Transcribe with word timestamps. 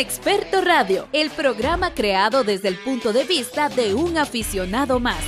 Inexperto 0.00 0.62
Radio, 0.62 1.08
el 1.12 1.28
programa 1.28 1.92
creado 1.92 2.42
desde 2.42 2.68
el 2.68 2.76
punto 2.76 3.12
de 3.12 3.24
vista 3.24 3.68
de 3.68 3.92
un 3.92 4.16
aficionado 4.16 4.98
más. 4.98 5.22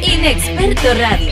Inexperto 0.00 0.94
Radio. 0.94 1.30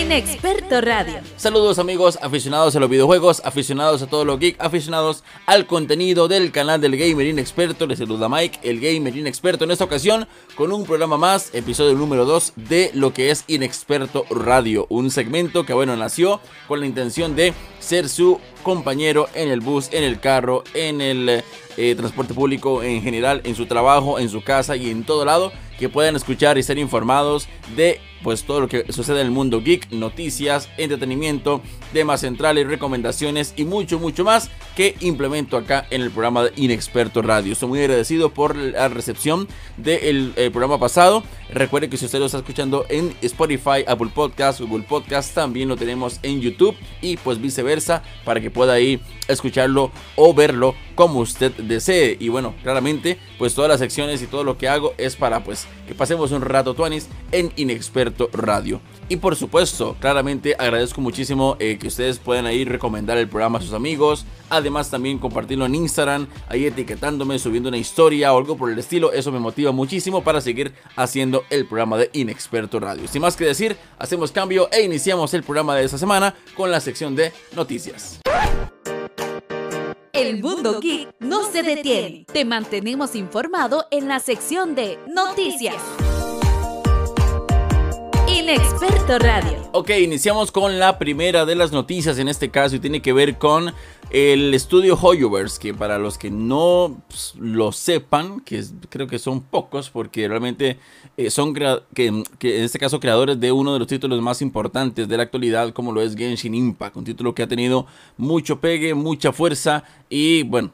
Inexperto 0.00 0.80
Radio. 0.80 1.25
Saludos 1.46 1.78
amigos 1.78 2.18
aficionados 2.22 2.74
a 2.74 2.80
los 2.80 2.90
videojuegos, 2.90 3.40
aficionados 3.44 4.02
a 4.02 4.08
todo 4.08 4.24
lo 4.24 4.36
geek, 4.36 4.56
aficionados 4.58 5.22
al 5.46 5.68
contenido 5.68 6.26
del 6.26 6.50
canal 6.50 6.80
del 6.80 6.96
Gamer 6.96 7.24
Inexperto. 7.24 7.86
Les 7.86 8.00
saluda 8.00 8.28
Mike, 8.28 8.58
el 8.64 8.80
Gamer 8.80 9.16
Inexperto, 9.16 9.62
en 9.62 9.70
esta 9.70 9.84
ocasión 9.84 10.26
con 10.56 10.72
un 10.72 10.84
programa 10.84 11.18
más, 11.18 11.54
episodio 11.54 11.94
número 11.94 12.24
2 12.24 12.54
de 12.56 12.90
lo 12.94 13.14
que 13.14 13.30
es 13.30 13.44
Inexperto 13.46 14.24
Radio. 14.28 14.88
Un 14.88 15.12
segmento 15.12 15.64
que 15.64 15.72
bueno, 15.72 15.96
nació 15.96 16.40
con 16.66 16.80
la 16.80 16.86
intención 16.86 17.36
de 17.36 17.54
ser 17.78 18.08
su 18.08 18.40
compañero 18.66 19.28
en 19.34 19.48
el 19.48 19.60
bus, 19.60 19.90
en 19.92 20.02
el 20.02 20.18
carro, 20.18 20.64
en 20.74 21.00
el 21.00 21.44
eh, 21.76 21.94
transporte 21.94 22.34
público 22.34 22.82
en 22.82 23.00
general, 23.00 23.40
en 23.44 23.54
su 23.54 23.66
trabajo, 23.66 24.18
en 24.18 24.28
su 24.28 24.42
casa 24.42 24.74
y 24.74 24.90
en 24.90 25.04
todo 25.04 25.24
lado, 25.24 25.52
que 25.78 25.88
puedan 25.88 26.16
escuchar 26.16 26.58
y 26.58 26.64
ser 26.64 26.76
informados 26.76 27.48
de 27.76 28.00
pues 28.22 28.44
todo 28.44 28.60
lo 28.60 28.68
que 28.68 28.90
sucede 28.92 29.20
en 29.20 29.26
el 29.26 29.32
mundo 29.32 29.60
geek, 29.60 29.92
noticias, 29.92 30.68
entretenimiento, 30.78 31.60
temas 31.92 32.22
centrales, 32.22 32.66
recomendaciones 32.66 33.54
y 33.56 33.64
mucho, 33.64 34.00
mucho 34.00 34.24
más 34.24 34.50
que 34.74 34.96
implemento 35.00 35.56
acá 35.56 35.86
en 35.90 36.02
el 36.02 36.10
programa 36.10 36.44
de 36.44 36.52
Inexperto 36.56 37.22
Radio. 37.22 37.52
Estoy 37.52 37.68
muy 37.68 37.80
agradecido 37.80 38.30
por 38.30 38.56
la 38.56 38.88
recepción 38.88 39.46
del 39.76 40.32
eh, 40.36 40.50
programa 40.50 40.78
pasado. 40.80 41.22
Recuerde 41.52 41.88
que 41.88 41.98
si 41.98 42.06
usted 42.06 42.18
lo 42.18 42.26
está 42.26 42.38
escuchando 42.38 42.84
en 42.88 43.14
Spotify, 43.22 43.84
Apple 43.86 44.10
Podcast, 44.12 44.60
Google 44.60 44.84
Podcast, 44.88 45.34
también 45.34 45.68
lo 45.68 45.76
tenemos 45.76 46.18
en 46.22 46.40
YouTube 46.40 46.74
y 47.00 47.18
pues 47.18 47.40
viceversa 47.40 48.02
para 48.24 48.40
que 48.40 48.50
pueda 48.56 48.80
ir 48.80 49.00
escucharlo 49.28 49.92
o 50.16 50.34
verlo 50.34 50.74
como 50.96 51.20
usted 51.20 51.52
desee. 51.52 52.16
Y 52.18 52.28
bueno, 52.28 52.56
claramente, 52.64 53.18
pues 53.38 53.54
todas 53.54 53.68
las 53.68 53.78
secciones 53.78 54.20
y 54.22 54.26
todo 54.26 54.42
lo 54.42 54.58
que 54.58 54.68
hago 54.68 54.94
es 54.98 55.14
para 55.14 55.44
pues 55.44 55.68
que 55.86 55.94
pasemos 55.94 56.32
un 56.32 56.42
rato 56.42 56.74
tuanis 56.74 57.08
en 57.30 57.52
Inexperto 57.54 58.28
Radio. 58.32 58.80
Y 59.08 59.16
por 59.16 59.36
supuesto, 59.36 59.96
claramente 60.00 60.56
agradezco 60.58 61.00
muchísimo 61.00 61.56
eh, 61.60 61.78
que 61.78 61.86
ustedes 61.86 62.18
puedan 62.18 62.46
ahí 62.46 62.64
recomendar 62.64 63.18
el 63.18 63.28
programa 63.28 63.58
a 63.58 63.62
sus 63.62 63.72
amigos. 63.72 64.24
Además 64.50 64.90
también 64.90 65.18
compartirlo 65.18 65.66
en 65.66 65.76
Instagram, 65.76 66.26
ahí 66.48 66.66
etiquetándome, 66.66 67.38
subiendo 67.38 67.68
una 67.68 67.78
historia 67.78 68.32
o 68.32 68.38
algo 68.38 68.56
por 68.56 68.72
el 68.72 68.78
estilo. 68.78 69.12
Eso 69.12 69.30
me 69.30 69.38
motiva 69.38 69.70
muchísimo 69.70 70.24
para 70.24 70.40
seguir 70.40 70.74
haciendo 70.96 71.44
el 71.50 71.66
programa 71.66 71.98
de 71.98 72.10
Inexperto 72.14 72.80
Radio. 72.80 73.06
Sin 73.06 73.22
más 73.22 73.36
que 73.36 73.44
decir, 73.44 73.76
hacemos 73.98 74.32
cambio 74.32 74.68
e 74.72 74.82
iniciamos 74.82 75.34
el 75.34 75.44
programa 75.44 75.76
de 75.76 75.84
esta 75.84 75.98
semana 75.98 76.34
con 76.56 76.70
la 76.70 76.80
sección 76.80 77.14
de 77.14 77.32
noticias. 77.54 78.20
El 80.16 80.42
mundo 80.42 80.80
geek 80.80 81.14
no 81.20 81.44
se 81.44 81.62
detiene. 81.62 82.24
Te 82.32 82.46
mantenemos 82.46 83.14
informado 83.14 83.84
en 83.90 84.08
la 84.08 84.18
sección 84.18 84.74
de 84.74 84.98
noticias. 85.06 85.76
Inexperto 88.36 89.18
Radio. 89.18 89.56
Ok, 89.72 89.90
iniciamos 89.98 90.52
con 90.52 90.78
la 90.78 90.98
primera 90.98 91.46
de 91.46 91.54
las 91.54 91.72
noticias 91.72 92.18
en 92.18 92.28
este 92.28 92.50
caso 92.50 92.76
y 92.76 92.80
tiene 92.80 93.00
que 93.00 93.14
ver 93.14 93.38
con 93.38 93.72
el 94.10 94.52
estudio 94.52 94.94
Hoyoverse, 95.00 95.58
que 95.58 95.72
para 95.72 95.98
los 95.98 96.18
que 96.18 96.30
no 96.30 97.02
pues, 97.08 97.34
lo 97.38 97.72
sepan, 97.72 98.40
que 98.40 98.62
creo 98.90 99.06
que 99.06 99.18
son 99.18 99.40
pocos, 99.40 99.88
porque 99.88 100.28
realmente 100.28 100.78
eh, 101.16 101.30
son 101.30 101.54
que, 101.54 102.06
en 102.08 102.24
este 102.42 102.78
caso 102.78 103.00
creadores 103.00 103.40
de 103.40 103.52
uno 103.52 103.72
de 103.72 103.78
los 103.78 103.88
títulos 103.88 104.20
más 104.20 104.42
importantes 104.42 105.08
de 105.08 105.16
la 105.16 105.22
actualidad, 105.22 105.72
como 105.72 105.90
lo 105.92 106.02
es 106.02 106.14
Genshin 106.14 106.54
Impact, 106.54 106.98
un 106.98 107.04
título 107.04 107.34
que 107.34 107.42
ha 107.42 107.48
tenido 107.48 107.86
mucho 108.18 108.60
pegue, 108.60 108.92
mucha 108.92 109.32
fuerza 109.32 109.82
y 110.10 110.42
bueno, 110.42 110.72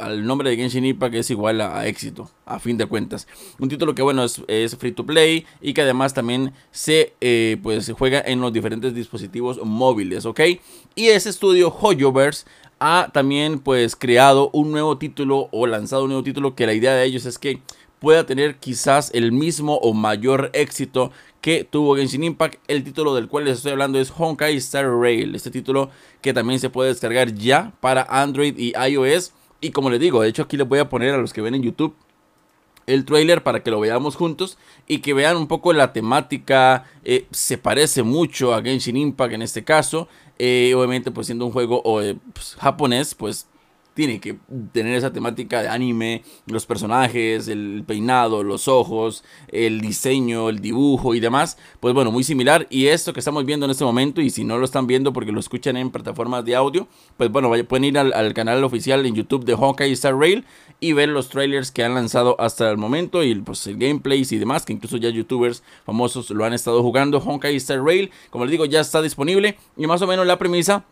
al 0.00 0.26
nombre 0.26 0.50
de 0.50 0.56
Genshin 0.56 0.84
Impact 0.84 1.14
es 1.14 1.30
igual 1.30 1.60
a, 1.60 1.86
éxito, 1.86 2.30
a 2.44 2.58
fin 2.58 2.76
de 2.76 2.86
cuentas. 2.86 3.26
Un 3.58 3.68
título 3.68 3.94
que 3.94 4.02
bueno 4.02 4.24
es, 4.24 4.76
free 4.76 4.92
to 4.92 5.06
play 5.06 5.46
y 5.60 5.74
que 5.74 5.82
además 5.82 6.14
también 6.14 6.52
se 6.70 7.14
eh, 7.20 7.58
pues 7.62 7.92
juega 7.96 8.22
en 8.24 8.40
los 8.40 8.52
diferentes 8.52 8.94
dispositivos 8.94 9.60
móviles, 9.64 10.26
¿ok? 10.26 10.40
Y 10.94 11.06
ese 11.06 11.30
estudio 11.30 11.68
Hoyoverse 11.68 12.46
ha 12.80 13.10
también 13.12 13.60
pues 13.60 13.96
creado 13.96 14.50
un 14.52 14.70
nuevo 14.72 14.98
título 14.98 15.48
o 15.52 15.66
lanzado 15.66 16.04
un 16.04 16.10
nuevo 16.10 16.24
título 16.24 16.54
que 16.54 16.66
la 16.66 16.74
idea 16.74 16.94
de 16.94 17.04
ellos 17.04 17.24
es 17.24 17.38
que 17.38 17.60
pueda 17.98 18.26
tener 18.26 18.56
quizás 18.56 19.10
el 19.14 19.32
mismo 19.32 19.76
o 19.76 19.94
mayor 19.94 20.50
éxito 20.52 21.10
que 21.40 21.64
tuvo 21.64 21.96
Genshin 21.96 22.24
Impact. 22.24 22.56
El 22.68 22.84
título 22.84 23.14
del 23.14 23.28
cual 23.28 23.44
les 23.44 23.58
estoy 23.58 23.72
hablando 23.72 23.98
es 23.98 24.12
Honkai 24.16 24.56
Star 24.56 24.86
Rail. 24.86 25.34
Este 25.34 25.50
título 25.50 25.90
que 26.20 26.34
también 26.34 26.60
se 26.60 26.70
puede 26.70 26.90
descargar 26.90 27.34
ya 27.34 27.72
para 27.80 28.06
Android 28.08 28.58
y 28.58 28.74
iOS 28.76 29.32
y 29.64 29.70
como 29.70 29.88
les 29.88 29.98
digo, 29.98 30.20
de 30.20 30.28
hecho 30.28 30.42
aquí 30.42 30.58
les 30.58 30.68
voy 30.68 30.78
a 30.78 30.90
poner 30.90 31.14
a 31.14 31.18
los 31.18 31.32
que 31.32 31.40
ven 31.40 31.54
en 31.54 31.62
YouTube 31.62 31.96
el 32.86 33.06
trailer 33.06 33.42
para 33.42 33.62
que 33.62 33.70
lo 33.70 33.80
veamos 33.80 34.14
juntos 34.14 34.58
y 34.86 34.98
que 34.98 35.14
vean 35.14 35.38
un 35.38 35.46
poco 35.46 35.72
la 35.72 35.94
temática. 35.94 36.84
Eh, 37.02 37.26
se 37.30 37.56
parece 37.56 38.02
mucho 38.02 38.54
a 38.54 38.60
Genshin 38.60 38.98
Impact 38.98 39.32
en 39.32 39.40
este 39.40 39.64
caso. 39.64 40.06
Eh, 40.38 40.74
obviamente 40.76 41.10
pues 41.10 41.28
siendo 41.28 41.46
un 41.46 41.52
juego 41.52 41.82
eh, 42.02 42.16
pues, 42.34 42.56
japonés 42.60 43.14
pues 43.14 43.46
tiene 43.94 44.20
que 44.20 44.36
tener 44.72 44.96
esa 44.96 45.12
temática 45.12 45.62
de 45.62 45.68
anime, 45.68 46.22
los 46.46 46.66
personajes, 46.66 47.48
el 47.48 47.84
peinado, 47.86 48.42
los 48.42 48.68
ojos, 48.68 49.24
el 49.48 49.80
diseño, 49.80 50.48
el 50.48 50.58
dibujo 50.58 51.14
y 51.14 51.20
demás. 51.20 51.56
Pues 51.80 51.94
bueno, 51.94 52.10
muy 52.10 52.24
similar. 52.24 52.66
Y 52.70 52.88
esto 52.88 53.12
que 53.12 53.20
estamos 53.20 53.44
viendo 53.44 53.66
en 53.66 53.70
este 53.70 53.84
momento, 53.84 54.20
y 54.20 54.30
si 54.30 54.44
no 54.44 54.58
lo 54.58 54.64
están 54.64 54.86
viendo 54.86 55.12
porque 55.12 55.32
lo 55.32 55.40
escuchan 55.40 55.76
en 55.76 55.90
plataformas 55.90 56.44
de 56.44 56.56
audio, 56.56 56.88
pues 57.16 57.30
bueno, 57.30 57.50
pueden 57.68 57.84
ir 57.84 57.98
al, 57.98 58.34
canal 58.34 58.64
oficial 58.64 59.06
en 59.06 59.14
YouTube 59.14 59.44
de 59.44 59.54
Honkai 59.54 59.92
Star 59.92 60.16
Rail 60.16 60.44
y 60.80 60.92
ver 60.92 61.08
los 61.08 61.28
trailers 61.28 61.70
que 61.70 61.84
han 61.84 61.94
lanzado 61.94 62.34
hasta 62.40 62.68
el 62.70 62.76
momento 62.76 63.22
y 63.22 63.34
pues 63.36 63.66
el 63.68 63.76
gameplay 63.76 64.26
y 64.28 64.38
demás, 64.38 64.64
que 64.64 64.72
incluso 64.72 64.96
ya 64.96 65.08
youtubers 65.10 65.62
famosos 65.84 66.30
lo 66.30 66.44
han 66.44 66.52
estado 66.52 66.82
jugando. 66.82 67.18
Honkai 67.18 67.54
Star 67.56 67.82
Rail, 67.82 68.10
como 68.30 68.44
les 68.44 68.52
digo, 68.52 68.64
ya 68.64 68.80
está 68.80 69.00
disponible. 69.02 69.56
Y 69.76 69.86
más 69.86 70.02
o 70.02 70.06
menos 70.06 70.26
la 70.26 70.38
premisa 70.38 70.84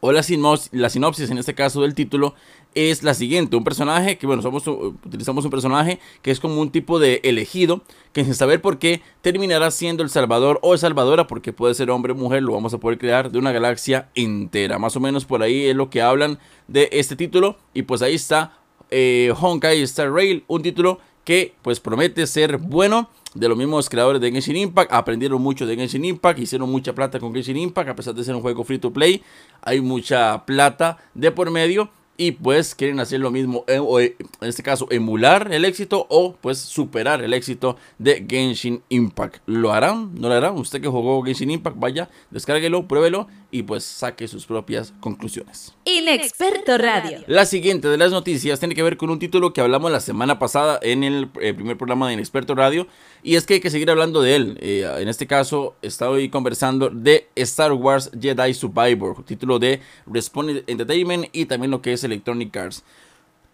o 0.00 0.12
la, 0.12 0.22
sinopsis, 0.22 1.30
en 1.30 1.38
este 1.38 1.54
caso 1.54 1.82
del 1.82 1.94
título 1.94 2.34
es 2.74 3.02
la 3.02 3.14
siguiente, 3.14 3.56
un 3.56 3.64
personaje 3.64 4.18
que 4.18 4.26
bueno, 4.26 4.42
somos, 4.42 4.66
utilizamos 4.66 5.44
un 5.44 5.50
personaje 5.50 5.98
que 6.22 6.30
es 6.30 6.38
como 6.38 6.60
un 6.60 6.70
tipo 6.70 6.98
de 6.98 7.20
elegido 7.24 7.82
que 8.12 8.24
sin 8.24 8.34
saber 8.34 8.60
por 8.60 8.78
qué 8.78 9.02
terminará 9.22 9.70
siendo 9.70 10.02
el 10.02 10.10
salvador 10.10 10.60
o 10.62 10.76
salvadora 10.76 11.26
porque 11.26 11.52
puede 11.52 11.74
ser 11.74 11.90
hombre 11.90 12.12
o 12.12 12.16
mujer, 12.16 12.42
lo 12.42 12.52
vamos 12.52 12.74
a 12.74 12.78
poder 12.78 12.98
crear 12.98 13.32
de 13.32 13.38
una 13.38 13.52
galaxia 13.52 14.10
entera, 14.14 14.78
más 14.78 14.96
o 14.96 15.00
menos 15.00 15.24
por 15.24 15.42
ahí 15.42 15.66
es 15.66 15.74
lo 15.76 15.90
que 15.90 16.02
hablan 16.02 16.38
de 16.68 16.88
este 16.92 17.16
título 17.16 17.56
y 17.74 17.82
pues 17.82 18.02
ahí 18.02 18.14
está 18.14 18.58
eh, 18.90 19.32
Honkai 19.38 19.82
Star 19.82 20.12
Rail, 20.12 20.44
un 20.46 20.62
título 20.62 21.00
que 21.24 21.54
pues 21.62 21.80
promete 21.80 22.26
ser 22.26 22.56
bueno 22.56 23.10
de 23.34 23.48
los 23.48 23.56
mismos 23.56 23.88
creadores 23.88 24.20
de 24.20 24.30
Genshin 24.32 24.56
Impact, 24.56 24.92
aprendieron 24.92 25.40
mucho 25.42 25.66
de 25.66 25.76
Genshin 25.76 26.04
Impact, 26.04 26.38
hicieron 26.38 26.70
mucha 26.70 26.94
plata 26.94 27.18
con 27.18 27.32
Genshin 27.32 27.56
Impact, 27.56 27.90
a 27.90 27.96
pesar 27.96 28.14
de 28.14 28.24
ser 28.24 28.34
un 28.34 28.42
juego 28.42 28.64
free 28.64 28.78
to 28.78 28.92
play, 28.92 29.22
hay 29.62 29.80
mucha 29.80 30.44
plata 30.46 30.98
de 31.14 31.30
por 31.30 31.50
medio 31.50 31.90
y 32.20 32.32
pues 32.32 32.74
quieren 32.74 32.98
hacer 32.98 33.20
lo 33.20 33.30
mismo, 33.30 33.64
eh, 33.68 33.80
eh, 34.00 34.16
en 34.40 34.48
este 34.48 34.64
caso 34.64 34.88
emular 34.90 35.52
el 35.52 35.64
éxito 35.64 36.04
o 36.10 36.34
pues 36.34 36.58
superar 36.58 37.22
el 37.22 37.32
éxito 37.32 37.76
de 37.98 38.26
Genshin 38.28 38.82
Impact. 38.88 39.36
¿Lo 39.46 39.72
harán? 39.72 40.14
¿No 40.16 40.28
lo 40.28 40.34
harán? 40.34 40.56
Usted 40.56 40.82
que 40.82 40.88
jugó 40.88 41.22
Genshin 41.22 41.52
Impact, 41.52 41.76
vaya, 41.78 42.10
descárguelo, 42.30 42.88
pruébelo 42.88 43.28
y 43.50 43.62
pues 43.62 43.84
saque 43.84 44.28
sus 44.28 44.46
propias 44.46 44.92
conclusiones. 45.00 45.74
Inexperto 45.84 46.76
Radio. 46.76 47.20
La 47.26 47.46
siguiente 47.46 47.88
de 47.88 47.96
las 47.96 48.12
noticias 48.12 48.58
tiene 48.58 48.74
que 48.74 48.82
ver 48.82 48.96
con 48.96 49.10
un 49.10 49.18
título 49.18 49.52
que 49.52 49.60
hablamos 49.60 49.90
la 49.90 50.00
semana 50.00 50.38
pasada 50.38 50.78
en 50.82 51.02
el 51.02 51.30
eh, 51.40 51.54
primer 51.54 51.76
programa 51.78 52.08
de 52.08 52.14
Inexperto 52.14 52.54
Radio 52.54 52.86
y 53.22 53.36
es 53.36 53.46
que 53.46 53.54
hay 53.54 53.60
que 53.60 53.70
seguir 53.70 53.90
hablando 53.90 54.20
de 54.20 54.36
él. 54.36 54.58
en 54.60 55.08
este 55.08 55.26
caso 55.26 55.76
estoy 55.82 56.28
conversando 56.28 56.90
de 56.90 57.28
Star 57.36 57.72
Wars 57.72 58.10
Jedi 58.20 58.54
Survivor, 58.54 59.24
título 59.24 59.58
de 59.58 59.80
Respawn 60.06 60.62
Entertainment 60.66 61.26
y 61.32 61.46
también 61.46 61.70
lo 61.70 61.80
que 61.80 61.92
es 61.92 62.04
Electronic 62.04 62.56
Arts. 62.56 62.84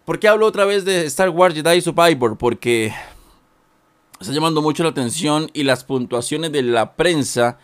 ¿Por 0.05 0.19
qué 0.19 0.27
hablo 0.27 0.45
otra 0.45 0.65
vez 0.65 0.85
de 0.85 1.05
Star 1.05 1.29
Wars 1.29 1.55
Jedi 1.55 1.81
Survivor? 1.81 2.37
Porque 2.37 2.93
está 4.19 4.31
llamando 4.31 4.61
mucho 4.61 4.83
la 4.83 4.89
atención 4.89 5.49
y 5.51 5.63
las 5.63 5.83
puntuaciones 5.83 6.51
de 6.51 6.61
la 6.61 6.95
prensa, 6.95 7.57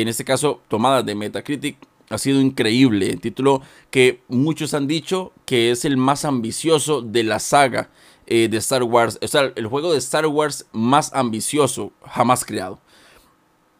en 0.00 0.08
este 0.08 0.24
caso 0.24 0.60
tomadas 0.68 1.04
de 1.04 1.14
Metacritic, 1.14 1.76
ha 2.08 2.18
sido 2.18 2.40
increíble. 2.40 3.16
título 3.16 3.62
que 3.90 4.20
muchos 4.28 4.74
han 4.74 4.86
dicho 4.86 5.32
que 5.44 5.70
es 5.70 5.84
el 5.84 5.96
más 5.96 6.24
ambicioso 6.24 7.02
de 7.02 7.22
la 7.22 7.38
saga 7.38 7.90
eh, 8.26 8.48
de 8.48 8.58
Star 8.58 8.82
Wars. 8.82 9.18
O 9.22 9.28
sea, 9.28 9.52
el 9.54 9.66
juego 9.66 9.92
de 9.92 9.98
Star 9.98 10.26
Wars 10.26 10.66
más 10.72 11.12
ambicioso 11.14 11.92
jamás 12.04 12.44
creado. 12.44 12.78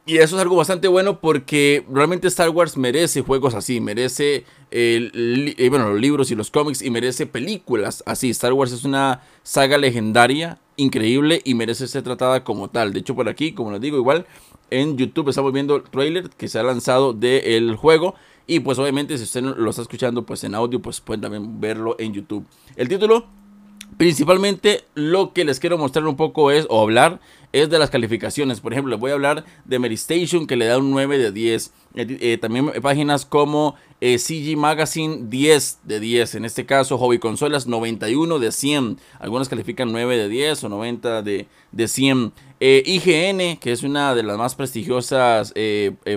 Y 0.05 0.17
eso 0.17 0.35
es 0.35 0.43
algo 0.43 0.57
bastante 0.57 0.89
bueno 0.89 1.21
porque 1.21 1.87
realmente 1.89 2.27
Star 2.27 2.51
Wars 2.51 2.77
merece 2.77 3.23
juegos 3.23 3.55
así, 3.55 3.81
merece 3.81 4.45
eh, 4.73 5.69
bueno, 5.71 5.91
los 5.91 6.01
libros 6.01 6.33
y 6.33 6.35
los 6.35 6.51
cómics 6.51 6.83
y 6.83 6.91
merece 6.91 7.27
películas 7.27 8.03
así. 8.05 8.31
Star 8.31 8.53
Wars 8.53 8.73
es 8.73 8.85
una 8.85 9.23
saga 9.45 9.79
legendaria, 9.79 10.59
increíble 10.77 11.41
y 11.45 11.55
merece 11.55 11.87
ser 11.87 12.03
tratada 12.03 12.43
como 12.43 12.69
tal. 12.69 12.93
De 12.93 12.99
hecho, 12.99 13.15
por 13.15 13.29
aquí, 13.29 13.53
como 13.53 13.71
les 13.71 13.81
digo, 13.81 13.97
igual 13.97 14.27
en 14.73 14.97
YouTube 14.97 15.29
estamos 15.29 15.53
viendo 15.53 15.77
el 15.77 15.83
trailer 15.83 16.31
que 16.31 16.49
se 16.49 16.59
ha 16.59 16.63
lanzado 16.63 17.13
del 17.13 17.77
juego. 17.77 18.15
Y 18.47 18.61
pues 18.61 18.79
obviamente 18.79 19.17
si 19.19 19.25
usted 19.25 19.43
lo 19.43 19.71
está 19.71 19.83
escuchando 19.83 20.25
pues 20.25 20.43
en 20.45 20.55
audio, 20.55 20.81
pues 20.81 21.01
pueden 21.01 21.21
también 21.21 21.61
verlo 21.61 21.97
en 21.99 22.13
YouTube. 22.13 22.45
El 22.77 22.89
título 22.89 23.27
Principalmente 23.97 24.85
lo 24.95 25.33
que 25.33 25.45
les 25.45 25.61
quiero 25.61 25.77
mostrar 25.77 26.07
un 26.07 26.17
poco 26.17 26.51
es, 26.51 26.67
o 26.71 26.81
hablar, 26.81 27.21
es 27.53 27.69
de 27.69 27.79
las 27.79 27.91
calificaciones. 27.91 28.61
Por 28.61 28.73
ejemplo, 28.73 28.91
les 28.91 29.01
voy 29.01 29.11
a 29.11 29.15
hablar 29.15 29.45
de 29.65 29.79
Meristation 29.79 30.47
que 30.47 30.57
le 30.57 30.67
da 30.67 30.79
un 30.79 30.91
9 30.91 31.19
de 31.19 31.31
10. 31.31 31.73
Eh, 31.95 32.19
eh, 32.21 32.39
también 32.39 32.73
páginas 32.81 33.27
como 33.27 33.75
eh, 34.01 34.19
CG 34.19 34.57
Magazine 34.57 35.29
10 35.29 35.81
de 35.85 36.01
10. 36.01 36.37
En 36.37 36.45
este 36.47 36.65
caso, 36.65 36.97
Hobby 36.97 37.19
Consolas 37.19 37.67
91 37.67 38.39
de 38.39 38.51
100. 38.51 38.99
Algunas 39.19 39.49
califican 39.49 39.93
9 39.93 40.17
de 40.17 40.29
10 40.29 40.65
o 40.65 40.69
90 40.71 41.23
de, 41.23 41.47
de 41.71 41.89
100. 41.89 42.33
IGN, 42.61 43.59
que 43.59 43.73
es 43.73 43.83
una 43.83 44.15
de 44.15 44.23
las 44.23 44.39
más 44.39 44.55
prestigiosas 44.55 45.53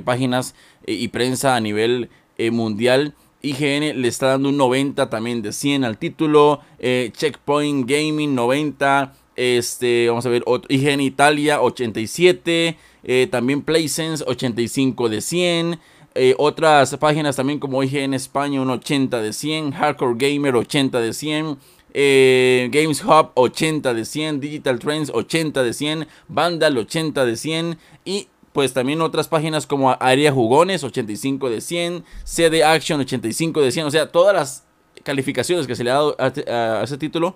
páginas 0.04 0.54
y 0.86 1.08
prensa 1.08 1.56
a 1.56 1.60
nivel 1.60 2.12
mundial 2.52 3.16
IGN 3.46 4.02
le 4.02 4.08
está 4.08 4.28
dando 4.28 4.50
un 4.50 4.58
90 4.58 5.10
también 5.10 5.42
de 5.42 5.54
100 5.54 5.84
al 5.84 5.98
título. 5.98 6.62
Eh, 6.80 7.12
Checkpoint 7.16 7.90
Gaming 7.90 8.34
90. 8.34 9.14
Este, 9.36 10.08
vamos 10.08 10.26
a 10.26 10.30
ver, 10.30 10.44
IGN 10.70 11.02
Italia 11.02 11.62
87. 11.62 12.78
Eh, 13.04 13.28
también 13.30 13.62
PlaySense 13.62 14.24
85 14.26 15.10
de 15.10 15.22
100. 15.22 15.80
Eh, 16.16 16.34
otras 16.38 16.96
páginas 16.98 17.36
también 17.36 17.60
como 17.60 17.84
IGN 17.84 18.14
España 18.14 18.62
un 18.62 18.70
80 18.70 19.22
de 19.22 19.34
100. 19.34 19.72
Hardcore 19.74 20.16
Gamer 20.18 20.56
80 20.56 21.00
de 21.00 21.14
100. 21.14 21.58
Games 21.98 23.02
Hub 23.06 23.32
80 23.36 23.94
de 23.94 24.04
100, 24.04 24.42
Digital 24.42 24.80
Trends 24.80 25.10
80 25.14 25.64
de 25.64 25.72
100, 25.72 26.08
Vandal 26.28 26.78
80 26.78 27.26
de 27.26 27.38
100 27.38 27.78
y 28.04 28.28
pues 28.56 28.72
también 28.72 29.02
otras 29.02 29.28
páginas 29.28 29.68
como 29.68 29.98
Aria 30.00 30.32
Jugones 30.32 30.82
85 30.82 31.50
de 31.50 31.60
100, 31.60 32.06
CD 32.24 32.64
Action 32.64 33.02
85 33.02 33.62
de 33.62 33.70
100, 33.70 33.86
o 33.86 33.92
sea, 33.92 34.10
todas 34.10 34.34
las 34.34 34.64
calificaciones 35.04 35.68
que 35.68 35.76
se 35.76 35.84
le 35.84 35.92
ha 35.92 35.96
dado 35.96 36.16
a, 36.18 36.82
ese 36.82 36.98
título 36.98 37.36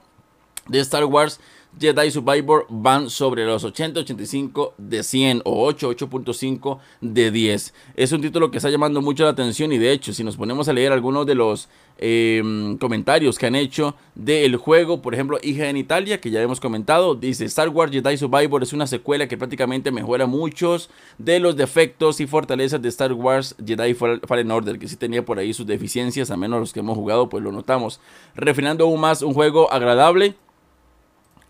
de 0.69 0.79
Star 0.79 1.03
Wars 1.03 1.41
Jedi 1.77 2.11
Survivor 2.11 2.65
van 2.69 3.09
sobre 3.09 3.45
los 3.45 3.63
80, 3.63 4.01
85 4.01 4.73
de 4.77 5.03
100 5.03 5.41
o 5.45 5.65
8, 5.65 5.91
8.5 5.91 6.79
de 6.99 7.31
10. 7.31 7.73
Es 7.95 8.11
un 8.11 8.21
título 8.21 8.49
que 8.49 8.57
está 8.57 8.69
llamando 8.69 9.01
mucho 9.01 9.23
la 9.23 9.29
atención 9.29 9.71
y 9.71 9.77
de 9.77 9.91
hecho 9.91 10.11
si 10.11 10.23
nos 10.23 10.35
ponemos 10.35 10.67
a 10.67 10.73
leer 10.73 10.91
algunos 10.91 11.25
de 11.25 11.35
los 11.35 11.69
em, 11.97 12.77
comentarios 12.77 13.37
que 13.37 13.45
han 13.45 13.55
hecho 13.55 13.95
del 14.15 14.55
juego, 14.57 15.01
por 15.01 15.13
ejemplo 15.13 15.37
Hija 15.43 15.69
en 15.69 15.77
Italia 15.77 16.19
que 16.19 16.31
ya 16.31 16.41
hemos 16.41 16.59
comentado, 16.59 17.15
dice 17.15 17.45
Star 17.45 17.69
Wars 17.69 17.91
Jedi 17.91 18.17
Survivor 18.17 18.63
es 18.63 18.73
una 18.73 18.87
secuela 18.87 19.27
que 19.27 19.37
prácticamente 19.37 19.91
mejora 19.91 20.25
muchos 20.25 20.89
de 21.17 21.39
los 21.39 21.55
defectos 21.55 22.19
y 22.19 22.27
fortalezas 22.27 22.81
de 22.81 22.89
Star 22.89 23.13
Wars 23.13 23.55
Jedi 23.63 23.93
Fallen 23.93 24.51
Order, 24.51 24.79
que 24.79 24.87
sí 24.87 24.95
tenía 24.95 25.23
por 25.23 25.37
ahí 25.39 25.53
sus 25.53 25.67
deficiencias, 25.67 26.31
a 26.31 26.37
menos 26.37 26.59
los 26.59 26.73
que 26.73 26.79
hemos 26.79 26.97
jugado 26.97 27.29
pues 27.29 27.43
lo 27.43 27.51
notamos, 27.51 27.99
refinando 28.35 28.85
aún 28.85 28.99
más 28.99 29.21
un 29.21 29.33
juego 29.33 29.71
agradable 29.71 30.35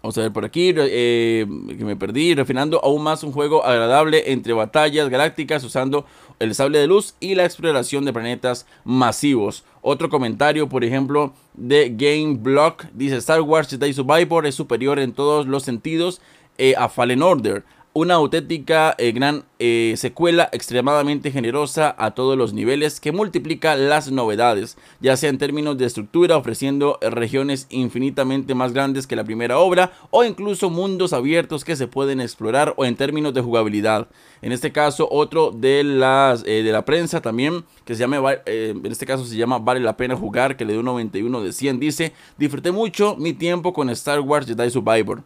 Vamos 0.02 0.18
a 0.18 0.22
ver 0.22 0.32
por 0.32 0.46
aquí, 0.46 0.74
eh, 0.78 1.46
que 1.78 1.84
me 1.84 1.98
perdí, 1.98 2.34
refinando 2.34 2.80
aún 2.84 3.04
más 3.04 3.22
un 3.24 3.34
juego 3.34 3.66
agradable 3.66 4.32
entre 4.32 4.54
batallas 4.54 5.10
galácticas 5.10 5.62
usando 5.66 6.06
el 6.40 6.56
sable 6.56 6.80
de 6.80 6.88
luz 6.88 7.16
y 7.20 7.36
la 7.36 7.44
exploración 7.44 8.06
de 8.06 8.14
planetas 8.14 8.66
masivos. 8.86 9.66
Otro 9.82 10.10
comentario, 10.10 10.70
por 10.70 10.86
ejemplo, 10.86 11.34
de 11.54 11.90
Game 11.90 12.38
Block, 12.40 12.86
dice 12.94 13.18
Star 13.18 13.42
Wars 13.42 13.70
Jedi 13.70 13.92
Survivor 13.92 14.46
es 14.46 14.56
superior 14.56 15.00
en 15.00 15.12
todos 15.12 15.48
los 15.48 15.64
sentidos 15.64 16.22
eh, 16.58 16.76
a 16.78 16.88
Fallen 16.88 17.22
Order 17.22 17.66
una 17.94 18.16
auténtica 18.16 18.94
eh, 19.00 19.12
gran 19.12 19.46
eh, 19.58 19.96
secuela 19.98 20.48
extremadamente 20.52 21.32
generosa 21.32 21.96
a 21.98 22.12
todos 22.12 22.38
los 22.38 22.54
niveles 22.54 23.00
que 23.00 23.12
multiplica 23.12 23.76
las 23.76 24.12
novedades, 24.12 24.78
ya 25.00 25.18
sea 25.18 25.30
en 25.30 25.40
términos 25.40 25.78
de 25.78 25.86
estructura, 25.86 26.38
ofreciendo 26.38 27.00
regiones 27.02 27.66
infinitamente 27.70 28.54
más 28.54 28.74
grandes 28.74 29.08
que 29.08 29.16
la 29.16 29.24
primera 29.24 29.58
obra, 29.58 29.92
o 30.12 30.24
incluso 30.24 30.70
mundos 30.70 31.14
abiertos 31.14 31.66
que 31.66 31.76
se 31.76 31.88
pueden 31.88 32.22
explorar, 32.22 32.76
o 32.78 32.86
en 32.86 32.96
términos 32.96 33.34
de 33.34 33.42
jugabilidad. 33.42 34.08
En 34.44 34.52
este 34.52 34.72
caso, 34.72 35.08
otro 35.10 35.52
de, 35.52 35.84
las, 35.84 36.44
eh, 36.46 36.62
de 36.62 36.72
la 36.72 36.86
prensa 36.86 37.22
también, 37.22 37.66
que 37.86 37.96
se 37.96 38.02
llama, 38.02 38.20
en 38.46 38.86
este 38.86 39.08
caso 39.08 39.26
se 39.26 39.36
llama 39.36 39.58
Vale 39.58 39.80
la 39.80 39.98
pena 39.98 40.16
jugar, 40.16 40.56
que 40.56 40.64
le 40.64 40.74
dio 40.74 40.82
un 40.82 40.86
91 40.86 41.42
de 41.42 41.54
100, 41.54 41.80
dice, 41.80 42.14
disfruté 42.38 42.72
mucho 42.72 43.16
mi 43.18 43.34
tiempo 43.34 43.74
con 43.74 43.90
Star 43.90 44.20
Wars 44.20 44.46
Jedi 44.46 44.70
Survivor 44.70 45.24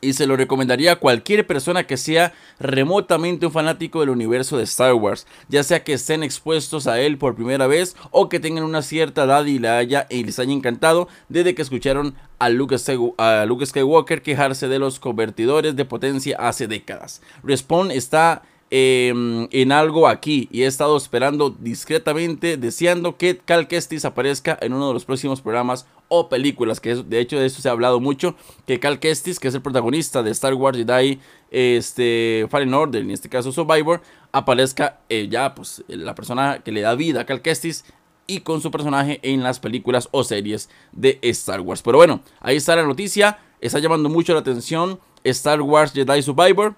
y 0.00 0.12
se 0.12 0.26
lo 0.26 0.36
recomendaría 0.36 0.92
a 0.92 0.96
cualquier 0.96 1.46
persona 1.46 1.86
que 1.86 1.96
sea 1.96 2.32
remotamente 2.58 3.46
un 3.46 3.52
fanático 3.52 4.00
del 4.00 4.10
universo 4.10 4.56
de 4.56 4.64
Star 4.64 4.94
Wars, 4.94 5.26
ya 5.48 5.62
sea 5.62 5.84
que 5.84 5.94
estén 5.94 6.22
expuestos 6.22 6.86
a 6.86 7.00
él 7.00 7.18
por 7.18 7.34
primera 7.34 7.66
vez 7.66 7.96
o 8.10 8.28
que 8.28 8.40
tengan 8.40 8.64
una 8.64 8.82
cierta 8.82 9.24
edad 9.24 9.44
y, 9.46 9.58
la 9.58 9.78
haya, 9.78 10.06
y 10.10 10.24
les 10.24 10.38
haya 10.38 10.52
encantado 10.52 11.08
desde 11.28 11.54
que 11.54 11.62
escucharon 11.62 12.14
a 12.38 12.48
Luke, 12.48 12.76
a 13.18 13.44
Luke 13.46 13.66
Skywalker 13.66 14.22
quejarse 14.22 14.68
de 14.68 14.78
los 14.78 15.00
convertidores 15.00 15.76
de 15.76 15.84
potencia 15.84 16.36
hace 16.38 16.68
décadas. 16.68 17.20
Respawn 17.42 17.90
está 17.90 18.42
Em, 18.70 19.48
en 19.50 19.72
algo 19.72 20.06
aquí 20.08 20.46
y 20.52 20.62
he 20.62 20.66
estado 20.66 20.94
esperando 20.98 21.48
discretamente, 21.48 22.58
deseando 22.58 23.16
que 23.16 23.38
Cal 23.38 23.66
Kestis 23.66 24.04
aparezca 24.04 24.58
en 24.60 24.74
uno 24.74 24.88
de 24.88 24.92
los 24.92 25.06
próximos 25.06 25.40
programas 25.40 25.86
o 26.08 26.28
películas, 26.28 26.78
que 26.78 26.96
de 26.96 27.18
hecho 27.18 27.38
de 27.38 27.46
eso 27.46 27.62
se 27.62 27.68
ha 27.70 27.72
hablado 27.72 27.98
mucho, 27.98 28.34
que 28.66 28.78
Cal 28.78 28.98
Kestis, 28.98 29.40
que 29.40 29.48
es 29.48 29.54
el 29.54 29.62
protagonista 29.62 30.22
de 30.22 30.32
Star 30.32 30.52
Wars 30.52 30.76
Jedi, 30.76 31.18
este, 31.50 32.46
Fallen 32.50 32.74
Order, 32.74 33.00
en 33.00 33.10
este 33.10 33.30
caso 33.30 33.52
Survivor, 33.52 34.02
aparezca 34.32 35.00
eh, 35.08 35.28
ya 35.30 35.54
pues 35.54 35.82
la 35.88 36.14
persona 36.14 36.60
que 36.62 36.72
le 36.72 36.82
da 36.82 36.94
vida 36.94 37.22
a 37.22 37.26
Cal 37.26 37.40
Kestis 37.40 37.86
y 38.26 38.40
con 38.40 38.60
su 38.60 38.70
personaje 38.70 39.18
en 39.22 39.42
las 39.42 39.60
películas 39.60 40.10
o 40.10 40.24
series 40.24 40.68
de 40.92 41.18
Star 41.22 41.62
Wars. 41.62 41.80
Pero 41.80 41.96
bueno, 41.96 42.20
ahí 42.40 42.56
está 42.56 42.76
la 42.76 42.82
noticia, 42.82 43.38
está 43.62 43.78
llamando 43.78 44.10
mucho 44.10 44.34
la 44.34 44.40
atención 44.40 45.00
Star 45.24 45.62
Wars 45.62 45.92
Jedi 45.94 46.20
Survivor. 46.20 46.74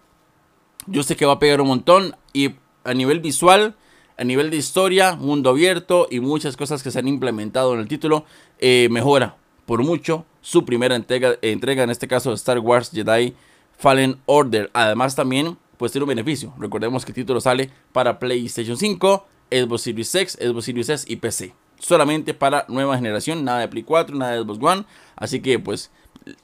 Yo 0.86 1.02
sé 1.02 1.16
que 1.16 1.26
va 1.26 1.34
a 1.34 1.38
pegar 1.38 1.60
un 1.60 1.68
montón 1.68 2.16
y 2.32 2.54
a 2.84 2.94
nivel 2.94 3.20
visual, 3.20 3.76
a 4.16 4.24
nivel 4.24 4.50
de 4.50 4.56
historia, 4.56 5.14
mundo 5.14 5.50
abierto 5.50 6.08
y 6.10 6.20
muchas 6.20 6.56
cosas 6.56 6.82
que 6.82 6.90
se 6.90 6.98
han 6.98 7.08
implementado 7.08 7.74
en 7.74 7.80
el 7.80 7.88
título, 7.88 8.24
eh, 8.58 8.88
mejora 8.90 9.36
por 9.66 9.82
mucho 9.84 10.24
su 10.40 10.64
primera 10.64 10.96
entrega, 10.96 11.34
entrega, 11.42 11.84
en 11.84 11.90
este 11.90 12.08
caso 12.08 12.32
Star 12.32 12.58
Wars 12.58 12.90
Jedi 12.92 13.34
Fallen 13.78 14.18
Order. 14.26 14.70
Además 14.72 15.14
también 15.14 15.56
pues 15.76 15.92
tiene 15.92 16.04
un 16.04 16.08
beneficio. 16.08 16.52
Recordemos 16.58 17.04
que 17.04 17.12
el 17.12 17.14
título 17.14 17.40
sale 17.40 17.70
para 17.92 18.18
PlayStation 18.18 18.76
5, 18.76 19.26
Xbox 19.50 19.82
Series 19.82 20.14
X, 20.14 20.38
Xbox 20.40 20.64
Series 20.64 20.88
S 20.88 21.04
y 21.08 21.16
PC. 21.16 21.54
Solamente 21.78 22.34
para 22.34 22.66
nueva 22.68 22.96
generación, 22.96 23.44
nada 23.44 23.60
de 23.60 23.68
Play 23.68 23.82
4, 23.82 24.16
nada 24.16 24.32
de 24.32 24.42
Xbox 24.42 24.58
One. 24.62 24.84
Así 25.16 25.40
que 25.40 25.58
pues 25.58 25.90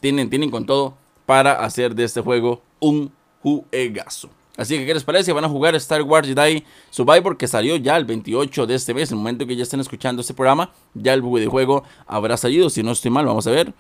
tienen, 0.01 0.31
tienen 0.31 0.51
con 0.51 0.65
todo 0.65 0.97
para 1.27 1.65
hacer 1.65 1.95
de 1.95 2.05
este 2.05 2.21
juego 2.21 2.63
un 2.81 3.13
juegazo. 3.47 4.31
Así 4.57 4.77
que, 4.79 4.87
¿qué 4.87 4.95
les 4.95 5.05
parece? 5.05 5.33
Van 5.33 5.45
a 5.45 5.49
jugar 5.49 5.75
Star 5.77 6.03
Wars 6.03 6.27
Jedi 6.27 6.65
Survivor 6.91 7.37
que 7.37 7.47
salió 7.47 7.77
ya 7.77 7.97
el 7.97 8.07
28 8.07 8.67
de 8.67 8.75
este 8.75 8.95
mes. 8.95 9.11
En 9.11 9.19
el 9.19 9.19
momento 9.19 9.47
que 9.47 9.55
ya 9.55 9.63
estén 9.63 9.81
escuchando 9.81 10.23
este 10.23 10.35
programa, 10.35 10.73
ya 10.95 11.13
el 11.13 11.23
videojuego 11.23 11.85
habrá 12.07 12.37
salido. 12.37 12.71
Si 12.71 12.83
no 12.83 12.93
estoy 12.93 13.11
mal, 13.11 13.27
vamos 13.27 13.47
a 13.47 13.51
ver. 13.51 13.73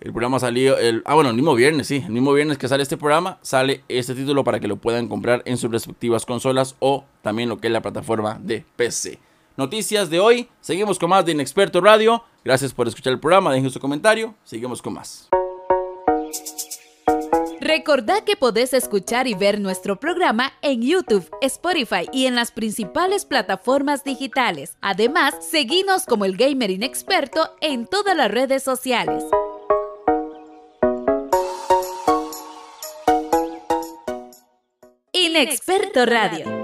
El 0.00 0.12
programa 0.12 0.38
salió 0.38 0.78
el. 0.78 1.02
Ah, 1.04 1.14
bueno, 1.14 1.30
el 1.30 1.36
mismo 1.36 1.54
viernes, 1.54 1.88
sí. 1.88 2.02
El 2.06 2.12
mismo 2.12 2.32
viernes 2.32 2.58
que 2.58 2.68
sale 2.68 2.82
este 2.82 2.96
programa, 2.96 3.38
sale 3.42 3.82
este 3.88 4.14
título 4.14 4.44
para 4.44 4.60
que 4.60 4.68
lo 4.68 4.76
puedan 4.76 5.08
comprar 5.08 5.42
en 5.46 5.56
sus 5.56 5.70
respectivas 5.70 6.24
consolas 6.24 6.76
o 6.78 7.04
también 7.22 7.48
lo 7.48 7.58
que 7.58 7.66
es 7.66 7.72
la 7.72 7.82
plataforma 7.82 8.38
de 8.40 8.64
PC. 8.76 9.18
Noticias 9.56 10.10
de 10.10 10.20
hoy. 10.20 10.48
Seguimos 10.60 10.98
con 10.98 11.10
más 11.10 11.24
de 11.24 11.32
Inexperto 11.32 11.80
Radio. 11.80 12.22
Gracias 12.44 12.72
por 12.72 12.86
escuchar 12.86 13.12
el 13.12 13.20
programa. 13.20 13.52
Dejen 13.52 13.70
su 13.70 13.80
comentario. 13.80 14.34
Seguimos 14.44 14.82
con 14.82 14.94
más. 14.94 15.28
Recordá 17.76 18.24
que 18.24 18.36
podés 18.36 18.72
escuchar 18.72 19.26
y 19.26 19.34
ver 19.34 19.60
nuestro 19.60 19.98
programa 19.98 20.52
en 20.62 20.80
YouTube, 20.80 21.28
Spotify 21.40 22.08
y 22.12 22.26
en 22.26 22.36
las 22.36 22.52
principales 22.52 23.24
plataformas 23.24 24.04
digitales. 24.04 24.76
Además, 24.80 25.34
seguinos 25.40 26.06
como 26.06 26.24
el 26.24 26.36
Gamer 26.36 26.70
Inexperto 26.70 27.56
en 27.60 27.88
todas 27.88 28.16
las 28.16 28.30
redes 28.30 28.62
sociales. 28.62 29.24
Inexperto 35.10 36.06
Radio. 36.06 36.63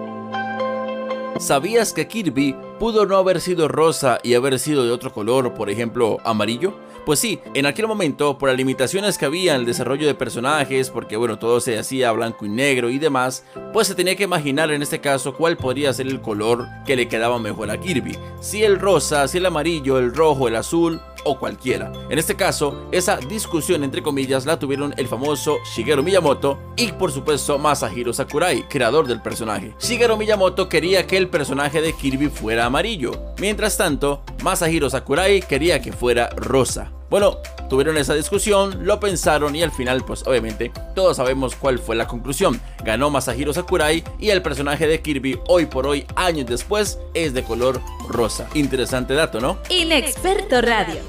¿Sabías 1.41 1.95
que 1.95 2.07
Kirby 2.07 2.55
pudo 2.79 3.07
no 3.07 3.17
haber 3.17 3.41
sido 3.41 3.67
rosa 3.67 4.19
y 4.23 4.35
haber 4.35 4.59
sido 4.59 4.85
de 4.85 4.91
otro 4.91 5.11
color, 5.11 5.55
por 5.55 5.71
ejemplo, 5.71 6.19
amarillo? 6.23 6.75
Pues 7.07 7.19
sí, 7.19 7.41
en 7.55 7.65
aquel 7.65 7.87
momento, 7.87 8.37
por 8.37 8.51
las 8.51 8.59
limitaciones 8.59 9.17
que 9.17 9.25
había 9.25 9.55
en 9.55 9.61
el 9.61 9.67
desarrollo 9.67 10.07
de 10.07 10.15
personajes, 10.15 10.91
porque 10.91 11.17
bueno, 11.17 11.39
todo 11.39 11.59
se 11.61 11.79
hacía 11.79 12.13
blanco 12.13 12.45
y 12.45 12.51
negro 12.51 12.91
y 12.91 12.99
demás, 12.99 13.43
pues 13.73 13.89
se 13.89 13.95
tenía 13.95 14.17
que 14.17 14.25
imaginar 14.25 14.71
en 14.71 14.83
este 14.83 15.01
caso 15.01 15.35
cuál 15.35 15.57
podría 15.57 15.95
ser 15.95 16.09
el 16.09 16.21
color 16.21 16.67
que 16.85 16.95
le 16.95 17.09
quedaba 17.09 17.39
mejor 17.39 17.71
a 17.71 17.81
Kirby. 17.81 18.19
Si 18.41 18.63
el 18.63 18.79
rosa, 18.79 19.27
si 19.27 19.39
el 19.39 19.47
amarillo, 19.47 19.99
el 19.99 20.15
rojo, 20.15 20.47
el 20.47 20.57
azul 20.57 21.01
o 21.25 21.39
cualquiera. 21.39 21.93
En 22.09 22.19
este 22.19 22.37
caso, 22.37 22.89
esa 22.93 23.17
discusión 23.17 23.85
entre 23.85 24.03
comillas 24.03 24.47
la 24.47 24.59
tuvieron 24.59 24.95
el 24.97 25.09
famoso 25.09 25.59
Shigeru 25.65 26.03
Miyamoto 26.03 26.59
y 26.77 26.93
por 26.93 27.13
supuesto 27.13 27.59
Masahiro 27.59 28.13
Sakurai, 28.13 28.69
creador 28.69 29.07
del 29.07 29.23
personaje. 29.23 29.75
Shigeru 29.81 30.17
Miyamoto 30.17 30.69
quería 30.69 31.07
que 31.07 31.17
el 31.17 31.29
personaje 31.29 31.81
de 31.81 31.93
Kirby 31.93 32.29
fuera 32.29 32.67
amarillo, 32.67 33.13
mientras 33.39 33.77
tanto, 33.77 34.23
Masahiro 34.43 34.91
Sakurai 34.91 35.41
quería 35.41 35.81
que 35.81 35.93
fuera 35.93 36.31
rosa. 36.31 36.93
Bueno, 37.11 37.39
tuvieron 37.69 37.97
esa 37.97 38.15
discusión, 38.15 38.87
lo 38.87 39.01
pensaron 39.01 39.57
y 39.57 39.65
al 39.65 39.73
final, 39.73 40.05
pues 40.05 40.25
obviamente, 40.29 40.71
todos 40.95 41.17
sabemos 41.17 41.57
cuál 41.57 41.81
fue 41.81 41.97
la 41.97 42.07
conclusión. 42.07 42.61
Ganó 42.85 43.11
Masahiro 43.11 43.53
Sakurai 43.53 44.05
y 44.21 44.31
el 44.31 44.43
personaje 44.43 44.87
de 44.87 45.03
Kirby, 45.03 45.41
hoy 45.49 45.67
por 45.67 45.89
hoy, 45.89 46.07
años 46.15 46.47
después, 46.47 47.01
es 47.13 47.35
de 47.35 47.43
color 47.43 47.81
rosa. 48.09 48.49
Interesante 48.55 49.15
dato, 49.15 49.41
¿no? 49.41 49.59
Inexperto 49.71 50.61
Radio. 50.61 51.01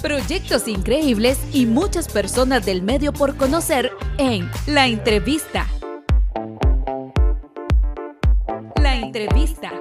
Proyectos 0.00 0.68
increíbles 0.68 1.38
y 1.52 1.66
muchas 1.66 2.08
personas 2.08 2.64
del 2.64 2.80
medio 2.80 3.12
por 3.12 3.36
conocer 3.36 3.92
en 4.16 4.50
La 4.66 4.86
Entrevista. 4.86 5.66
Entrevista. 9.16 9.72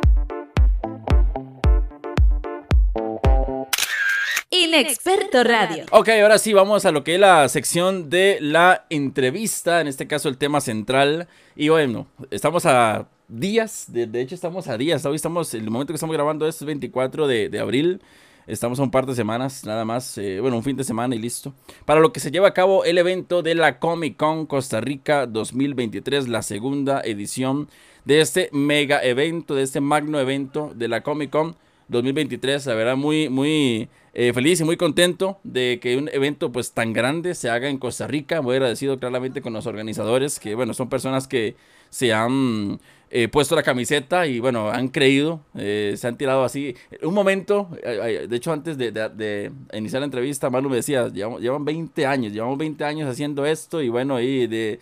Inexperto 4.50 5.44
Radio. 5.44 5.84
Ok, 5.92 6.08
ahora 6.10 6.38
sí, 6.38 6.54
vamos 6.54 6.86
a 6.86 6.92
lo 6.92 7.04
que 7.04 7.16
es 7.16 7.20
la 7.20 7.50
sección 7.50 8.10
de 8.10 8.38
la 8.40 8.86
entrevista, 8.90 9.82
en 9.82 9.88
este 9.88 10.08
caso 10.08 10.30
el 10.30 10.38
tema 10.38 10.62
central. 10.62 11.28
Y 11.56 11.68
bueno, 11.68 12.08
estamos 12.32 12.66
a 12.66 13.10
días, 13.28 13.88
de, 13.90 14.22
hecho 14.22 14.36
estamos 14.36 14.70
a 14.70 14.78
días, 14.78 15.06
hoy 15.06 15.18
estamos, 15.18 15.54
el 15.54 15.70
momento 15.70 15.92
que 15.92 15.96
estamos 15.96 16.16
grabando 16.16 16.48
es 16.48 16.64
24 16.64 17.28
de, 17.28 17.60
abril. 17.60 18.02
Estamos 18.48 18.80
a 18.80 18.84
un 18.84 18.92
par 18.92 19.08
de 19.08 19.16
semanas, 19.16 19.66
nada 19.66 19.86
más, 19.86 20.20
eh, 20.20 20.40
bueno, 20.40 20.56
un 20.56 20.64
fin 20.64 20.78
de 20.78 20.84
semana 20.84 21.16
y 21.16 21.18
listo. 21.18 21.54
Para 21.84 22.00
lo 22.00 22.14
que 22.14 22.20
se 22.20 22.30
lleva 22.30 22.48
a 22.48 22.54
cabo 22.54 22.86
el 22.86 23.00
evento 23.00 23.42
de 23.42 23.56
la 23.56 23.80
Comic 23.80 24.18
Con 24.18 24.46
Costa 24.46 24.82
Rica 24.82 25.26
2023, 25.26 26.28
la 26.28 26.44
segunda 26.44 27.02
edición 27.02 27.68
de 28.06 28.22
este 28.22 28.50
mega 28.54 29.04
evento, 29.04 29.56
de 29.56 29.64
este 29.64 29.82
magno 29.82 30.20
evento 30.20 30.72
de 30.76 30.88
la 30.88 31.02
Comic 31.02 31.32
Con 31.32 31.56
2023. 31.90 32.66
La 32.68 32.76
verdad, 32.76 32.96
muy, 32.96 33.30
muy 33.30 33.90
eh, 34.14 34.32
feliz 34.34 34.62
y 34.62 34.64
muy 34.64 34.78
contento 34.78 35.40
de 35.44 35.80
que 35.82 35.98
un 35.98 36.10
evento 36.14 36.52
pues 36.52 36.72
tan 36.72 36.94
grande 36.94 37.36
se 37.36 37.50
haga 37.50 37.68
en 37.68 37.78
Costa 37.78 38.08
Rica. 38.08 38.42
Muy 38.42 38.54
agradecido 38.54 39.00
claramente 39.00 39.42
con 39.42 39.54
los 39.54 39.66
organizadores, 39.68 40.40
que 40.40 40.56
bueno, 40.56 40.74
son 40.74 40.90
personas 40.90 41.28
que 41.28 41.56
se 41.90 42.14
han 42.14 42.80
eh, 43.18 43.30
puesto 43.30 43.56
la 43.56 43.64
camiseta 43.64 44.28
y 44.28 44.42
bueno, 44.42 44.70
han 44.70 44.90
creído, 44.90 45.40
eh, 45.58 45.94
se 45.96 46.06
han 46.06 46.18
tirado 46.18 46.44
así. 46.44 46.76
Un 47.02 47.14
momento, 47.14 47.70
de 47.82 48.28
hecho 48.36 48.52
antes 48.52 48.78
de, 48.78 49.54
iniciar 49.72 50.02
la 50.02 50.06
entrevista, 50.06 50.50
Malu 50.50 50.70
me 50.70 50.76
decía, 50.76 51.08
llevan, 51.08 51.64
20 51.64 52.06
años, 52.06 52.34
llevamos 52.34 52.58
20 52.58 52.84
años 52.84 53.10
haciendo 53.10 53.46
esto 53.46 53.82
y 53.82 53.88
bueno, 53.88 54.20
y 54.20 54.48
de, 54.48 54.80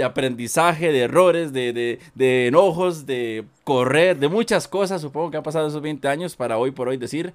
aprendizaje, 0.00 0.92
de 0.92 1.00
errores, 1.00 1.52
de, 1.52 1.98
enojos, 2.46 3.04
de 3.04 3.44
correr, 3.64 4.20
de 4.20 4.28
muchas 4.28 4.68
cosas, 4.68 5.00
supongo 5.00 5.32
que 5.32 5.36
han 5.38 5.42
pasado 5.42 5.66
esos 5.66 5.82
20 5.82 6.06
años 6.06 6.36
para 6.36 6.56
hoy 6.56 6.70
por 6.70 6.86
hoy 6.86 6.98
decir, 6.98 7.34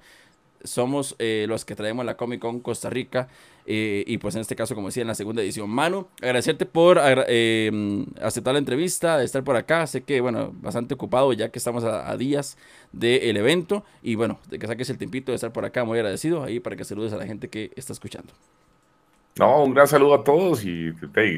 somos 0.64 1.16
eh, 1.18 1.46
los 1.48 1.64
que 1.64 1.74
traemos 1.74 2.04
la 2.04 2.16
Comic 2.16 2.40
Con 2.40 2.60
Costa 2.60 2.90
Rica. 2.90 3.28
Eh, 3.68 4.04
y 4.06 4.18
pues 4.18 4.34
en 4.36 4.42
este 4.42 4.54
caso, 4.54 4.74
como 4.74 4.88
decía, 4.88 5.02
en 5.02 5.08
la 5.08 5.14
segunda 5.14 5.42
edición. 5.42 5.68
Manu, 5.68 6.06
agradecerte 6.22 6.66
por 6.66 7.00
eh, 7.02 8.04
aceptar 8.22 8.52
la 8.52 8.58
entrevista, 8.58 9.18
de 9.18 9.24
estar 9.24 9.42
por 9.42 9.56
acá. 9.56 9.86
Sé 9.86 10.02
que, 10.02 10.20
bueno, 10.20 10.52
bastante 10.60 10.94
ocupado 10.94 11.32
ya 11.32 11.48
que 11.48 11.58
estamos 11.58 11.84
a, 11.84 12.16
días 12.16 12.56
del 12.92 13.36
evento. 13.36 13.84
Y 14.02 14.14
bueno, 14.14 14.38
de 14.48 14.58
que 14.58 14.66
saques 14.66 14.88
el 14.90 14.98
tiempito 14.98 15.32
de 15.32 15.36
estar 15.36 15.52
por 15.52 15.64
acá, 15.64 15.84
muy 15.84 15.98
agradecido 15.98 16.44
ahí 16.44 16.60
para 16.60 16.76
que 16.76 16.84
saludes 16.84 17.12
a 17.12 17.16
la 17.16 17.26
gente 17.26 17.48
que 17.48 17.72
está 17.76 17.92
escuchando. 17.92 18.32
No, 19.38 19.64
un 19.64 19.74
gran 19.74 19.86
saludo 19.86 20.14
a 20.14 20.24
todos 20.24 20.64
y, 20.64 20.88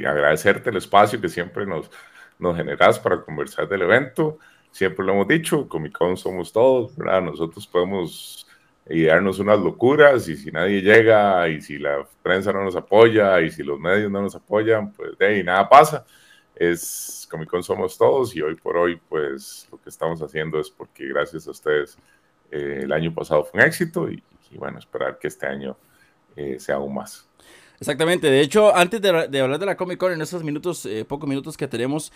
agradecerte 0.06 0.70
el 0.70 0.76
espacio 0.76 1.20
que 1.20 1.28
siempre 1.28 1.66
nos, 1.66 1.90
nos 2.38 2.56
generas 2.56 2.98
para 2.98 3.22
conversar 3.22 3.68
del 3.68 3.82
evento. 3.82 4.38
Siempre 4.70 5.04
lo 5.04 5.14
hemos 5.14 5.28
dicho, 5.28 5.68
Comic 5.68 5.96
Con 5.96 6.16
somos 6.16 6.52
todos, 6.52 6.96
¿verdad? 6.96 7.22
Nosotros 7.22 7.66
podemos 7.66 8.47
y 8.88 9.04
darnos 9.04 9.38
unas 9.38 9.58
locuras 9.58 10.28
y 10.28 10.36
si 10.36 10.50
nadie 10.50 10.80
llega 10.80 11.48
y 11.48 11.60
si 11.60 11.78
la 11.78 12.06
prensa 12.22 12.52
no 12.52 12.64
nos 12.64 12.74
apoya 12.74 13.40
y 13.40 13.50
si 13.50 13.62
los 13.62 13.78
medios 13.78 14.10
no 14.10 14.22
nos 14.22 14.34
apoyan, 14.34 14.92
pues 14.92 15.16
de 15.18 15.26
ahí 15.26 15.42
nada 15.42 15.68
pasa. 15.68 16.06
Es 16.54 17.28
Comic 17.30 17.50
Con 17.50 17.62
somos 17.62 17.98
todos 17.98 18.34
y 18.34 18.40
hoy 18.42 18.54
por 18.54 18.76
hoy 18.76 19.00
pues 19.08 19.68
lo 19.70 19.80
que 19.80 19.90
estamos 19.90 20.20
haciendo 20.22 20.58
es 20.58 20.70
porque 20.70 21.06
gracias 21.06 21.46
a 21.46 21.50
ustedes 21.50 21.98
eh, 22.50 22.80
el 22.82 22.92
año 22.92 23.14
pasado 23.14 23.44
fue 23.44 23.60
un 23.60 23.66
éxito 23.66 24.10
y, 24.10 24.22
bueno, 24.52 24.78
esperar 24.78 25.18
que 25.18 25.28
este 25.28 25.46
año 25.46 25.76
eh, 26.34 26.58
sea 26.58 26.76
aún 26.76 26.94
más. 26.94 27.27
Exactamente, 27.80 28.28
de 28.28 28.40
hecho, 28.40 28.74
antes 28.74 29.00
de, 29.00 29.08
hablar 29.08 29.58
de 29.58 29.66
la 29.66 29.76
Comic 29.76 29.98
Con 29.98 30.12
en 30.12 30.20
esos 30.20 30.42
minutos, 30.42 30.84
eh, 30.84 31.04
pocos 31.04 31.28
minutos 31.28 31.56
que 31.56 31.68
tenemos, 31.68 32.12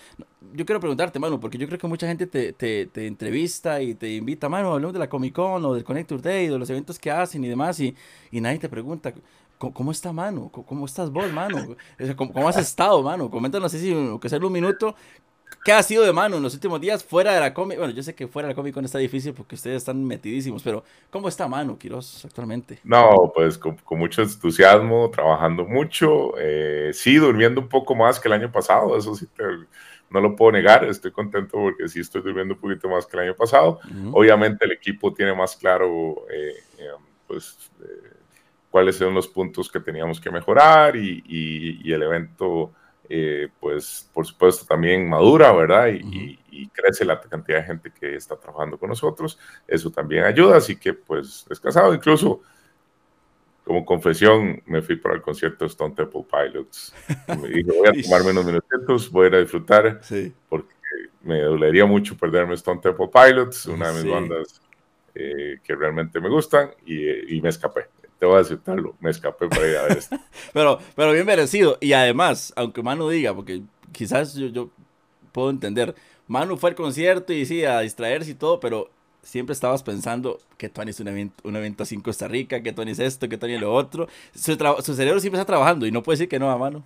yo 0.54 0.66
quiero 0.66 0.80
preguntarte, 0.80 1.20
mano, 1.20 1.38
porque 1.38 1.56
yo 1.56 1.68
creo 1.68 1.78
que 1.78 1.86
mucha 1.86 2.08
gente 2.08 2.26
te, 2.26 3.06
entrevista 3.06 3.80
y 3.80 3.94
te 3.94 4.12
invita, 4.12 4.48
mano, 4.48 4.72
hablemos 4.72 4.92
de 4.92 4.98
la 4.98 5.08
Comic 5.08 5.34
Con 5.34 5.64
o 5.64 5.74
del 5.74 5.84
Connector 5.84 6.20
Day, 6.20 6.48
de 6.48 6.58
los 6.58 6.68
eventos 6.68 6.98
que 6.98 7.12
hacen 7.12 7.44
y 7.44 7.48
demás, 7.48 7.78
y, 7.78 7.94
nadie 8.32 8.58
te 8.58 8.68
pregunta, 8.68 9.14
¿cómo, 9.58 9.92
está, 9.92 10.12
mano? 10.12 10.50
¿Cómo, 10.50 10.84
estás 10.84 11.10
vos, 11.10 11.32
mano? 11.32 11.76
¿Cómo, 12.16 12.32
¿Cómo, 12.32 12.48
has 12.48 12.56
estado, 12.56 13.00
mano? 13.04 13.30
Coméntanos, 13.30 13.70
si 13.70 13.94
que 14.20 14.28
sea 14.28 14.40
un 14.40 14.52
minuto, 14.52 14.96
¿Qué 15.64 15.72
ha 15.72 15.82
sido 15.82 16.04
de 16.04 16.12
mano 16.12 16.36
en 16.36 16.42
los 16.42 16.54
últimos 16.54 16.80
días 16.80 17.04
fuera 17.04 17.34
de 17.34 17.40
la 17.40 17.54
Comic? 17.54 17.78
Bueno, 17.78 17.92
yo 17.92 18.02
sé 18.02 18.14
que 18.14 18.26
fuera 18.26 18.48
de 18.48 18.52
la 18.52 18.56
Comic 18.56 18.74
Con 18.74 18.84
está 18.84 18.98
difícil 18.98 19.32
porque 19.32 19.54
ustedes 19.54 19.78
están 19.78 20.04
metidísimos, 20.04 20.62
pero 20.62 20.84
¿cómo 21.10 21.28
está 21.28 21.46
mano, 21.48 21.78
Quiroz, 21.78 22.24
actualmente? 22.24 22.80
No, 22.84 23.32
pues 23.34 23.58
con, 23.58 23.78
mucho 23.90 24.22
entusiasmo, 24.22 25.10
trabajando 25.10 25.64
mucho, 25.64 26.32
eh, 26.38 26.90
sí, 26.92 27.16
durmiendo 27.16 27.60
un 27.60 27.68
poco 27.68 27.94
más 27.94 28.18
que 28.18 28.28
el 28.28 28.34
año 28.34 28.50
pasado, 28.50 28.96
eso 28.96 29.14
sí 29.14 29.26
no 30.10 30.20
lo 30.20 30.36
puedo 30.36 30.52
negar, 30.52 30.84
estoy 30.84 31.10
contento 31.10 31.52
porque 31.52 31.88
sí 31.88 32.00
estoy 32.00 32.22
durmiendo 32.22 32.54
un 32.54 32.60
poquito 32.60 32.88
más 32.88 33.06
que 33.06 33.16
el 33.16 33.22
año 33.24 33.36
pasado. 33.36 33.80
Obviamente 34.12 34.64
el 34.64 34.72
equipo 34.72 35.14
tiene 35.14 35.34
más 35.34 35.56
claro, 35.56 36.26
eh, 36.30 36.54
eh, 36.78 36.88
pues, 37.26 37.70
cuáles 38.70 38.96
son 38.96 39.14
los 39.14 39.26
puntos 39.28 39.70
que 39.70 39.80
teníamos 39.80 40.20
que 40.20 40.30
mejorar 40.30 40.96
y, 40.96 41.22
y 41.26 41.92
el 41.92 42.02
evento 42.02 42.72
eh, 43.14 43.50
pues 43.60 44.08
por 44.10 44.26
supuesto 44.26 44.64
también 44.64 45.06
madura, 45.06 45.52
¿verdad? 45.52 45.88
Y, 45.88 46.38
crece 46.72 47.04
la 47.04 47.20
cantidad 47.20 47.58
de 47.58 47.64
gente 47.64 47.92
que 47.92 48.14
está 48.14 48.36
trabajando 48.36 48.78
con 48.78 48.88
nosotros. 48.88 49.38
Eso 49.68 49.90
también 49.90 50.24
ayuda, 50.24 50.56
así 50.56 50.76
que 50.76 50.94
pues 50.94 51.44
descansado. 51.46 51.92
Incluso 51.92 52.40
como 53.64 53.84
confesión, 53.84 54.62
me 54.64 54.80
fui 54.80 54.96
para 54.96 55.14
el 55.14 55.20
concierto 55.20 55.64
de 55.64 55.68
Stone 55.68 55.94
Temple 55.94 56.24
Pilots. 56.30 56.94
Me 57.28 57.48
dije, 57.48 57.70
voy 57.70 57.88
a 57.88 57.92
tomarme 58.02 58.30
unos 58.30 58.46
minutitos, 58.46 59.10
voy 59.10 59.26
a 59.26 59.28
ir 59.28 59.34
a 59.34 59.40
disfrutar, 59.40 60.00
porque 60.48 60.74
me 61.22 61.42
dolería 61.42 61.84
mucho 61.84 62.16
perderme 62.16 62.54
Stone 62.54 62.80
Temple 62.80 63.10
Pilots, 63.12 63.66
una 63.66 63.92
de 63.92 64.02
mis 64.02 64.10
bandas 64.10 64.62
eh, 65.14 65.58
que 65.62 65.74
realmente 65.74 66.18
me 66.18 66.30
gustan, 66.30 66.70
y, 66.86 67.36
y 67.36 67.42
me 67.42 67.50
escapé 67.50 67.88
voy 68.26 68.38
a 68.38 68.40
aceptarlo, 68.40 68.94
me 69.00 69.10
escapé 69.10 69.48
para 69.48 69.68
ir 69.68 69.76
a 69.76 69.82
ver 69.82 69.98
esto. 69.98 70.16
pero, 70.52 70.78
pero 70.94 71.12
bien 71.12 71.26
merecido. 71.26 71.78
Y 71.80 71.92
además, 71.92 72.52
aunque 72.56 72.82
Manu 72.82 73.08
diga, 73.08 73.34
porque 73.34 73.62
quizás 73.92 74.34
yo, 74.34 74.46
yo 74.48 74.70
puedo 75.32 75.50
entender, 75.50 75.94
Manu 76.26 76.56
fue 76.56 76.70
al 76.70 76.76
concierto 76.76 77.32
y 77.32 77.44
sí, 77.46 77.64
a 77.64 77.80
distraerse 77.80 78.30
y 78.30 78.34
todo, 78.34 78.60
pero 78.60 78.90
siempre 79.22 79.52
estabas 79.52 79.82
pensando 79.82 80.38
que 80.58 80.68
Tony 80.68 80.90
es 80.90 81.00
un 81.00 81.08
evento, 81.08 81.42
un 81.46 81.56
evento 81.56 81.82
así 81.82 81.94
en 81.94 82.00
Costa 82.00 82.28
Rica, 82.28 82.62
que 82.62 82.72
Tony 82.72 82.92
es 82.92 82.98
esto, 82.98 83.28
que 83.28 83.38
Tony 83.38 83.54
es 83.54 83.60
lo 83.60 83.72
otro. 83.72 84.08
Su, 84.34 84.56
su 84.82 84.94
cerebro 84.94 85.20
siempre 85.20 85.40
está 85.40 85.46
trabajando 85.46 85.86
y 85.86 85.92
no 85.92 86.02
puede 86.02 86.18
decir 86.18 86.28
que 86.28 86.38
no 86.38 86.50
a 86.50 86.58
Manu. 86.58 86.82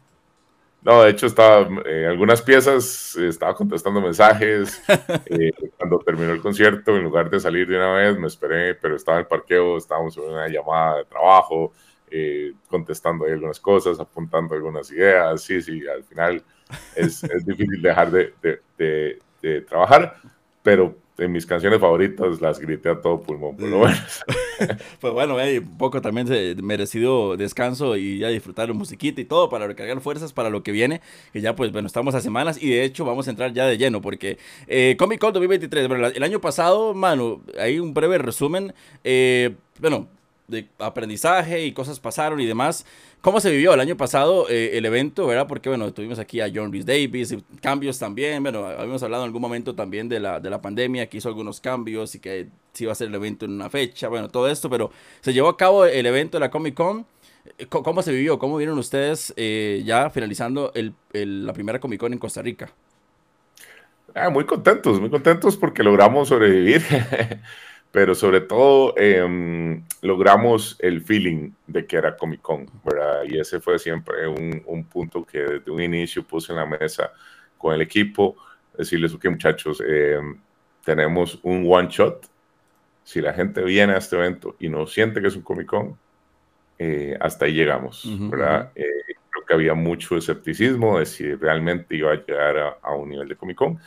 No, 0.86 1.02
de 1.02 1.10
hecho 1.10 1.26
estaba 1.26 1.66
en 1.66 1.82
eh, 1.84 2.06
algunas 2.06 2.40
piezas, 2.42 3.16
estaba 3.16 3.54
contestando 3.56 4.00
mensajes. 4.00 4.80
Eh, 5.28 5.50
cuando 5.76 5.98
terminó 5.98 6.32
el 6.32 6.40
concierto, 6.40 6.96
en 6.96 7.02
lugar 7.02 7.28
de 7.28 7.40
salir 7.40 7.66
de 7.66 7.76
una 7.76 7.92
vez, 7.94 8.16
me 8.16 8.28
esperé, 8.28 8.76
pero 8.76 8.94
estaba 8.94 9.18
en 9.18 9.22
el 9.22 9.26
parqueo, 9.26 9.76
estábamos 9.76 10.16
en 10.16 10.22
una 10.24 10.46
llamada 10.48 10.98
de 10.98 11.04
trabajo, 11.06 11.72
eh, 12.08 12.52
contestando 12.68 13.24
ahí 13.24 13.32
algunas 13.32 13.58
cosas, 13.58 13.98
apuntando 13.98 14.54
algunas 14.54 14.88
ideas. 14.92 15.42
Sí, 15.42 15.60
sí, 15.60 15.82
al 15.88 16.04
final 16.04 16.44
es, 16.94 17.24
es 17.24 17.44
difícil 17.44 17.82
dejar 17.82 18.10
de, 18.12 18.32
de, 18.78 19.18
de 19.42 19.60
trabajar, 19.62 20.14
pero 20.62 20.96
en 21.18 21.32
mis 21.32 21.46
canciones 21.46 21.80
favoritas 21.80 22.40
las 22.40 22.58
grité 22.58 22.90
a 22.90 23.00
todo 23.00 23.22
pulmón, 23.22 23.56
por 23.56 23.68
lo 23.68 23.78
menos. 23.80 24.24
pues 25.00 25.12
bueno, 25.12 25.36
un 25.36 25.78
poco 25.78 26.00
también 26.02 26.26
merecido 26.62 27.36
descanso 27.36 27.96
y 27.96 28.18
ya 28.18 28.28
disfrutar 28.28 28.68
la 28.68 28.74
musiquita 28.74 29.20
y 29.20 29.24
todo 29.24 29.48
para 29.48 29.66
recargar 29.66 30.00
fuerzas 30.00 30.32
para 30.32 30.50
lo 30.50 30.62
que 30.62 30.72
viene, 30.72 31.00
que 31.32 31.40
ya 31.40 31.56
pues 31.56 31.72
bueno, 31.72 31.86
estamos 31.86 32.14
a 32.14 32.20
semanas 32.20 32.62
y 32.62 32.70
de 32.70 32.84
hecho 32.84 33.04
vamos 33.04 33.26
a 33.28 33.30
entrar 33.30 33.52
ya 33.52 33.66
de 33.66 33.78
lleno 33.78 34.00
porque 34.00 34.38
eh, 34.66 34.96
Comic 34.98 35.20
Con 35.20 35.32
2023, 35.32 35.88
bueno, 35.88 36.06
el 36.06 36.22
año 36.22 36.40
pasado, 36.40 36.94
mano, 36.94 37.42
hay 37.58 37.78
un 37.78 37.94
breve 37.94 38.18
resumen, 38.18 38.74
eh, 39.04 39.54
bueno, 39.80 40.08
de 40.48 40.68
aprendizaje 40.78 41.64
y 41.64 41.72
cosas 41.72 42.00
pasaron 42.00 42.40
y 42.40 42.46
demás. 42.46 42.86
¿Cómo 43.20 43.40
se 43.40 43.50
vivió 43.50 43.74
el 43.74 43.80
año 43.80 43.96
pasado 43.96 44.48
eh, 44.48 44.78
el 44.78 44.84
evento, 44.84 45.26
verdad? 45.26 45.48
Porque, 45.48 45.68
bueno, 45.68 45.92
tuvimos 45.92 46.18
aquí 46.18 46.40
a 46.40 46.50
John 46.54 46.72
Rhys 46.72 46.86
Davis, 46.86 47.34
cambios 47.60 47.98
también, 47.98 48.42
bueno, 48.42 48.64
habíamos 48.66 49.02
hablado 49.02 49.24
en 49.24 49.28
algún 49.28 49.42
momento 49.42 49.74
también 49.74 50.08
de 50.08 50.20
la, 50.20 50.38
de 50.38 50.48
la 50.48 50.60
pandemia, 50.60 51.08
que 51.08 51.16
hizo 51.16 51.28
algunos 51.28 51.60
cambios 51.60 52.14
y 52.14 52.20
que 52.20 52.46
sí 52.72 52.84
iba 52.84 52.92
a 52.92 52.94
ser 52.94 53.08
el 53.08 53.14
evento 53.14 53.44
en 53.44 53.52
una 53.52 53.68
fecha, 53.68 54.08
bueno, 54.08 54.28
todo 54.28 54.48
esto, 54.48 54.70
pero 54.70 54.90
se 55.20 55.32
llevó 55.32 55.48
a 55.48 55.56
cabo 55.56 55.84
el 55.86 56.06
evento 56.06 56.36
de 56.36 56.40
la 56.40 56.50
Comic 56.50 56.74
Con. 56.74 57.06
Eh, 57.58 57.66
¿Cómo 57.66 58.02
se 58.02 58.12
vivió? 58.12 58.38
¿Cómo 58.38 58.56
vieron 58.56 58.78
ustedes 58.78 59.32
eh, 59.36 59.82
ya 59.84 60.10
finalizando 60.10 60.72
el, 60.74 60.94
la 61.12 61.52
primera 61.52 61.80
Comic 61.80 62.00
Con 62.00 62.12
en 62.12 62.18
Costa 62.18 62.42
Rica? 62.42 62.70
Ah, 64.14 64.30
muy 64.30 64.46
contentos, 64.46 65.00
muy 65.00 65.10
contentos 65.10 65.56
porque 65.56 65.82
logramos 65.82 66.28
sobrevivir. 66.28 66.82
pero 67.92 68.14
sobre 68.14 68.42
todo 68.42 68.94
em, 68.96 69.82
logramos 70.02 70.76
el 70.80 71.00
feeling 71.00 71.50
de 71.66 71.86
que 71.86 71.96
era 71.96 72.16
Comic 72.16 72.42
Con, 72.42 72.66
¿verdad? 72.84 73.22
Y 73.26 73.38
ese 73.38 73.60
fue 73.60 73.78
siempre 73.78 74.28
un, 74.28 74.62
un, 74.66 74.84
punto 74.84 75.24
que 75.24 75.38
desde 75.38 75.70
un 75.70 75.80
inicio 75.80 76.22
puse 76.22 76.52
en 76.52 76.58
la 76.58 76.66
mesa 76.66 77.10
con 77.56 77.74
el 77.74 77.80
equipo, 77.80 78.36
decirles, 78.76 79.14
ok 79.14 79.26
muchachos, 79.26 79.82
em, 79.86 80.38
tenemos 80.84 81.40
un 81.42 81.66
one 81.66 81.88
shot, 81.90 82.26
si 83.02 83.20
la 83.20 83.32
gente 83.32 83.62
viene 83.62 83.94
a 83.94 83.98
este 83.98 84.16
evento 84.16 84.56
y 84.58 84.68
no 84.68 84.86
siente 84.86 85.20
que 85.20 85.28
es 85.28 85.36
un 85.36 85.42
Comic 85.42 85.66
Con, 85.66 85.98
eh, 86.78 87.16
hasta 87.20 87.46
ahí 87.46 87.54
llegamos, 87.54 88.04
¿verdad? 88.28 88.72
Eh, 88.74 88.84
creo 89.30 89.46
que 89.46 89.54
había 89.54 89.74
mucho 89.74 90.16
escepticismo 90.16 90.98
de 90.98 91.06
si 91.06 91.34
realmente 91.34 91.96
iba 91.96 92.12
a 92.12 92.16
llegar 92.16 92.58
a, 92.58 92.68
a 92.82 92.94
un 92.94 93.08
nivel 93.08 93.28
de 93.28 93.36
Comic 93.36 93.56
Con 93.56 93.78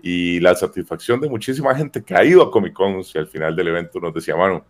y 0.00 0.40
la 0.40 0.54
satisfacción 0.54 1.20
de 1.20 1.28
muchísima 1.28 1.74
gente 1.74 2.02
que 2.02 2.14
ha 2.14 2.24
ido 2.24 2.42
a 2.42 2.50
Comic 2.50 2.72
Con 2.72 3.00
y 3.00 3.18
al 3.18 3.26
final 3.26 3.56
del 3.56 3.68
evento 3.68 4.00
nos 4.00 4.14
decía, 4.14 4.34
bueno, 4.34 4.64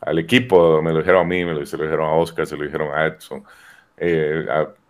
al 0.00 0.18
equipo, 0.18 0.80
me 0.82 0.92
lo 0.92 0.98
dijeron 0.98 1.22
a 1.22 1.28
mí, 1.28 1.44
me 1.44 1.54
lo, 1.54 1.66
se 1.66 1.76
lo 1.76 1.84
dijeron 1.84 2.06
a 2.06 2.12
Oscar, 2.14 2.46
se 2.46 2.56
lo 2.56 2.64
dijeron 2.64 2.90
a 2.92 3.06
Edson, 3.06 3.44
eh, 3.96 4.46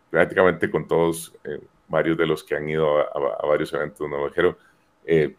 prácticamente 0.08 0.70
con 0.70 0.86
todos, 0.86 1.34
eh, 1.44 1.60
varios 1.88 2.16
de 2.16 2.26
los 2.26 2.44
que 2.44 2.54
han 2.54 2.68
ido 2.68 3.00
a, 3.00 3.46
varios 3.46 3.72
eventos 3.72 4.08
nos 4.08 4.20
lo 4.20 4.28
dijeron, 4.28 4.56
eh, 5.04 5.34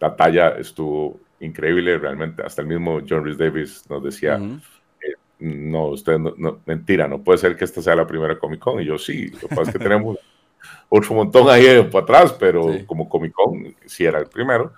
la 0.00 0.16
talla 0.16 0.50
estuvo 0.58 1.20
increíble, 1.40 1.98
realmente, 1.98 2.42
hasta 2.42 2.62
el 2.62 2.68
mismo 2.68 3.00
John 3.08 3.24
Rhys 3.24 3.38
Davis 3.38 3.84
nos 3.88 4.02
decía, 4.02 4.40
no, 5.38 5.86
usted 5.88 6.18
no, 6.18 6.60
mentira, 6.66 7.06
no 7.06 7.22
puede 7.22 7.38
ser 7.38 7.56
que 7.56 7.64
esta 7.64 7.82
sea 7.82 7.94
la 7.94 8.06
primera 8.06 8.38
Comic 8.38 8.58
Con, 8.58 8.80
y 8.80 8.84
yo 8.84 8.98
sí, 8.98 9.28
lo 9.28 9.38
que 9.38 9.48
pasa 9.48 9.62
es 9.70 9.72
que 9.72 9.78
tenemos 9.78 10.18
otro 10.88 11.14
montón 11.14 11.48
ahí 11.48 11.82
para 11.90 12.04
atrás, 12.04 12.32
pero 12.38 12.66
como 12.86 13.08
Comic 13.08 13.32
Con 13.32 13.74
sí 13.86 14.04
era 14.04 14.18
el 14.18 14.26
primero. 14.26 14.72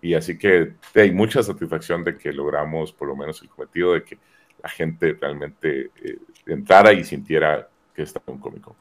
Y 0.00 0.14
así 0.14 0.36
que 0.36 0.74
hay 0.94 1.12
mucha 1.12 1.42
satisfacción 1.42 2.02
de 2.02 2.18
que 2.18 2.32
logramos 2.32 2.92
por 2.92 3.08
lo 3.08 3.16
menos 3.16 3.40
el 3.42 3.48
cometido 3.48 3.92
de 3.92 4.02
que 4.02 4.18
la 4.62 4.68
gente 4.68 5.16
realmente 5.20 5.90
eh, 6.02 6.18
entrara 6.46 6.92
y 6.92 7.04
sintiera 7.04 7.68
que 7.94 8.02
está 8.02 8.20
en 8.26 8.34
un 8.34 8.40
Comic 8.40 8.62
Con. 8.62 8.74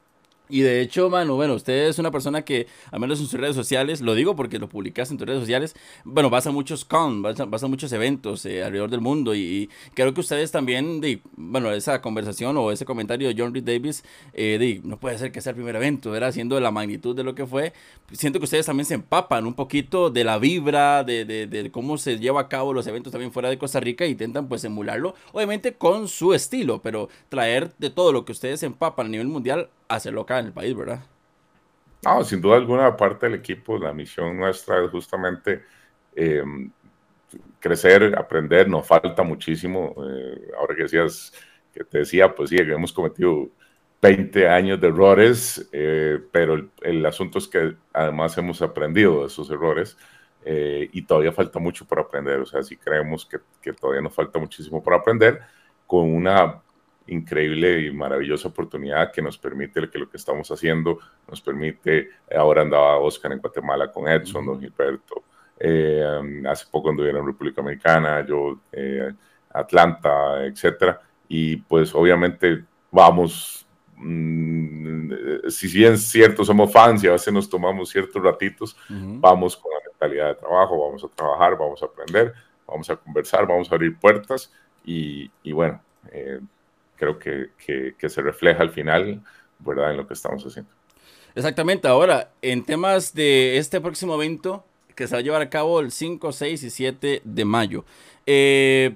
Y 0.52 0.62
de 0.62 0.82
hecho, 0.82 1.10
mano, 1.10 1.36
bueno, 1.36 1.56
usted 1.56 1.88
es 1.88 1.98
una 1.98 2.12
persona 2.12 2.42
que, 2.42 2.68
al 2.92 3.00
menos 3.00 3.22
en 3.22 3.26
sus 3.26 3.40
redes 3.40 3.56
sociales, 3.56 4.02
lo 4.02 4.16
digo 4.16 4.36
porque 4.36 4.60
lo 4.60 4.68
publicas 4.68 5.10
en 5.10 5.18
tus 5.18 5.26
redes 5.26 5.40
sociales, 5.40 5.76
bueno, 6.04 6.30
vas 6.30 6.46
a 6.46 6.52
muchos 6.52 6.84
con, 6.84 7.22
vas 7.22 7.40
a, 7.40 7.68
muchos 7.68 7.92
eventos 7.94 8.46
eh, 8.46 8.62
alrededor 8.62 8.90
del 8.90 9.00
mundo 9.00 9.34
y, 9.34 9.70
creo 9.94 10.14
que 10.14 10.20
ustedes 10.20 10.52
también, 10.52 11.00
de, 11.00 11.22
bueno, 11.38 11.72
esa 11.72 12.02
conversación 12.02 12.58
o 12.58 12.70
ese 12.70 12.84
comentario 12.84 13.30
de 13.30 13.36
John 13.38 13.54
Reed 13.54 13.64
Davis, 13.64 14.04
eh, 14.34 14.58
de, 14.60 14.82
no 14.84 15.00
puede 15.00 15.18
ser 15.18 15.32
que 15.32 15.40
sea 15.40 15.52
el 15.52 15.56
primer 15.56 15.78
evento, 15.78 16.18
era 16.18 16.28
haciendo 16.28 16.60
la 16.60 16.70
magnitud 16.70 17.16
de 17.16 17.24
lo 17.24 17.34
que 17.34 17.46
fue. 17.46 17.72
Siento 18.12 18.40
que 18.40 18.44
ustedes 18.44 18.66
también 18.66 18.86
se 18.86 18.96
empapan 18.96 19.46
un 19.46 19.54
poquito 19.54 20.10
de 20.10 20.26
la 20.26 20.38
vibra, 20.38 21.06
de, 21.06 21.24
de, 21.24 21.48
de 21.48 21.72
cómo 21.72 21.98
se 21.98 22.20
lleva 22.20 22.42
a 22.42 22.50
cabo 22.50 22.74
los 22.74 22.88
eventos 22.88 23.14
también 23.14 23.32
fuera 23.32 23.50
de 23.50 23.58
Costa 23.58 23.80
Rica 23.80 24.04
e 24.04 24.10
intentan 24.10 24.50
pues 24.50 24.66
emularlo, 24.66 25.16
obviamente 25.32 25.76
con 25.76 26.10
su 26.10 26.34
estilo, 26.34 26.82
pero 26.82 27.08
traer 27.30 27.74
de 27.78 27.90
todo 27.90 28.12
lo 28.12 28.26
que 28.26 28.34
ustedes 28.34 28.64
empapan 28.64 29.06
a 29.06 29.10
nivel 29.10 29.28
mundial 29.28 29.70
hacerlo 29.96 30.22
acá 30.22 30.40
en 30.40 30.48
el 30.48 30.54
país, 30.54 30.76
¿verdad? 30.76 31.02
No, 32.04 32.24
sin 32.24 32.42
duda 32.42 32.58
alguna, 32.58 32.98
parte 32.98 33.28
del 33.28 33.36
equipo, 33.36 33.78
la 33.78 33.94
misión 33.94 34.36
nuestra 34.38 34.84
es 34.84 34.90
justamente 34.90 35.64
eh, 36.16 36.44
crecer, 37.60 38.18
aprender, 38.18 38.68
nos 38.68 38.88
falta 38.88 39.22
muchísimo. 39.24 39.94
Eh, 40.10 40.52
ahora 40.58 40.76
que 40.76 40.84
decías, 40.84 41.32
que 41.74 41.84
te 41.84 42.00
decía, 42.00 42.34
pues 42.34 42.50
sí, 42.50 42.58
hemos 42.58 42.92
cometido 42.92 43.50
20 44.02 44.48
años 44.50 44.82
de 44.82 44.88
errores, 44.88 45.70
eh, 45.72 46.20
pero 46.32 46.72
el, 46.82 47.06
asunto 47.06 47.38
es 47.38 47.48
que 47.48 47.76
además 47.94 48.36
hemos 48.38 48.62
aprendido 48.64 49.22
de 49.22 49.28
esos 49.28 49.50
errores 49.52 49.98
y 50.44 51.04
todavía 51.04 51.32
falta 51.32 51.60
mucho 51.60 51.86
por 51.86 52.00
aprender. 52.00 52.40
O 52.40 52.48
sea, 52.48 52.64
sí 52.64 52.76
creemos 52.76 53.28
que, 53.28 53.38
que 53.62 53.74
todavía 53.74 54.02
nos 54.02 54.16
falta 54.16 54.40
muchísimo 54.40 54.82
por 54.82 54.96
aprender 54.96 55.40
con 55.86 56.12
una 56.12 56.64
increíble 57.12 57.82
y 57.82 57.92
maravillosa 57.92 58.48
oportunidad 58.48 59.12
que 59.12 59.22
nos 59.22 59.38
permite 59.38 59.90
que 59.90 60.00
lo 60.00 60.10
que 60.10 60.18
estamos 60.18 60.50
haciendo 60.50 61.00
nos 61.28 61.42
permite, 61.42 62.10
ahora 62.34 62.62
andaba 62.62 62.98
Oscar 62.98 63.34
en 63.34 63.40
Guatemala 63.40 63.92
con 63.92 64.08
Edson, 64.08 64.46
don 64.46 64.60
Gilberto, 64.60 65.24
eh, 65.60 66.04
hace 66.48 66.66
poco 66.72 66.90
anduve 66.90 67.10
en 67.10 67.26
República 67.26 67.62
Americana, 67.62 68.26
yo 68.26 68.62
eh, 68.72 69.12
Atlanta, 69.50 70.46
etcétera, 70.46 71.02
y 71.28 71.58
pues 71.58 71.94
obviamente 71.94 72.64
vamos, 72.90 73.68
mm, 73.98 75.12
si 75.50 75.68
bien 75.68 75.94
es 75.94 76.04
cierto, 76.04 76.46
somos 76.46 76.72
fans 76.72 77.04
y 77.04 77.08
a 77.08 77.12
veces 77.12 77.34
nos 77.34 77.50
tomamos 77.50 77.90
ciertos 77.90 78.24
ratitos, 78.24 78.78
vamos 78.90 79.58
con 79.58 79.70
la 79.74 79.90
mentalidad 79.90 80.28
de 80.30 80.36
trabajo, 80.36 80.88
vamos 80.88 81.04
a 81.04 81.10
trabajar, 81.10 81.58
vamos 81.58 81.84
a 81.84 81.88
aprender, 81.88 82.34
vamos 82.66 82.90
a 82.90 82.96
conversar, 82.96 83.46
vamos 83.46 83.70
a 83.70 83.76
abrir 83.76 84.00
puertas 84.00 84.54
y, 84.86 85.30
y 85.44 85.52
bueno, 85.52 85.82
eh, 86.10 86.40
creo 87.02 87.18
que, 87.18 87.50
que, 87.98 88.10
se 88.10 88.22
refleja 88.22 88.62
al 88.62 88.70
final, 88.70 89.24
¿verdad?, 89.58 89.90
en 89.90 89.98
lo 89.98 90.08
que 90.08 90.14
estamos 90.14 90.46
haciendo. 90.46 90.70
Exactamente. 91.34 91.88
Ahora, 91.88 92.30
en 92.44 92.64
temas 92.64 93.16
de 93.16 93.58
este 93.58 93.82
próximo 93.82 94.14
evento 94.14 94.64
que 94.96 95.08
se 95.08 95.16
va 95.16 95.20
a 95.20 95.24
llevar 95.24 95.42
a 95.42 95.50
cabo 95.50 95.80
el 95.80 95.92
5, 95.92 96.32
6 96.32 96.62
y 96.62 96.70
7 96.70 97.22
de 97.24 97.46
mayo. 97.46 97.86
Eh, 98.28 98.94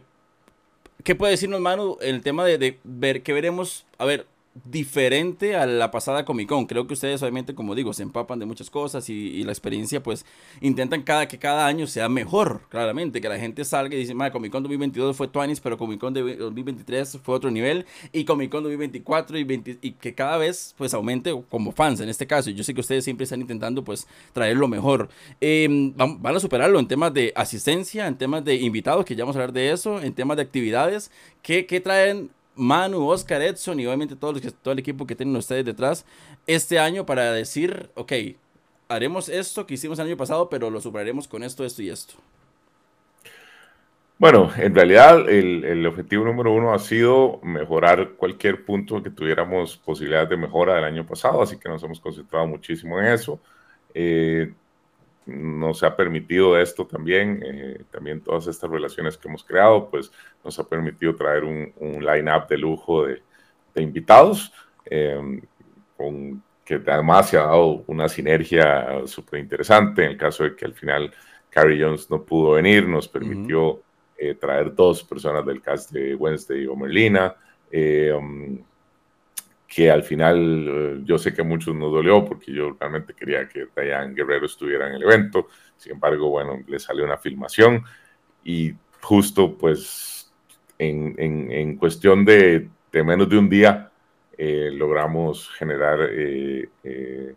¿Qué 1.04 1.16
puede 1.16 1.32
decirnos, 1.32 1.60
Manu, 1.62 1.98
el 2.00 2.22
tema 2.22 2.46
de, 2.46 2.60
de 2.60 2.80
ver 2.84 3.24
que 3.24 3.34
veremos? 3.34 3.88
A 3.98 4.06
ver, 4.06 4.28
diferente 4.64 5.56
a 5.56 5.66
la 5.66 5.92
pasada 5.92 6.24
Comic 6.24 6.48
Con. 6.48 6.66
Creo 6.66 6.88
que 6.88 6.94
ustedes 6.94 7.22
obviamente, 7.22 7.54
como 7.54 7.76
digo, 7.76 7.94
se 7.94 8.04
empapan 8.04 8.40
de 8.40 8.46
muchas 8.46 8.70
cosas 8.70 9.10
y, 9.10 9.44
la 9.44 9.52
experiencia 9.52 10.02
pues 10.02 10.26
intentan 10.62 11.04
cada, 11.04 11.28
que 11.28 11.38
cada 11.38 11.68
año 11.68 11.86
sea 11.88 12.10
mejor, 12.10 12.62
claramente, 12.70 13.22
que 13.22 13.30
la 13.30 13.38
gente 13.38 13.66
salga 13.66 13.96
y 13.96 14.00
dice, 14.00 14.16
Comic 14.32 14.52
Con 14.52 14.64
2022 14.64 15.16
fue 15.16 15.28
Twanis, 15.28 15.60
pero 15.60 15.78
Comic 15.78 16.00
Con 16.00 16.14
2023 16.14 17.20
fue 17.22 17.36
otro 17.36 17.52
nivel 17.52 17.86
y 18.12 18.24
Comic 18.26 18.50
Con 18.50 18.64
2024 18.64 19.38
y, 19.38 19.78
y 19.82 19.92
que 19.92 20.16
cada 20.16 20.38
vez 20.38 20.74
pues 20.78 20.94
aumente 20.94 21.32
como 21.50 21.72
fans 21.72 22.00
en 22.00 22.10
este 22.10 22.26
caso. 22.26 22.50
Yo 22.50 22.64
sé 22.64 22.74
que 22.74 22.82
ustedes 22.82 23.04
siempre 23.04 23.26
están 23.26 23.42
intentando 23.42 23.84
pues 23.84 24.08
traer 24.34 24.58
lo 24.58 24.68
mejor. 24.68 25.10
Em, 25.42 25.94
van, 25.96 26.36
a 26.36 26.40
superarlo 26.40 26.80
en 26.80 26.88
temas 26.88 27.14
de 27.14 27.34
asistencia, 27.36 28.08
en 28.08 28.18
temas 28.18 28.44
de 28.46 28.56
invitados, 28.56 29.06
que 29.06 29.16
ya 29.16 29.24
vamos 29.24 29.36
a 29.36 29.40
hablar 29.40 29.54
de 29.54 29.72
eso, 29.72 30.02
en 30.02 30.14
temas 30.14 30.38
de 30.38 30.44
actividades. 30.44 31.12
¿Qué, 31.42 31.66
qué 31.66 31.82
traen 31.82 32.30
Manu, 32.56 33.08
Oscar, 33.08 33.42
Edson 33.42 33.80
y 33.80 33.86
obviamente 33.86 34.16
todo, 34.16 34.34
que, 34.40 34.52
todo 34.52 34.72
el 34.72 34.80
equipo 34.80 35.06
que 35.06 35.16
tienen 35.16 35.36
ustedes 35.36 35.66
detrás 35.66 36.06
este 36.48 36.80
año 36.80 37.06
para 37.06 37.32
decir, 37.34 37.90
ok, 37.96 38.14
haremos 38.88 39.30
esto 39.30 39.66
que 39.66 39.74
hicimos 39.76 40.00
el 40.00 40.08
año 40.08 40.18
pasado, 40.18 40.50
pero 40.50 40.70
lo 40.70 40.80
superaremos 40.82 41.28
con 41.28 41.44
esto, 41.44 41.66
esto 41.66 41.82
y 41.82 41.90
esto? 41.90 42.16
Bueno, 44.18 44.50
en 44.56 44.74
realidad 44.74 45.30
el, 45.30 45.66
el, 45.66 45.86
objetivo 45.86 46.24
número 46.24 46.54
uno 46.54 46.74
ha 46.74 46.80
sido 46.80 47.42
mejorar 47.44 48.12
cualquier 48.12 48.64
punto 48.64 49.04
que 49.04 49.10
tuviéramos 49.10 49.76
posibilidades 49.76 50.30
de 50.30 50.38
mejora 50.38 50.76
del 50.76 50.86
año 50.86 51.06
pasado, 51.06 51.42
así 51.42 51.58
que 51.58 51.68
nos 51.68 51.84
hemos 51.84 52.00
concentrado 52.00 52.48
muchísimo 52.48 52.98
en 53.02 53.08
eso. 53.08 53.42
Eh, 53.94 54.54
nos 55.26 55.84
ha 55.84 55.96
permitido 55.96 56.60
esto 56.60 56.86
también, 56.86 57.42
eh, 57.44 57.84
también 57.92 58.22
todas 58.22 58.48
estas 58.48 58.70
relaciones 58.70 59.18
que 59.18 59.28
hemos 59.28 59.44
creado, 59.44 59.90
pues 59.90 60.12
nos 60.44 60.58
ha 60.60 60.68
permitido 60.68 61.16
traer 61.16 61.44
un, 61.44 61.74
un 61.78 62.06
line-up 62.06 62.48
de 62.48 62.58
lujo 62.58 63.06
de, 63.06 63.22
invitados, 63.78 64.54
eh, 64.86 65.42
con, 65.98 66.42
que 66.64 66.82
además 66.88 67.30
se 67.30 67.38
ha 67.38 67.42
dado 67.42 67.84
una 67.88 68.08
sinergia 68.08 69.06
súper 69.06 69.40
interesante. 69.40 70.06
En 70.06 70.12
el 70.12 70.18
caso 70.18 70.44
de 70.44 70.56
que 70.56 70.66
al 70.66 70.74
final 70.74 71.12
Carrie 71.50 71.84
Jones 71.84 72.10
no 72.10 72.24
pudo 72.24 72.54
venir, 72.54 72.88
nos 72.88 73.08
permitió 73.08 73.82
eh, 74.18 74.36
traer 74.36 74.74
dos 74.74 75.04
personas 75.04 75.46
del 75.46 75.62
cast 75.62 75.92
de 75.92 76.16
Wednesday 76.16 76.66
o 76.68 76.76
Merlina. 76.76 77.36
Um, 77.74 78.60
que 79.68 79.90
al 79.90 80.04
final 80.04 80.68
eh, 80.68 81.02
yo 81.04 81.18
sé 81.18 81.34
que 81.34 81.42
a 81.42 81.46
muchos 81.46 81.76
nos 81.76 81.92
dolió 81.92 82.24
porque 82.24 82.52
yo 82.54 82.76
realmente 82.80 83.14
quería 83.14 83.48
que 83.48 83.68
Diane 83.76 84.14
Guerrero 84.14 84.46
estuviera 84.46 84.88
en 84.88 84.96
el 84.96 85.04
evento. 85.04 85.48
Sin 85.78 85.94
embargo, 85.94 86.30
bueno, 86.30 86.62
le 86.68 86.80
salió 86.80 87.04
una 87.04 87.18
filmación 87.18 87.84
y 88.44 88.74
justo 89.02 89.58
pues 89.58 90.32
en, 90.78 91.16
en, 91.18 91.78
cuestión 91.78 92.26
de, 92.26 92.70
de, 92.92 93.04
menos 93.04 93.30
de 93.30 93.38
un 93.38 93.50
día 93.50 93.92
eh, 94.38 94.70
logramos 94.74 95.50
generar, 95.52 96.00
eh, 96.12 97.34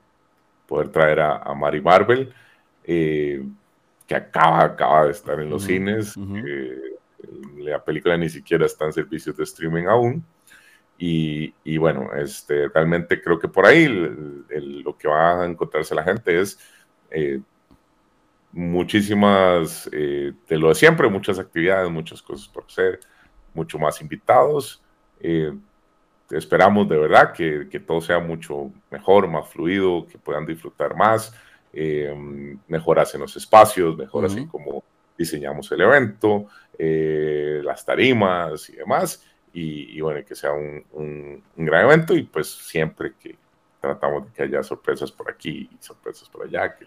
poder 0.67 0.89
traer 0.89 1.21
a, 1.21 1.37
a 1.39 1.55
Mari 1.55 1.81
Marvel, 1.81 2.33
que 2.85 4.15
acaba, 4.15 4.65
acaba 4.65 5.05
de 5.05 5.13
estar 5.13 5.41
en 5.41 5.51
los 5.51 5.65
cines. 5.65 6.15
la 7.59 7.85
película 7.85 8.17
ni 8.17 8.29
siquiera 8.29 8.67
está 8.67 8.87
en 8.87 8.93
servicios 8.93 9.37
de 9.37 9.45
streaming 9.45 9.85
aún. 9.85 10.25
Y, 11.01 11.55
y 11.63 11.79
bueno, 11.79 12.11
este, 12.17 12.69
realmente 12.69 13.23
creo 13.23 13.39
que 13.39 13.47
por 13.47 13.65
ahí 13.65 13.87
lo 13.87 14.99
que 14.99 15.07
va 15.07 15.43
a 15.43 15.47
encontrarse 15.47 15.95
la 15.95 16.03
gente 16.03 16.41
es 16.41 16.59
eh, 17.13 17.41
muchísimas, 18.51 19.89
eh, 19.93 20.33
de 20.49 20.59
lo 20.59 20.71
de 20.71 20.75
siempre, 20.75 21.09
muchas 21.09 21.39
actividades, 21.39 21.89
muchas 21.89 22.21
cosas 22.21 22.49
por 22.49 22.65
hacer, 22.65 22.99
mucho 23.55 23.79
más 23.79 24.01
invitados. 24.01 24.83
Eh, 25.21 25.57
esperamos 26.33 26.89
de 26.89 26.99
verdad 26.99 27.33
que, 27.33 27.69
que, 27.71 27.79
todo 27.79 28.01
sea 28.01 28.19
mucho 28.19 28.73
mejor, 28.91 29.29
más 29.29 29.49
fluido, 29.49 30.05
que 30.05 30.19
puedan 30.19 30.45
disfrutar 30.47 30.97
más, 30.97 31.33
mejoras 32.67 33.15
en 33.15 33.21
los 33.21 33.37
espacios, 33.37 33.97
mejoras 33.97 34.35
en 34.37 34.49
cómo 34.49 34.83
diseñamos 35.17 35.71
el 35.71 35.81
evento, 35.83 36.47
las 36.77 37.85
tarimas 37.85 38.69
y 38.71 38.77
demás 38.77 39.23
y, 39.53 40.01
bueno, 40.01 40.25
que 40.27 40.35
sea 40.35 40.53
un, 40.53 40.85
un, 40.93 41.43
gran 41.57 41.85
evento 41.85 42.15
y 42.15 42.23
pues 42.23 42.49
siempre 42.49 43.15
que 43.21 43.37
tratamos 43.81 44.27
de 44.27 44.33
que 44.33 44.43
haya 44.43 44.63
sorpresas 44.63 45.11
por 45.11 45.31
aquí 45.31 45.69
y 45.73 45.77
sorpresas 45.83 46.29
por 46.29 46.47
allá, 46.47 46.77
que, 46.77 46.87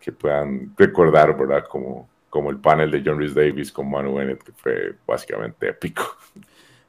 que, 0.00 0.12
puedan 0.12 0.72
recordar, 0.76 1.36
¿verdad? 1.36 1.64
Como, 1.68 2.08
como 2.28 2.50
el 2.50 2.58
panel 2.58 2.90
de 2.90 3.02
John 3.04 3.18
Rhys 3.18 3.34
Davis 3.34 3.72
con 3.72 3.90
Manu 3.90 4.14
Bennett, 4.14 4.42
que 4.42 4.52
fue 4.52 4.94
básicamente 5.06 5.68
épico. 5.68 6.16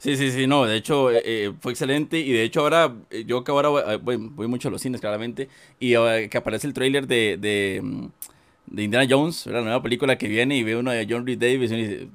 Sí, 0.02 0.18
sí, 0.18 0.32
sí, 0.32 0.48
no, 0.48 0.66
de 0.66 0.78
hecho 0.78 1.12
eh, 1.12 1.22
eh, 1.24 1.54
fue 1.60 1.74
excelente 1.74 2.18
y 2.18 2.32
de 2.32 2.42
hecho 2.42 2.62
ahora, 2.62 2.92
eh, 3.12 3.24
yo 3.24 3.44
que 3.44 3.52
ahora 3.52 3.70
voy, 3.70 4.16
voy, 4.16 4.48
mucho 4.48 4.70
a 4.70 4.72
los 4.72 4.82
cines 4.82 5.00
claramente 5.00 5.48
y 5.80 5.92
que 6.28 6.38
aparece 6.40 6.66
el 6.66 6.74
trailer 6.74 7.06
de, 7.06 7.38
de 7.40 7.82
mm, 7.84 8.08
de 8.68 8.84
Indiana 8.84 9.06
Jones, 9.10 9.46
la 9.48 9.62
nueva 9.62 9.82
película 9.82 10.18
que 10.18 10.28
viene 10.28 10.56
y 10.56 10.64
ve 10.64 10.78
uno 10.78 10.92
de 10.92 11.06
John 11.10 11.26
Reed 11.26 11.40
Davis 11.40 11.72
y, 11.72 11.76
dice, 11.76 12.08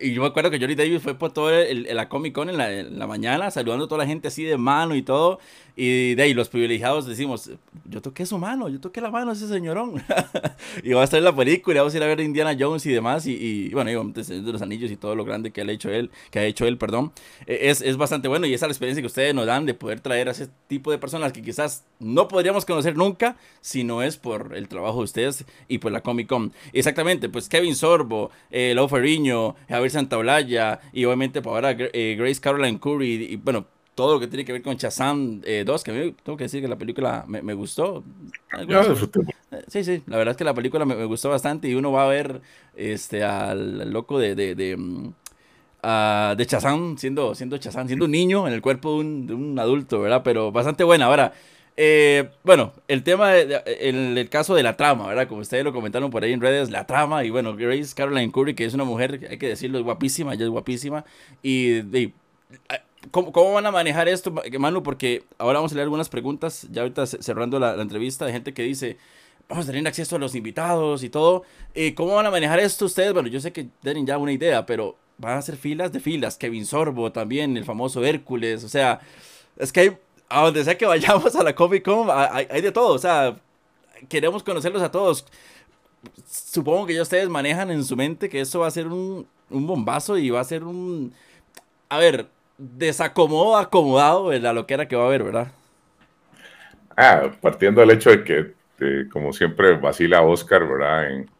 y 0.00 0.12
yo 0.14 0.22
me 0.22 0.28
acuerdo 0.28 0.50
que 0.50 0.58
John 0.58 0.68
Reed 0.68 0.78
Davis 0.78 1.02
fue 1.02 1.14
por 1.14 1.32
todo 1.32 1.50
el, 1.50 1.88
la 1.94 2.08
Comic 2.08 2.34
Con 2.34 2.48
en 2.48 2.56
la, 2.56 2.72
en 2.72 2.98
la, 2.98 3.06
mañana 3.06 3.50
saludando 3.50 3.84
a 3.84 3.88
toda 3.88 3.98
la 3.98 4.06
gente 4.06 4.28
así 4.28 4.44
de 4.44 4.56
mano 4.56 4.94
y 4.94 5.02
todo 5.02 5.40
y 5.80 6.16
de 6.16 6.22
ahí 6.24 6.34
los 6.34 6.48
privilegiados 6.48 7.06
decimos, 7.06 7.52
yo 7.84 8.02
toqué 8.02 8.26
su 8.26 8.36
mano, 8.36 8.68
yo 8.68 8.80
toqué 8.80 9.00
la 9.00 9.12
mano 9.12 9.30
a 9.30 9.34
ese 9.34 9.46
señorón. 9.46 10.02
y 10.82 10.92
va 10.92 11.02
a 11.02 11.04
estar 11.04 11.18
en 11.18 11.24
la 11.24 11.36
película, 11.36 11.82
vamos 11.82 11.94
a 11.94 11.96
ir 11.98 12.02
a 12.02 12.06
ver 12.08 12.18
Indiana 12.18 12.56
Jones 12.58 12.84
y 12.84 12.90
demás. 12.90 13.26
Y, 13.26 13.34
y 13.34 13.68
bueno, 13.68 13.88
y 13.88 14.12
de 14.12 14.52
los 14.52 14.60
anillos 14.60 14.90
y 14.90 14.96
todo 14.96 15.14
lo 15.14 15.24
grande 15.24 15.52
que 15.52 15.60
ha 15.60 15.70
hecho 15.70 15.88
él, 15.88 16.10
que 16.32 16.40
ha 16.40 16.44
hecho 16.44 16.66
él, 16.66 16.78
perdón. 16.78 17.12
E, 17.46 17.70
es, 17.70 17.80
es 17.80 17.96
bastante 17.96 18.26
bueno 18.26 18.44
y 18.48 18.54
esa 18.54 18.66
es 18.66 18.70
la 18.70 18.72
experiencia 18.72 19.00
que 19.00 19.06
ustedes 19.06 19.32
nos 19.36 19.46
dan 19.46 19.66
de 19.66 19.74
poder 19.74 20.00
traer 20.00 20.26
a 20.26 20.32
ese 20.32 20.48
tipo 20.66 20.90
de 20.90 20.98
personas 20.98 21.32
que 21.32 21.42
quizás 21.42 21.84
no 22.00 22.26
podríamos 22.26 22.64
conocer 22.64 22.96
nunca 22.96 23.36
si 23.60 23.84
no 23.84 24.02
es 24.02 24.16
por 24.16 24.56
el 24.56 24.66
trabajo 24.66 24.98
de 24.98 25.04
ustedes 25.04 25.44
y 25.68 25.78
por 25.78 25.92
la 25.92 26.00
Comic 26.00 26.26
Con. 26.26 26.52
Exactamente, 26.72 27.28
pues 27.28 27.48
Kevin 27.48 27.76
Sorbo, 27.76 28.32
eh, 28.50 28.72
Lau 28.74 28.88
Ferriño, 28.88 29.54
Javier 29.68 29.92
Santaolalla 29.92 30.80
y 30.92 31.04
obviamente 31.04 31.40
por 31.40 31.54
ahora 31.54 31.76
eh, 31.78 32.16
Grace 32.18 32.40
Caroline 32.40 32.80
Curry 32.80 33.28
y 33.30 33.36
bueno, 33.36 33.66
todo 33.98 34.14
lo 34.14 34.20
que 34.20 34.28
tiene 34.28 34.44
que 34.44 34.52
ver 34.52 34.62
con 34.62 34.76
Shazam 34.76 35.40
2, 35.40 35.44
eh, 35.44 35.64
que 35.84 35.90
a 35.90 35.94
mí 35.94 36.14
tengo 36.22 36.36
que 36.38 36.44
decir 36.44 36.62
que 36.62 36.68
la 36.68 36.76
película 36.76 37.24
me, 37.26 37.42
me 37.42 37.52
gustó. 37.52 38.04
Eh, 38.56 39.64
sí, 39.66 39.82
sí, 39.82 40.04
la 40.06 40.18
verdad 40.18 40.30
es 40.30 40.36
que 40.36 40.44
la 40.44 40.54
película 40.54 40.84
me, 40.84 40.94
me, 40.94 41.04
gustó 41.04 41.30
bastante 41.30 41.68
y 41.68 41.74
uno 41.74 41.90
va 41.90 42.04
a 42.04 42.08
ver 42.08 42.40
este 42.76 43.24
al, 43.24 43.90
loco 43.90 44.20
de, 44.20 44.36
de, 44.36 44.54
de, 44.54 44.76
uh, 44.76 46.36
de 46.36 46.44
Shazam 46.44 46.96
siendo, 46.96 47.34
siendo 47.34 47.56
Shazam, 47.56 47.88
siendo 47.88 48.04
un 48.04 48.12
niño 48.12 48.46
en 48.46 48.54
el 48.54 48.62
cuerpo 48.62 48.92
de 48.92 49.00
un, 49.00 49.26
de 49.26 49.34
un 49.34 49.58
adulto, 49.58 50.00
¿verdad? 50.00 50.22
Pero 50.22 50.52
bastante 50.52 50.84
buena. 50.84 51.06
Ahora, 51.06 51.32
eh, 51.76 52.30
bueno, 52.44 52.74
el 52.86 53.02
tema, 53.02 53.32
de, 53.32 53.62
el, 53.80 54.16
el, 54.16 54.28
caso 54.28 54.54
de 54.54 54.62
la 54.62 54.76
trama, 54.76 55.08
¿verdad? 55.08 55.26
Como 55.26 55.40
ustedes 55.40 55.64
lo 55.64 55.72
comentaron 55.72 56.12
por 56.12 56.22
ahí 56.22 56.32
en 56.32 56.40
redes, 56.40 56.70
la 56.70 56.86
trama 56.86 57.24
y 57.24 57.30
bueno, 57.30 57.56
Grace 57.56 57.96
Caroline 57.96 58.30
Curry, 58.30 58.54
que 58.54 58.64
es 58.64 58.74
una 58.74 58.84
mujer, 58.84 59.26
hay 59.28 59.38
que 59.38 59.48
decirlo, 59.48 59.78
es 59.78 59.84
guapísima, 59.84 60.34
ella 60.34 60.44
es 60.44 60.50
guapísima 60.50 61.04
y... 61.42 61.78
y 61.98 62.14
¿Cómo, 63.10 63.52
van 63.52 63.66
a 63.66 63.70
manejar 63.70 64.08
esto, 64.08 64.32
Manu? 64.58 64.82
Porque 64.82 65.24
ahora 65.38 65.58
vamos 65.58 65.72
a 65.72 65.76
leer 65.76 65.84
algunas 65.84 66.08
preguntas, 66.08 66.66
ya 66.70 66.82
ahorita 66.82 67.06
cerrando 67.06 67.58
la, 67.58 67.80
entrevista, 67.80 68.26
de 68.26 68.32
gente 68.32 68.52
que 68.52 68.62
dice, 68.62 68.98
vamos 69.48 69.66
a 69.66 69.70
tener 69.70 69.86
acceso 69.86 70.16
a 70.16 70.18
los 70.18 70.34
invitados 70.34 71.02
y 71.04 71.08
todo. 71.08 71.44
Eh, 71.74 71.94
¿Cómo 71.94 72.16
van 72.16 72.26
a 72.26 72.30
manejar 72.30 72.58
esto 72.58 72.86
ustedes? 72.86 73.12
Bueno, 73.12 73.28
yo 73.28 73.40
sé 73.40 73.52
que 73.52 73.68
tienen 73.82 74.04
ya 74.04 74.18
una 74.18 74.32
idea, 74.32 74.66
pero 74.66 74.96
van 75.16 75.38
a 75.38 75.42
ser 75.42 75.56
filas 75.56 75.92
de 75.92 76.00
filas. 76.00 76.36
Kevin 76.36 76.66
Sorbo 76.66 77.12
también, 77.12 77.56
el 77.56 77.64
famoso 77.64 78.04
Hércules, 78.04 78.64
o 78.64 78.68
sea, 78.68 79.00
es 79.56 79.72
que 79.72 79.80
hay, 79.80 79.96
a 80.28 80.44
donde 80.44 80.64
sea 80.64 80.76
que 80.76 80.86
vayamos 80.86 81.34
a 81.36 81.42
la 81.42 81.54
Comic 81.54 81.84
Con, 81.84 82.08
hay, 82.10 82.46
hay 82.50 82.60
de 82.60 82.72
todo, 82.72 82.94
o 82.94 82.98
sea, 82.98 83.36
queremos 84.08 84.42
conocerlos 84.42 84.82
a 84.82 84.90
todos. 84.90 85.24
Supongo 86.26 86.86
que 86.86 86.94
ya 86.94 87.02
ustedes 87.02 87.28
manejan 87.28 87.70
en 87.70 87.84
su 87.84 87.96
mente 87.96 88.28
que 88.28 88.40
eso 88.40 88.60
va 88.60 88.66
a 88.66 88.70
ser 88.70 88.86
un, 88.88 89.26
un 89.50 89.66
bombazo 89.66 90.18
y 90.18 90.30
va 90.30 90.40
a 90.40 90.44
ser 90.44 90.64
un... 90.64 91.12
A 91.88 91.98
ver, 91.98 92.28
desacomodo 92.58 93.56
acomodado 93.56 94.32
en 94.32 94.42
la 94.42 94.52
loquera 94.52 94.88
que 94.88 94.96
va 94.96 95.04
a 95.04 95.06
haber, 95.06 95.22
¿verdad? 95.22 95.52
Ah, 96.96 97.30
partiendo 97.40 97.80
del 97.80 97.92
hecho 97.92 98.10
de 98.10 98.24
que, 98.24 99.08
como 99.08 99.32
siempre, 99.32 99.76
vacila 99.76 100.22
Oscar, 100.22 100.66
¿verdad? 100.66 101.10
En, 101.10 101.30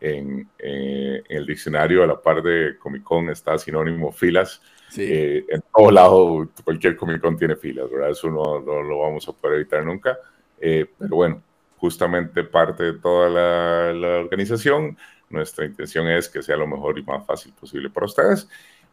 en, 0.00 0.48
eh, 0.58 1.22
en, 1.28 1.36
el 1.36 1.46
diccionario 1.46 2.02
a 2.02 2.06
la 2.06 2.20
par 2.20 2.42
de 2.42 2.76
Comic 2.78 3.02
Con 3.02 3.28
está 3.28 3.58
sinónimo 3.58 4.10
filas. 4.10 4.62
Sí. 4.88 5.02
Eh, 5.06 5.44
en 5.48 5.62
todo 5.74 5.90
lado, 5.90 6.48
cualquier 6.64 6.96
Comic 6.96 7.20
Con 7.20 7.36
tiene 7.36 7.56
filas, 7.56 7.90
¿verdad? 7.90 8.10
Eso 8.10 8.30
no, 8.30 8.60
no 8.60 8.82
lo 8.82 9.00
vamos 9.00 9.28
a 9.28 9.32
poder 9.32 9.56
evitar 9.56 9.84
nunca. 9.84 10.16
Eh, 10.58 10.86
pero 10.98 11.16
bueno, 11.16 11.42
justamente 11.76 12.42
parte 12.44 12.84
de 12.84 12.92
toda 12.94 13.28
la, 13.28 13.92
la 13.92 14.20
organización, 14.20 14.96
nuestra 15.28 15.66
intención 15.66 16.08
es 16.08 16.28
que 16.28 16.42
sea 16.42 16.56
lo 16.56 16.66
mejor 16.66 16.98
y 16.98 17.02
más 17.02 17.26
fácil 17.26 17.52
posible 17.52 17.90
para 17.90 18.06
ustedes. 18.06 18.48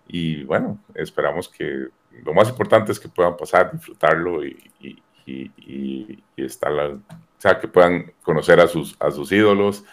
Y 0.07 0.43
bueno, 0.43 0.79
esperamos 0.95 1.49
que 1.49 1.87
lo 2.23 2.33
más 2.33 2.49
importante 2.49 2.91
es 2.91 2.99
que 2.99 3.09
puedan 3.09 3.35
pasar, 3.35 3.71
disfrutarlo 3.71 4.45
y, 4.45 4.57
y, 4.79 5.01
y, 5.25 6.23
estar, 6.37 6.71
o 6.71 7.01
sea, 7.37 7.59
que 7.59 7.67
puedan 7.67 8.11
conocer 8.21 8.59
a 8.59 8.67
sus, 8.67 8.95
a 8.99 9.09
sus 9.11 9.31
ídolos, 9.31 9.83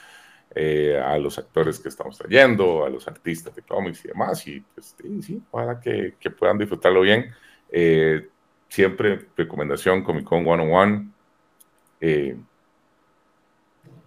eh, 0.54 1.00
a 1.02 1.16
los 1.18 1.38
actores 1.38 1.78
que 1.78 1.88
estamos 1.88 2.18
trayendo, 2.18 2.84
a 2.84 2.90
los 2.90 3.06
artistas 3.06 3.54
de 3.54 3.62
cómics 3.62 4.04
y 4.04 4.08
demás. 4.08 4.46
Y 4.46 4.60
pues 4.60 4.96
sí, 5.00 5.22
sí 5.22 5.42
para 5.50 5.80
que, 5.80 6.14
puedan 6.38 6.58
disfrutarlo 6.58 7.02
bien. 7.02 7.32
Eh, 7.70 8.28
siempre 8.68 9.28
recomendación 9.36 10.02
Comic 10.02 10.24
Con 10.24 10.44
101. 10.44 11.12
Eh, 12.00 12.36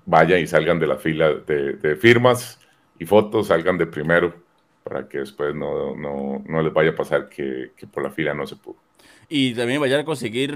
vayan 0.05 0.39
y 0.39 0.47
salgan 0.47 0.79
de 0.79 0.87
la 0.87 0.97
fila 0.97 1.33
de 1.33 1.95
firmas 1.95 2.59
y 2.99 3.05
fotos, 3.05 3.47
salgan 3.47 3.77
de 3.77 3.85
primero 3.85 4.42
para 4.83 5.07
que 5.07 5.19
después 5.19 5.55
no, 5.55 5.95
no, 5.95 6.43
no 6.45 6.61
les 6.61 6.73
vaya 6.73 6.91
a 6.91 6.95
pasar 6.95 7.29
que, 7.29 7.71
que, 7.75 7.87
por 7.87 8.03
la 8.03 8.11
fila 8.11 8.33
no 8.33 8.45
se 8.45 8.55
pudo. 8.55 8.75
Y 9.29 9.53
también 9.55 9.79
vayan 9.79 10.01
a 10.01 10.05
conseguir 10.05 10.53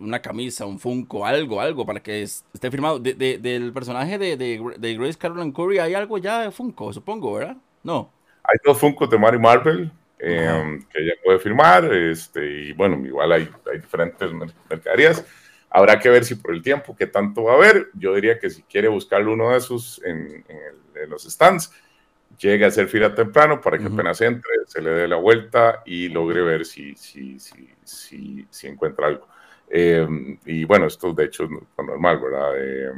una 0.00 0.22
camisa, 0.22 0.66
un 0.66 0.78
Funko, 0.78 1.26
algo, 1.26 1.60
algo 1.60 1.84
para 1.84 2.00
que 2.00 2.22
esté 2.22 2.70
firmado. 2.70 2.98
De, 2.98 3.14
de, 3.14 3.38
del 3.38 3.72
personaje 3.72 4.18
de, 4.18 4.36
de, 4.36 4.94
Grace 4.94 5.18
Caroline 5.18 5.52
Curry, 5.52 5.78
hay 5.78 5.94
algo 5.94 6.18
ya 6.18 6.42
de 6.42 6.50
Funko, 6.50 6.92
supongo, 6.92 7.34
¿verdad? 7.34 7.56
No. 7.82 8.10
Hay 8.44 8.58
dos 8.64 8.78
Funkos 8.78 9.10
de 9.10 9.18
Mary 9.18 9.38
Marvel 9.38 9.90
eh, 10.18 10.80
que 10.90 11.02
ella 11.02 11.14
puede 11.22 11.38
firmar. 11.38 11.92
Este, 11.92 12.46
y 12.46 12.72
bueno, 12.72 13.04
igual 13.04 13.32
hay, 13.32 13.48
hay 13.70 13.80
diferentes 13.80 14.30
mercaderías. 14.70 15.24
Habrá 15.68 15.98
que 15.98 16.08
ver 16.08 16.24
si 16.24 16.36
por 16.36 16.54
el 16.54 16.62
tiempo 16.62 16.94
que 16.94 17.06
tanto 17.06 17.44
va 17.44 17.52
a 17.52 17.56
haber. 17.56 17.88
Yo 17.94 18.14
diría 18.14 18.38
que 18.38 18.48
si 18.48 18.62
quiere 18.62 18.88
buscar 18.88 19.26
uno 19.26 19.50
de 19.50 19.58
esos 19.58 20.00
en, 20.04 20.44
en, 20.48 20.56
el, 20.94 21.02
en 21.02 21.10
los 21.10 21.24
stands, 21.24 21.72
llegue 22.38 22.64
a 22.64 22.68
hacer 22.68 22.88
fila 22.88 23.14
temprano 23.14 23.60
para 23.60 23.78
que 23.78 23.84
uh 23.84 23.88
-huh. 23.88 23.94
apenas 23.94 24.20
entre, 24.20 24.50
se 24.66 24.80
le 24.80 24.90
dé 24.90 25.08
la 25.08 25.16
vuelta 25.16 25.82
y 25.86 26.08
logre 26.08 26.42
ver 26.42 26.64
si, 26.64 26.94
si, 26.94 27.38
si, 27.38 27.68
si, 27.84 28.46
si 28.50 28.66
encuentra 28.66 29.06
algo. 29.06 29.26
Eh, 29.68 30.06
y 30.46 30.64
bueno, 30.64 30.86
esto 30.86 31.12
de 31.12 31.24
hecho 31.24 31.44
es 31.44 31.50
normal, 31.84 32.20
¿verdad? 32.20 32.52
Eh, 32.56 32.92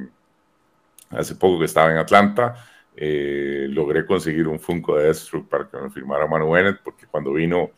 hace 1.11 1.35
poco 1.37 1.59
que 1.59 1.67
estaba 1.67 1.91
en 1.91 1.99
Atlanta, 1.99 2.55
eh, 2.97 3.67
logré 3.71 4.05
conseguir 4.05 4.49
un 4.49 4.59
Funko 4.59 4.97
de 4.97 5.05
Deathstroke 5.05 5.49
para 5.49 5.69
que 5.69 5.77
me 5.77 5.91
firmara 5.91 6.27
Manu 6.27 6.51
Bennett, 6.51 6.81
porque 6.83 7.07
cuando 7.07 7.33
vino, 7.33 7.71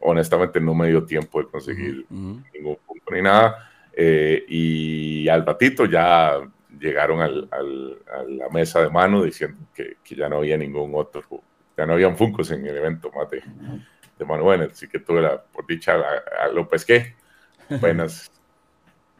honestamente 0.00 0.60
no 0.60 0.74
me 0.74 0.88
dio 0.88 1.04
tiempo 1.04 1.40
de 1.40 1.48
conseguir 1.48 2.06
uh 2.08 2.14
-huh. 2.14 2.44
ningún 2.54 2.76
Funko 2.86 3.14
ni 3.14 3.22
nada. 3.22 3.70
Eh, 3.92 4.44
y 4.48 5.28
al 5.28 5.44
ratito 5.44 5.84
ya 5.84 6.40
llegaron 6.80 7.20
al, 7.20 7.48
al, 7.52 7.98
a 8.12 8.22
la 8.24 8.48
mesa 8.48 8.82
de 8.82 8.90
mano 8.90 9.22
diciendo 9.22 9.58
que, 9.74 9.98
que, 10.02 10.16
ya 10.16 10.28
no 10.28 10.38
había 10.38 10.56
ningún 10.56 10.92
otro, 10.94 11.22
ya 11.76 11.86
no 11.86 11.92
habían 11.92 12.16
Funcos 12.16 12.50
en 12.50 12.66
el 12.66 12.76
evento 12.76 13.12
más 13.14 13.30
de, 13.30 13.42
de 14.18 14.24
Bennett, 14.24 14.72
así 14.72 14.88
que 14.88 14.98
tuve 14.98 15.20
la, 15.20 15.40
por 15.40 15.66
dicha, 15.66 15.94
a, 15.94 16.46
a 16.46 16.48
lo 16.48 16.68
pesqué. 16.68 17.14
Buenas. 17.80 18.30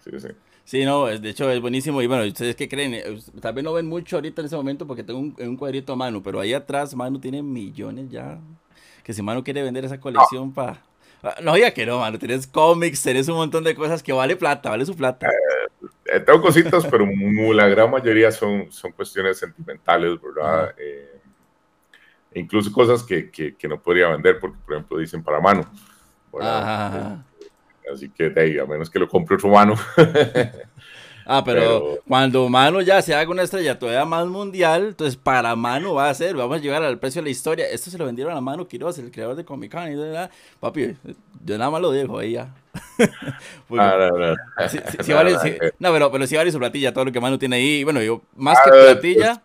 Sí, 0.02 0.18
sí. 0.18 0.28
Sí, 0.64 0.84
no, 0.84 1.06
de 1.06 1.28
hecho 1.28 1.50
es 1.50 1.60
buenísimo. 1.60 2.00
Y 2.00 2.06
bueno, 2.06 2.24
¿ustedes 2.24 2.54
qué 2.54 2.68
creen? 2.68 2.94
Eh, 2.94 3.18
tal 3.40 3.54
vez 3.54 3.64
no 3.64 3.72
ven 3.72 3.86
mucho 3.86 4.16
ahorita 4.16 4.40
en 4.40 4.46
ese 4.46 4.54
momento 4.54 4.86
porque 4.86 5.02
tengo 5.02 5.18
un, 5.18 5.36
un 5.38 5.56
cuadrito 5.56 5.92
a 5.92 5.96
mano, 5.96 6.22
pero 6.22 6.38
ahí 6.38 6.54
atrás 6.54 6.94
Manu 6.94 7.18
tiene 7.18 7.42
millones 7.42 8.08
ya. 8.08 8.38
Que 9.02 9.12
si 9.12 9.20
Manu 9.20 9.42
quiere 9.42 9.64
vender 9.64 9.84
esa 9.84 9.98
colección 9.98 10.48
no. 10.48 10.54
para... 10.54 10.82
No, 11.42 11.56
ya 11.58 11.74
que 11.74 11.84
no, 11.84 11.98
Manu. 11.98 12.18
Tienes 12.18 12.46
cómics, 12.46 13.02
tenés 13.02 13.28
un 13.28 13.34
montón 13.34 13.64
de 13.64 13.74
cosas 13.74 14.00
que 14.00 14.12
vale 14.12 14.36
plata, 14.36 14.70
vale 14.70 14.86
su 14.86 14.94
plata. 14.94 15.28
Eh, 16.04 16.20
tengo 16.20 16.40
cositas, 16.40 16.86
pero 16.86 17.06
la 17.52 17.68
gran 17.68 17.90
mayoría 17.90 18.30
son, 18.32 18.70
son 18.72 18.92
cuestiones 18.92 19.38
sentimentales, 19.38 20.18
¿verdad? 20.20 20.74
Eh, 20.78 21.20
incluso 22.34 22.72
cosas 22.72 23.02
que, 23.02 23.30
que, 23.30 23.68
no 23.68 23.80
podría 23.80 24.08
vender 24.08 24.38
porque, 24.38 24.58
por 24.64 24.74
ejemplo, 24.74 24.98
dicen 24.98 25.22
para 25.22 25.40
mano. 25.40 25.70
Así 27.92 28.08
que 28.10 28.30
de 28.30 28.40
ahí, 28.40 28.58
a 28.58 28.66
menos 28.66 28.88
que 28.88 28.98
lo 28.98 29.08
compre 29.08 29.36
otro 29.36 29.50
mano. 29.50 29.74
Ah, 31.32 31.44
pero, 31.44 32.00
cuando 32.08 32.48
Mano 32.48 32.80
ya 32.80 33.00
se 33.02 33.14
haga 33.14 33.30
una 33.30 33.44
estrella 33.44 33.78
todavía 33.78 34.04
más 34.04 34.26
mundial, 34.26 34.88
entonces 34.88 35.14
para 35.14 35.54
Mano 35.54 35.94
va 35.94 36.10
a 36.10 36.14
ser, 36.14 36.34
vamos 36.34 36.56
a 36.56 36.60
llegar 36.60 36.82
al 36.82 36.98
precio 36.98 37.22
de 37.22 37.26
la 37.26 37.30
historia. 37.30 37.68
Esto 37.68 37.88
se 37.88 37.96
lo 37.98 38.04
vendieron 38.04 38.36
a 38.36 38.40
Mano 38.40 38.66
Quiroz, 38.66 38.98
el 38.98 39.12
creador 39.12 39.36
de 39.36 39.44
Comic 39.44 39.70
Con. 39.70 39.92
Y 39.92 39.94
de, 39.94 40.28
papi, 40.58 40.96
yo 41.44 41.56
nada 41.56 41.70
más 41.70 41.80
lo 41.80 41.92
dejo 41.92 42.18
ahí 42.18 42.32
ya. 42.32 42.52
ah, 43.78 44.10
no, 44.10 44.18
no. 44.18 44.34
Sí, 44.68 45.12
vale, 45.12 45.36
no, 45.78 45.92
pero, 45.92 46.10
pero 46.10 46.26
sí 46.26 46.34
vale 46.34 46.50
su 46.50 46.58
platilla, 46.58 46.92
todo 46.92 47.04
lo 47.04 47.12
que 47.12 47.20
Mano 47.20 47.38
tiene 47.38 47.54
ahí. 47.54 47.84
Bueno, 47.84 48.02
yo, 48.02 48.22
más 48.34 48.58
que 48.64 48.70
ah, 48.70 48.92
platilla. 48.94 49.42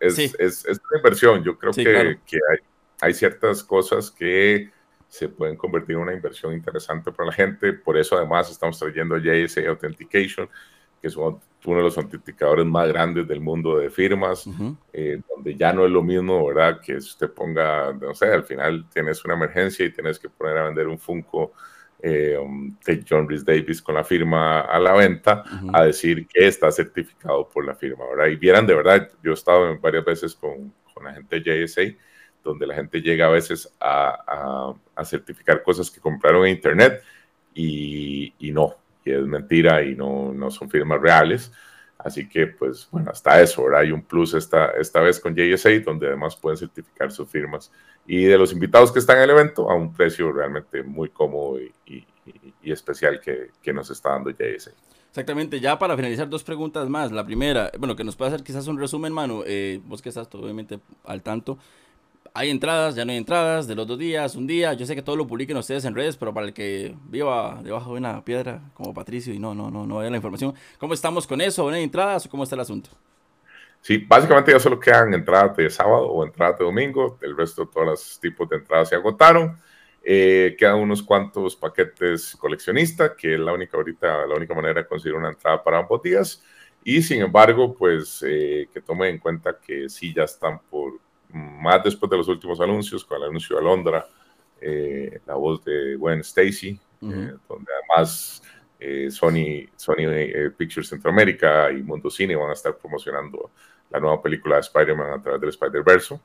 Es, 0.00 0.18
es, 0.18 0.34
es, 0.38 0.66
es, 0.66 0.80
una 0.90 0.98
inversión. 0.98 1.42
Yo 1.42 1.56
creo 1.56 1.72
que, 1.72 2.18
que 2.26 2.36
hay, 2.50 2.58
hay 3.00 3.14
ciertas 3.14 3.64
cosas 3.64 4.10
que 4.10 4.70
se 5.08 5.30
pueden 5.30 5.56
convertir 5.56 5.96
en 5.96 6.02
una 6.02 6.12
inversión 6.12 6.52
interesante 6.52 7.10
para 7.10 7.28
la 7.30 7.32
gente. 7.32 7.72
Por 7.72 7.96
eso, 7.96 8.18
además, 8.18 8.50
estamos 8.50 8.78
trayendo 8.78 9.16
JSA 9.16 9.66
Authentication 9.66 10.46
que 11.00 11.10
son 11.10 11.40
uno 11.64 11.76
de 11.78 11.82
los 11.82 11.98
autenticadores 11.98 12.66
más 12.66 12.88
grandes 12.88 13.26
del 13.28 13.40
mundo 13.40 13.78
de 13.78 13.90
firmas, 13.90 14.48
eh, 14.92 15.20
donde 15.28 15.56
ya 15.56 15.72
no 15.72 15.84
es 15.84 15.90
lo 15.90 16.02
mismo, 16.02 16.46
¿verdad? 16.46 16.80
Que 16.80 16.96
usted 16.96 17.30
ponga, 17.30 17.92
no 17.92 18.14
sé, 18.14 18.26
al 18.26 18.44
final 18.44 18.86
tienes 18.92 19.24
una 19.24 19.34
emergencia 19.34 19.84
y 19.84 19.92
tienes 19.92 20.18
que 20.18 20.28
poner 20.28 20.56
a 20.58 20.64
vender 20.64 20.88
un 20.88 20.98
Funko 20.98 21.52
eh, 22.02 22.36
um, 22.38 22.74
de 22.84 23.04
John 23.06 23.28
Rhys 23.28 23.44
Davis 23.44 23.82
con 23.82 23.94
la 23.94 24.04
firma 24.04 24.60
a 24.60 24.78
la 24.78 24.92
venta, 24.94 25.44
a 25.72 25.84
decir 25.84 26.26
que 26.26 26.46
está 26.46 26.70
certificado 26.70 27.46
por 27.48 27.66
la 27.66 27.74
firma, 27.74 28.06
¿verdad? 28.08 28.26
Y 28.26 28.36
vieran, 28.36 28.66
de 28.66 28.74
verdad, 28.74 29.10
yo 29.22 29.32
he 29.32 29.34
estado 29.34 29.78
varias 29.78 30.04
veces 30.04 30.34
con, 30.34 30.72
con 30.94 31.04
la 31.04 31.12
gente 31.12 31.40
de 31.40 31.66
JSA, 31.66 31.82
donde 32.42 32.66
la 32.66 32.74
gente 32.74 33.02
llega 33.02 33.26
a 33.26 33.30
veces 33.30 33.70
a, 33.78 34.74
a, 34.94 35.04
certificar 35.04 35.62
cosas 35.62 35.90
que 35.90 36.00
compraron 36.00 36.46
en 36.46 36.54
Internet 36.54 37.02
y, 37.54 38.32
y 38.38 38.50
no, 38.50 38.76
y 39.04 39.12
es 39.12 39.26
mentira 39.26 39.82
y 39.82 39.94
no, 39.94 40.32
no 40.32 40.50
son 40.50 40.68
firmas 40.68 41.00
reales. 41.00 41.52
Así 41.98 42.28
que, 42.28 42.46
pues, 42.46 42.88
bueno, 42.90 43.10
hasta 43.10 43.40
eso, 43.42 43.64
¿verdad? 43.64 43.80
Hay 43.80 43.92
un 43.92 44.02
plus 44.02 44.32
esta, 44.34 44.70
esta 44.70 45.00
vez 45.00 45.20
con 45.20 45.34
JSA, 45.34 45.80
donde 45.84 46.06
además 46.06 46.34
pueden 46.34 46.56
certificar 46.56 47.12
sus 47.12 47.28
firmas. 47.28 47.70
Y 48.06 48.24
de 48.24 48.38
los 48.38 48.52
invitados 48.52 48.90
que 48.90 48.98
están 48.98 49.18
en 49.18 49.24
el 49.24 49.30
evento, 49.30 49.70
a 49.70 49.74
un 49.74 49.92
precio 49.92 50.32
realmente 50.32 50.82
muy 50.82 51.10
cómodo 51.10 51.60
y, 51.60 51.72
y, 51.86 52.72
especial 52.72 53.20
que, 53.20 53.50
que, 53.62 53.72
nos 53.72 53.90
está 53.90 54.10
dando 54.10 54.30
JSA. 54.30 54.70
Exactamente, 55.10 55.60
ya 55.60 55.78
para 55.78 55.96
finalizar, 55.96 56.28
dos 56.28 56.44
preguntas 56.44 56.88
más. 56.88 57.12
La 57.12 57.26
primera, 57.26 57.70
bueno, 57.78 57.96
que 57.96 58.04
nos 58.04 58.16
puede 58.16 58.32
hacer 58.32 58.44
quizás 58.44 58.66
un 58.66 58.78
resumen, 58.78 59.12
mano, 59.12 59.42
eh, 59.44 59.80
vos 59.84 60.00
que 60.00 60.08
estás 60.08 60.28
obviamente 60.32 60.80
al 61.04 61.22
tanto 61.22 61.58
hay 62.34 62.50
entradas, 62.50 62.94
ya 62.94 63.04
no 63.04 63.12
hay 63.12 63.18
entradas, 63.18 63.66
de 63.66 63.74
los 63.74 63.86
dos 63.86 63.98
días, 63.98 64.34
un 64.36 64.46
día. 64.46 64.72
Yo 64.74 64.86
sé 64.86 64.94
que 64.94 65.02
todo 65.02 65.16
lo 65.16 65.26
publiquen 65.26 65.56
ustedes 65.56 65.84
en 65.84 65.94
redes, 65.94 66.16
pero 66.16 66.32
para 66.32 66.46
el 66.46 66.52
que 66.52 66.94
viva 67.04 67.60
debajo 67.62 67.92
de 67.92 67.98
una 67.98 68.24
piedra, 68.24 68.60
como 68.74 68.94
Patricio, 68.94 69.32
y 69.34 69.38
no, 69.38 69.54
no, 69.54 69.70
no, 69.70 69.86
no 69.86 69.98
vea 69.98 70.10
la 70.10 70.16
información, 70.16 70.54
¿cómo 70.78 70.94
estamos 70.94 71.26
con 71.26 71.40
eso? 71.40 71.68
¿No 71.68 71.76
hay 71.76 71.82
entradas 71.82 72.26
o 72.26 72.30
cómo 72.30 72.44
está 72.44 72.54
el 72.54 72.60
asunto? 72.60 72.90
Sí, 73.82 73.98
básicamente 73.98 74.52
ya 74.52 74.60
solo 74.60 74.78
quedan 74.78 75.14
entradas 75.14 75.56
de 75.56 75.70
sábado 75.70 76.06
o 76.06 76.24
entradas 76.24 76.58
de 76.58 76.64
domingo. 76.64 77.18
El 77.22 77.36
resto 77.36 77.64
de 77.64 77.72
todos 77.72 77.86
los 77.86 78.20
tipos 78.20 78.48
de 78.48 78.56
entradas 78.56 78.90
se 78.90 78.94
agotaron. 78.94 79.56
Eh, 80.02 80.54
quedan 80.58 80.76
unos 80.76 81.02
cuantos 81.02 81.56
paquetes 81.56 82.36
coleccionistas, 82.38 83.12
que 83.16 83.34
es 83.34 83.40
la 83.40 83.52
única 83.52 83.76
ahorita, 83.76 84.26
la 84.26 84.34
única 84.34 84.54
manera 84.54 84.82
de 84.82 84.86
conseguir 84.86 85.16
una 85.16 85.30
entrada 85.30 85.62
para 85.62 85.78
ambos 85.78 86.02
días. 86.02 86.42
Y 86.84 87.02
sin 87.02 87.22
embargo, 87.22 87.74
pues 87.74 88.22
eh, 88.26 88.68
que 88.72 88.80
tomen 88.80 89.14
en 89.14 89.18
cuenta 89.18 89.58
que 89.58 89.88
sí 89.88 90.12
ya 90.14 90.24
están 90.24 90.60
por 90.70 90.98
más 91.32 91.82
después 91.82 92.10
de 92.10 92.16
los 92.16 92.28
últimos 92.28 92.60
anuncios, 92.60 93.04
con 93.04 93.18
el 93.18 93.28
anuncio 93.28 93.56
de 93.56 93.62
Alondra, 93.62 94.06
eh, 94.60 95.20
la 95.26 95.34
voz 95.36 95.64
de 95.64 95.96
Gwen 95.96 96.20
Stacy, 96.20 96.78
eh, 97.02 97.32
donde 97.48 97.72
además 97.78 98.42
eh, 98.78 99.10
Sony, 99.10 99.70
Sony 99.74 100.04
Pictures 100.56 100.88
Centroamérica 100.88 101.70
y 101.72 101.82
Mundo 101.82 102.10
Cine 102.10 102.36
van 102.36 102.50
a 102.50 102.52
estar 102.52 102.76
promocionando 102.76 103.50
la 103.88 103.98
nueva 103.98 104.20
película 104.22 104.56
de 104.56 104.60
Spider-Man 104.60 105.12
a 105.14 105.22
través 105.22 105.40
del 105.40 105.50
Spider-Verse. 105.50 106.20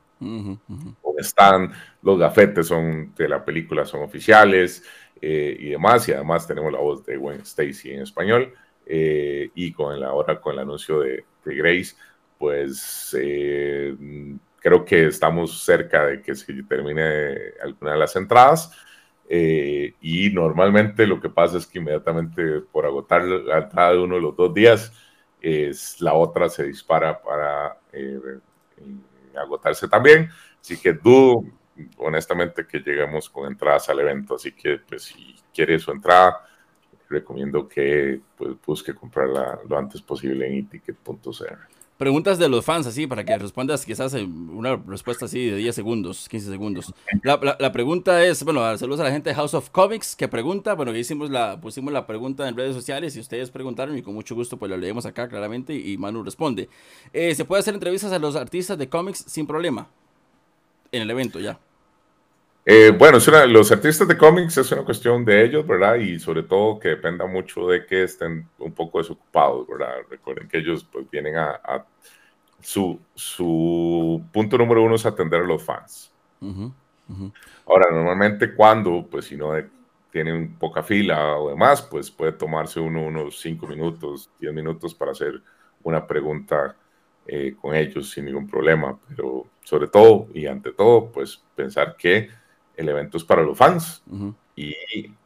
están 1.18 1.72
los 2.02 2.18
gafetes 2.18 2.66
son, 2.66 3.14
de 3.14 3.28
la 3.28 3.42
película 3.42 3.86
son 3.86 4.02
oficiales 4.02 4.84
y 5.20 5.70
demás, 5.70 6.06
y 6.08 6.12
además 6.12 6.46
tenemos 6.46 6.70
la 6.70 6.78
voz 6.78 7.04
de 7.06 7.16
Gwen 7.16 7.40
Stacy 7.40 7.92
en 7.92 8.02
español. 8.02 8.52
y 8.86 9.72
con 9.72 9.98
la, 9.98 10.08
ahora 10.08 10.40
con 10.40 10.52
el 10.52 10.58
anuncio 10.60 11.00
de, 11.00 11.24
de 11.44 11.54
Grace, 11.54 11.96
pues 12.38 13.14
creo 14.60 14.84
que 14.84 15.06
estamos 15.06 15.64
cerca 15.64 16.06
de 16.06 16.20
que 16.20 16.34
se 16.34 16.52
termine 16.64 17.52
alguna 17.62 17.92
de 17.92 17.98
las 17.98 18.16
entradas. 18.16 18.72
Eh, 19.28 19.94
y 20.00 20.30
normalmente 20.30 21.06
lo 21.06 21.20
que 21.20 21.28
pasa 21.28 21.58
es 21.58 21.66
que 21.66 21.78
inmediatamente 21.78 22.60
por 22.72 22.86
agotar 22.86 23.22
la 23.22 23.58
entrada 23.58 23.92
de 23.92 23.98
uno 23.98 24.16
de 24.16 24.22
los 24.22 24.36
dos 24.36 24.52
días, 24.54 24.92
es, 25.40 26.00
la 26.00 26.14
otra 26.14 26.48
se 26.48 26.64
dispara 26.64 27.22
para 27.22 27.78
eh, 27.92 28.18
agotarse 29.36 29.86
también. 29.88 30.30
Así 30.60 30.76
que 30.80 30.92
dudo 30.92 31.44
honestamente 31.98 32.66
que 32.66 32.80
lleguemos 32.80 33.28
con 33.30 33.46
entradas 33.46 33.88
al 33.88 34.00
evento. 34.00 34.34
Así 34.34 34.52
que 34.52 34.78
pues, 34.78 35.04
si 35.04 35.36
quiere 35.54 35.78
su 35.78 35.92
entrada, 35.92 36.44
recomiendo 37.08 37.68
que 37.68 38.20
pues, 38.36 38.56
busque 38.66 38.94
comprarla 38.94 39.60
lo 39.68 39.78
antes 39.78 40.02
posible 40.02 40.46
en 40.46 40.64
eticket.cr. 40.64 41.75
Preguntas 41.96 42.38
de 42.38 42.50
los 42.50 42.62
fans, 42.62 42.86
así, 42.86 43.06
para 43.06 43.24
que 43.24 43.38
respondas 43.38 43.86
quizás 43.86 44.12
una 44.12 44.76
respuesta 44.76 45.24
así 45.24 45.46
de 45.46 45.56
10 45.56 45.74
segundos, 45.74 46.28
15 46.28 46.50
segundos. 46.50 46.92
La, 47.22 47.72
pregunta 47.72 48.22
es, 48.22 48.44
bueno, 48.44 48.60
saludos 48.76 49.00
a 49.00 49.04
la 49.04 49.10
gente 49.10 49.30
de 49.30 49.34
House 49.34 49.54
of 49.54 49.70
Comics 49.70 50.14
que 50.14 50.28
pregunta, 50.28 50.74
bueno, 50.74 50.94
hicimos 50.94 51.30
la, 51.30 51.58
pusimos 51.58 51.94
la 51.94 52.06
pregunta 52.06 52.46
en 52.48 52.56
redes 52.56 52.74
sociales 52.74 53.16
y 53.16 53.20
ustedes 53.20 53.50
preguntaron 53.50 53.96
y 53.96 54.02
con 54.02 54.12
mucho 54.12 54.34
gusto 54.34 54.58
pues 54.58 54.70
la 54.70 54.76
leemos 54.76 55.06
acá 55.06 55.26
claramente 55.26 55.74
y, 55.74 55.96
Manu 55.96 56.22
responde. 56.22 56.68
Eh, 57.14 57.34
¿Se 57.34 57.46
puede 57.46 57.60
hacer 57.60 57.72
entrevistas 57.72 58.12
a 58.12 58.18
los 58.18 58.36
artistas 58.36 58.76
de 58.76 58.90
cómics 58.90 59.24
sin 59.26 59.46
problema? 59.46 59.88
En 60.92 61.00
el 61.00 61.10
evento 61.10 61.40
ya. 61.40 61.58
Eh, 62.68 62.90
bueno, 62.90 63.18
los 63.46 63.70
artistas 63.70 64.08
de 64.08 64.18
cómics 64.18 64.58
es 64.58 64.72
una 64.72 64.82
cuestión 64.82 65.24
de 65.24 65.44
ellos, 65.44 65.64
¿verdad? 65.64 65.94
Y 65.94 66.18
sobre 66.18 66.42
todo 66.42 66.80
que 66.80 66.88
dependa 66.88 67.24
mucho 67.24 67.68
de 67.68 67.86
que 67.86 68.02
estén 68.02 68.48
un 68.58 68.72
poco 68.72 68.98
desocupados, 68.98 69.68
¿verdad? 69.68 69.98
Recuerden 70.10 70.48
que 70.48 70.58
ellos 70.58 70.84
pues 70.90 71.08
vienen 71.08 71.36
a... 71.36 71.86
su, 72.60 72.98
su, 73.14 74.20
punto 74.32 74.58
número 74.58 74.82
uno 74.82 74.96
es 74.96 75.06
atender 75.06 75.42
a 75.42 75.46
los 75.46 75.62
fans. 75.62 76.12
Ahora, 77.66 77.92
normalmente 77.92 78.52
cuando, 78.52 79.06
pues 79.08 79.26
si 79.26 79.36
no 79.36 79.52
tienen 80.10 80.56
poca 80.58 80.82
fila 80.82 81.36
o 81.38 81.50
demás, 81.50 81.82
pues 81.82 82.10
puede 82.10 82.32
tomarse 82.32 82.80
uno 82.80 83.06
unos 83.06 83.38
cinco 83.38 83.68
minutos, 83.68 84.28
diez 84.40 84.52
minutos 84.52 84.92
para 84.92 85.12
hacer 85.12 85.40
una 85.84 86.04
pregunta 86.04 86.74
eh, 87.28 87.54
con 87.60 87.76
ellos 87.76 88.10
sin 88.10 88.24
ningún 88.24 88.48
problema. 88.48 88.98
Pero 89.08 89.46
sobre 89.62 89.86
todo 89.86 90.26
y 90.34 90.46
ante 90.46 90.72
todo, 90.72 91.12
pues 91.12 91.40
pensar 91.54 91.96
que 91.96 92.28
el 92.76 92.88
evento 92.88 93.16
es 93.16 93.24
para 93.24 93.42
los 93.42 93.56
fans 93.56 94.02
y 94.54 94.74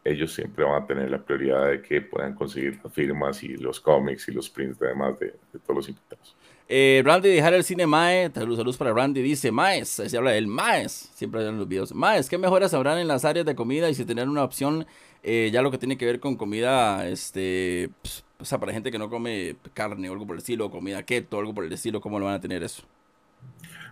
ellos 0.05 0.33
siempre 0.33 0.65
van 0.65 0.83
a 0.83 0.87
tener 0.87 1.11
la 1.11 1.19
prioridad 1.19 1.69
de 1.69 1.83
que 1.83 2.01
puedan 2.01 2.35
conseguir 2.35 2.81
las 2.83 2.93
firmas 2.93 3.43
y 3.43 3.57
los 3.57 3.81
cómics 3.81 4.29
y 4.29 4.33
los 4.33 4.49
prints 4.49 4.81
además 4.83 5.19
de, 5.19 5.35
todos 5.65 5.77
los 5.77 5.89
invitados. 5.89 6.35
Eh, 6.69 7.03
Randy 7.05 7.29
dejar 7.29 7.55
el 7.55 7.65
cine 7.65 7.87
Mae, 7.87 8.31
saludos, 8.33 8.59
saludos 8.59 8.77
para 8.77 8.93
Randy, 8.93 9.23
dice 9.23 9.51
Maes, 9.51 9.89
se 9.89 10.17
habla 10.17 10.31
del 10.31 10.47
Maes, 10.47 11.11
siempre 11.15 11.47
en 11.47 11.59
los 11.59 11.67
videos. 11.67 11.93
Maes, 11.93 12.29
¿qué 12.29 12.39
mejoras 12.39 12.73
habrán 12.75 12.99
en 12.99 13.09
las 13.09 13.25
áreas 13.25 13.45
de 13.45 13.57
comida 13.57 13.91
y 13.91 13.95
si 13.95 14.05
tener 14.05 14.29
una 14.29 14.45
opción 14.45 14.87
eh, 15.23 15.51
ya 15.53 15.63
lo 15.63 15.71
que 15.71 15.79
tiene 15.79 15.99
que 15.99 16.07
ver 16.07 16.19
con 16.19 16.37
comida, 16.37 17.07
este, 17.09 17.91
pues, 18.01 18.25
o 18.39 18.45
sea, 18.45 18.59
para 18.59 18.73
gente 18.73 18.91
que 18.91 18.99
no 18.99 19.11
come 19.11 19.57
carne 19.75 20.09
o 20.09 20.13
algo 20.13 20.27
por 20.27 20.37
el 20.37 20.41
estilo, 20.41 20.71
comida 20.71 21.03
keto, 21.03 21.39
algo 21.39 21.53
por 21.55 21.65
el 21.65 21.73
estilo, 21.73 22.01
¿cómo 22.01 22.19
lo 22.19 22.27
van 22.27 22.35
a 22.35 22.41
tener 22.41 22.63
eso? 22.63 22.85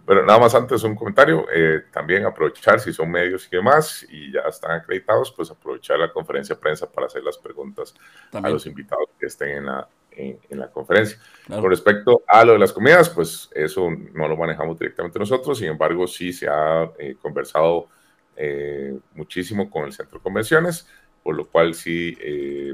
Pero 0.08 0.24
nada 0.24 0.38
más 0.38 0.54
antes 0.54 0.82
un 0.84 0.94
comentario, 0.94 1.44
eh, 1.52 1.82
también 1.92 2.24
aprovechar 2.24 2.80
si 2.80 2.94
son 2.94 3.10
medios 3.10 3.46
y 3.46 3.54
demás 3.54 4.06
y 4.08 4.32
ya 4.32 4.40
están 4.48 4.70
acreditados, 4.70 5.30
pues 5.32 5.50
aprovechar 5.50 5.98
la 5.98 6.10
conferencia 6.10 6.54
de 6.54 6.60
prensa 6.62 6.90
para 6.90 7.08
hacer 7.08 7.22
las 7.22 7.36
preguntas 7.36 7.92
a 8.32 8.48
los 8.48 8.64
invitados 8.64 9.10
que 9.20 9.26
estén 9.26 9.58
en 9.58 9.66
la, 9.66 9.86
en, 10.12 10.38
la 10.48 10.70
conferencia. 10.70 11.18
Con 11.46 11.68
respecto 11.68 12.22
a 12.26 12.42
lo 12.42 12.54
de 12.54 12.58
las 12.58 12.72
comidas, 12.72 13.10
pues 13.10 13.50
eso 13.54 13.90
no 14.14 14.26
lo 14.26 14.34
manejamos 14.34 14.78
directamente 14.78 15.18
nosotros, 15.18 15.58
sin 15.58 15.68
embargo 15.68 16.06
sí 16.06 16.32
se 16.32 16.48
ha 16.48 16.90
eh, 16.98 17.16
conversado 17.20 17.88
eh, 18.34 18.98
muchísimo 19.12 19.68
con 19.68 19.84
el 19.84 19.92
centro 19.92 20.20
de 20.20 20.22
convenciones, 20.22 20.88
por 21.22 21.36
lo 21.36 21.46
cual 21.46 21.74
sí, 21.74 22.16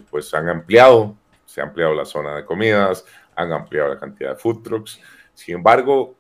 pues 0.09 0.33
han 0.35 0.49
ampliado, 0.49 1.16
se 1.44 1.61
ha 1.61 1.64
ampliado 1.64 1.94
la 1.94 2.05
zona 2.05 2.37
de 2.37 2.44
comidas, 2.44 3.05
han 3.35 3.53
ampliado 3.53 3.88
la 3.88 3.99
cantidad 3.99 4.31
de 4.31 4.37
food 4.37 4.62
trucks, 4.62 5.01
sin 5.33 5.57
embargo, 5.57 6.14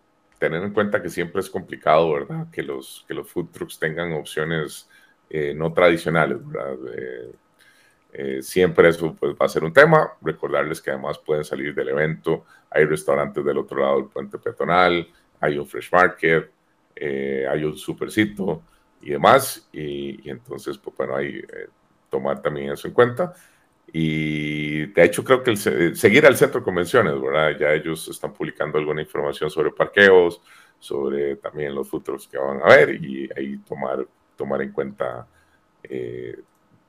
tener 0.44 0.62
en 0.62 0.74
cuenta 0.74 1.00
que 1.00 1.08
siempre 1.08 1.40
es 1.40 1.48
complicado, 1.48 2.12
¿verdad? 2.12 2.50
Que 2.52 2.62
los, 2.62 3.02
que 3.08 3.14
los 3.14 3.26
food 3.26 3.48
trucks 3.50 3.78
tengan 3.78 4.12
opciones 4.12 4.90
eh, 5.30 5.54
no 5.54 5.72
tradicionales, 5.72 6.46
¿verdad? 6.46 6.76
Eh, 6.94 7.32
eh, 8.12 8.42
siempre 8.42 8.90
eso 8.90 9.14
pues, 9.14 9.32
va 9.32 9.46
a 9.46 9.48
ser 9.48 9.64
un 9.64 9.72
tema. 9.72 10.12
Recordarles 10.20 10.82
que 10.82 10.90
además 10.90 11.18
pueden 11.18 11.44
salir 11.44 11.74
del 11.74 11.88
evento. 11.88 12.44
Hay 12.70 12.84
restaurantes 12.84 13.42
del 13.42 13.56
otro 13.56 13.80
lado 13.80 13.96
del 13.96 14.10
puente 14.10 14.38
peatonal, 14.38 15.08
hay 15.40 15.56
un 15.56 15.66
fresh 15.66 15.90
market, 15.90 16.50
hay 16.94 17.64
un 17.64 17.76
supercito 17.76 18.62
y 19.00 19.10
demás, 19.10 19.68
y, 19.72 20.28
entonces, 20.28 20.76
pues 20.78 20.96
bueno, 20.96 21.16
hay 21.16 21.42
tomar 22.10 22.42
también 22.42 22.72
eso 22.72 22.86
en 22.86 22.94
cuenta. 22.94 23.32
Y 23.96 24.86
de 24.86 25.04
hecho 25.04 25.22
creo 25.22 25.44
que 25.44 25.52
el, 25.52 25.96
seguir 25.96 26.26
al 26.26 26.36
centro 26.36 26.64
convenciones, 26.64 27.14
¿verdad? 27.20 27.56
Ya 27.56 27.72
ellos 27.72 28.08
están 28.08 28.32
publicando 28.32 28.76
alguna 28.76 29.02
información 29.02 29.48
sobre 29.50 29.70
parqueos, 29.70 30.42
sobre 30.80 31.36
también 31.36 31.72
los 31.72 31.88
futuros 31.88 32.26
que 32.26 32.36
van 32.36 32.60
a 32.60 32.74
ver 32.74 33.00
y 33.00 33.30
ahí 33.36 33.56
tomar, 33.58 34.04
tomar 34.36 34.62
en 34.62 34.72
cuenta, 34.72 35.28
eh, 35.84 36.36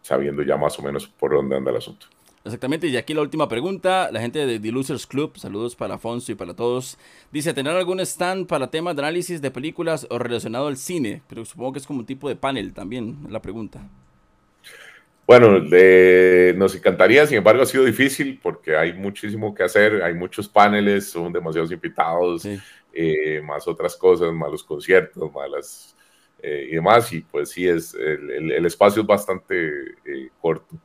sabiendo 0.02 0.42
ya 0.42 0.58
más 0.58 0.80
o 0.80 0.82
menos 0.82 1.06
por 1.06 1.36
dónde 1.36 1.56
anda 1.56 1.70
el 1.70 1.78
asunto. 1.78 2.08
Exactamente, 2.44 2.88
y 2.88 2.98
aquí 2.98 3.14
la 3.14 3.22
última 3.22 3.48
pregunta, 3.48 4.10
la 4.12 4.20
gente 4.20 4.44
de 4.48 4.60
The 4.60 4.72
Losers 4.72 5.06
Club, 5.06 5.38
saludos 5.38 5.76
para 5.76 5.96
Afonso 5.96 6.32
y 6.32 6.36
para 6.36 6.56
todos, 6.56 6.98
dice, 7.32 7.54
¿tener 7.54 7.76
algún 7.76 8.00
stand 8.00 8.48
para 8.48 8.72
temas 8.72 8.96
de 8.96 9.04
análisis 9.04 9.44
de 9.44 9.52
películas 9.52 10.08
o 10.10 10.18
relacionado 10.18 10.66
al 10.66 10.78
cine? 10.78 11.22
Pero 11.28 11.46
supongo 11.46 11.74
que 11.74 11.80
es 11.80 11.86
como 11.86 12.00
un 12.00 12.08
tipo 12.08 12.28
de 12.28 12.36
panel 12.36 12.74
también, 12.74 13.28
la 13.30 13.44
pregunta. 13.44 13.88
Bueno, 15.28 15.60
nos 16.56 16.76
encantaría, 16.76 17.26
sin 17.26 17.38
embargo 17.38 17.64
ha 17.64 17.66
sido 17.66 17.84
difícil 17.84 18.40
porque 18.42 18.76
hay 18.76 18.94
muchísimo 18.94 19.56
que 19.56 19.64
hacer, 19.64 20.04
hay 20.04 20.14
muchos 20.14 20.48
paneles, 20.48 21.10
son 21.10 21.34
demasiados 21.34 21.72
invitados, 21.72 22.48
eh, 22.94 23.42
más 23.42 23.68
otras 23.68 23.96
cosas, 23.96 24.32
más 24.34 24.52
los 24.52 24.64
conciertos, 24.64 25.34
más 25.34 25.50
las, 25.50 25.96
eh, 26.44 26.68
y 26.70 26.76
demás, 26.76 27.12
y 27.12 27.22
pues 27.22 27.50
sí, 27.50 27.68
es, 27.68 27.96
el, 27.96 28.66
espacio 28.68 29.02
es 29.02 29.08
bastante 29.08 29.96
eh, 30.06 30.30
corto 30.40 30.76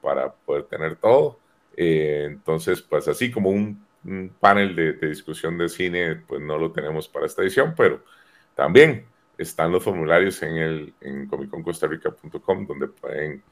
para 0.00 0.32
poder 0.32 0.64
tener 0.64 0.94
todo. 0.96 1.40
entonces, 1.76 2.80
pues 2.82 3.08
así 3.08 3.30
como 3.30 3.50
un, 3.50 3.86
panel 4.40 4.76
de, 4.76 4.92
discusión 5.08 5.58
de 5.58 5.68
cine, 5.68 6.16
pues 6.26 6.40
no 6.40 6.56
lo 6.56 6.70
tenemos 6.72 7.08
para 7.08 7.26
esta 7.26 7.42
edición, 7.42 7.74
pero 7.76 8.02
también 8.54 9.06
están 9.36 9.72
los 9.72 9.82
formularios 9.82 10.42
en 10.42 10.56
el 10.56 10.94
en 11.00 11.26
comicconstarrica.com 11.26 12.66
donde 12.66 12.88
pueden 12.88 13.42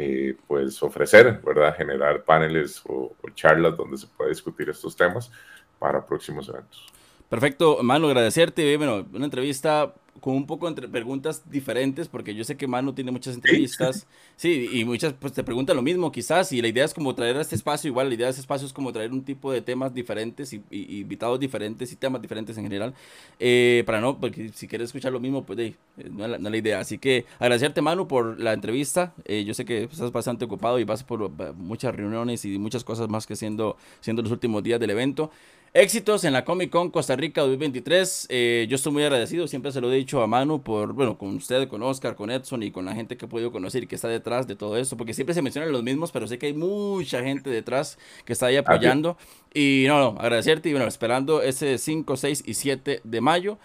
eh, 0.00 0.36
pues 0.46 0.80
ofrecer, 0.80 1.40
¿verdad? 1.44 1.74
Generar 1.76 2.22
paneles 2.22 2.80
o, 2.86 3.16
charlas 3.34 3.76
donde 3.76 3.96
se 3.96 4.06
pueda 4.06 4.30
discutir 4.30 4.68
estos 4.68 4.96
temas 4.96 5.28
para 5.76 6.06
próximos 6.06 6.48
eventos. 6.48 6.86
Perfecto, 7.28 7.82
Manu, 7.82 8.06
agradecerte. 8.06 8.76
Bueno, 8.76 9.04
una 9.12 9.24
entrevista 9.24 9.92
con 10.20 10.34
un 10.34 10.46
poco 10.46 10.68
entre 10.68 10.88
preguntas 10.88 11.42
diferentes, 11.50 12.08
porque 12.08 12.34
yo 12.34 12.44
sé 12.44 12.56
que 12.56 12.66
Manu 12.66 12.92
tiene 12.92 13.10
muchas 13.10 13.34
entrevistas, 13.34 14.06
sí, 14.36 14.68
y 14.72 14.84
muchas 14.84 15.12
pues 15.14 15.32
te 15.32 15.44
preguntan 15.44 15.76
lo 15.76 15.82
mismo 15.82 16.12
quizás, 16.12 16.52
y 16.52 16.60
la 16.60 16.68
idea 16.68 16.84
es 16.84 16.94
como 16.94 17.14
traer 17.14 17.36
a 17.36 17.40
este 17.40 17.54
espacio, 17.54 17.88
igual 17.88 18.08
la 18.08 18.14
idea 18.14 18.26
de 18.26 18.30
este 18.30 18.40
espacio 18.40 18.66
es 18.66 18.72
como 18.72 18.92
traer 18.92 19.12
un 19.12 19.22
tipo 19.22 19.52
de 19.52 19.60
temas 19.60 19.94
diferentes 19.94 20.52
y, 20.52 20.62
invitados 20.70 21.38
diferentes 21.40 21.92
y 21.92 21.96
temas 21.96 22.22
diferentes 22.22 22.56
en 22.56 22.64
general, 22.64 22.94
eh, 23.38 23.82
para 23.86 24.00
no, 24.00 24.18
porque 24.18 24.50
si 24.54 24.68
quieres 24.68 24.86
escuchar 24.86 25.12
lo 25.12 25.20
mismo, 25.20 25.44
pues 25.44 25.74
no, 26.10 26.24
es 26.24 26.40
la, 26.40 26.56
idea. 26.56 26.80
Así 26.80 26.98
que 26.98 27.24
agradecerte 27.38 27.82
Manu 27.82 28.08
por 28.08 28.40
la 28.40 28.52
entrevista, 28.52 29.14
eh, 29.24 29.44
yo 29.44 29.54
sé 29.54 29.64
que 29.64 29.84
estás 29.84 30.12
bastante 30.12 30.44
ocupado 30.44 30.78
y 30.78 30.84
vas 30.84 31.04
por 31.04 31.22
eh, 31.22 31.52
muchas 31.56 31.94
reuniones 31.94 32.44
y 32.44 32.58
muchas 32.58 32.84
cosas 32.84 33.08
más 33.08 33.26
que 33.26 33.36
siendo, 33.36 33.76
siendo 34.00 34.22
los 34.22 34.32
últimos 34.32 34.62
días 34.62 34.80
del 34.80 34.90
evento. 34.90 35.30
Éxitos 35.78 36.24
en 36.24 36.32
la 36.32 36.44
Comic 36.44 36.70
Con 36.70 36.90
Costa 36.90 37.14
Rica 37.14 37.42
2023. 37.42 38.26
Eh, 38.30 38.66
yo 38.68 38.74
estoy 38.74 38.92
muy 38.92 39.04
agradecido, 39.04 39.46
siempre 39.46 39.70
se 39.70 39.80
lo 39.80 39.92
he 39.92 39.94
dicho 39.94 40.20
a 40.20 40.26
Manu 40.26 40.60
por, 40.60 40.92
bueno, 40.92 41.16
con 41.16 41.36
usted, 41.36 41.68
con 41.68 41.84
Oscar, 41.84 42.16
con 42.16 42.32
Edson 42.32 42.64
y 42.64 42.72
con 42.72 42.84
la 42.84 42.96
gente 42.96 43.16
que 43.16 43.26
he 43.26 43.28
podido 43.28 43.52
conocer 43.52 43.84
y 43.84 43.86
que 43.86 43.94
está 43.94 44.08
detrás 44.08 44.48
de 44.48 44.56
todo 44.56 44.76
eso, 44.76 44.96
porque 44.96 45.14
siempre 45.14 45.34
se 45.34 45.40
mencionan 45.40 45.70
los 45.70 45.84
mismos, 45.84 46.10
pero 46.10 46.26
sé 46.26 46.36
que 46.36 46.46
hay 46.46 46.52
mucha 46.52 47.22
gente 47.22 47.48
detrás 47.48 47.96
que 48.24 48.32
está 48.32 48.46
ahí 48.46 48.56
apoyando. 48.56 49.16
Y 49.54 49.84
no, 49.86 50.00
no, 50.00 50.20
agradecerte 50.20 50.68
y 50.68 50.72
bueno, 50.72 50.88
esperando 50.88 51.42
ese 51.42 51.78
5, 51.78 52.16
6 52.16 52.42
y 52.44 52.54
7 52.54 53.00
de 53.04 53.20
mayo 53.20 53.56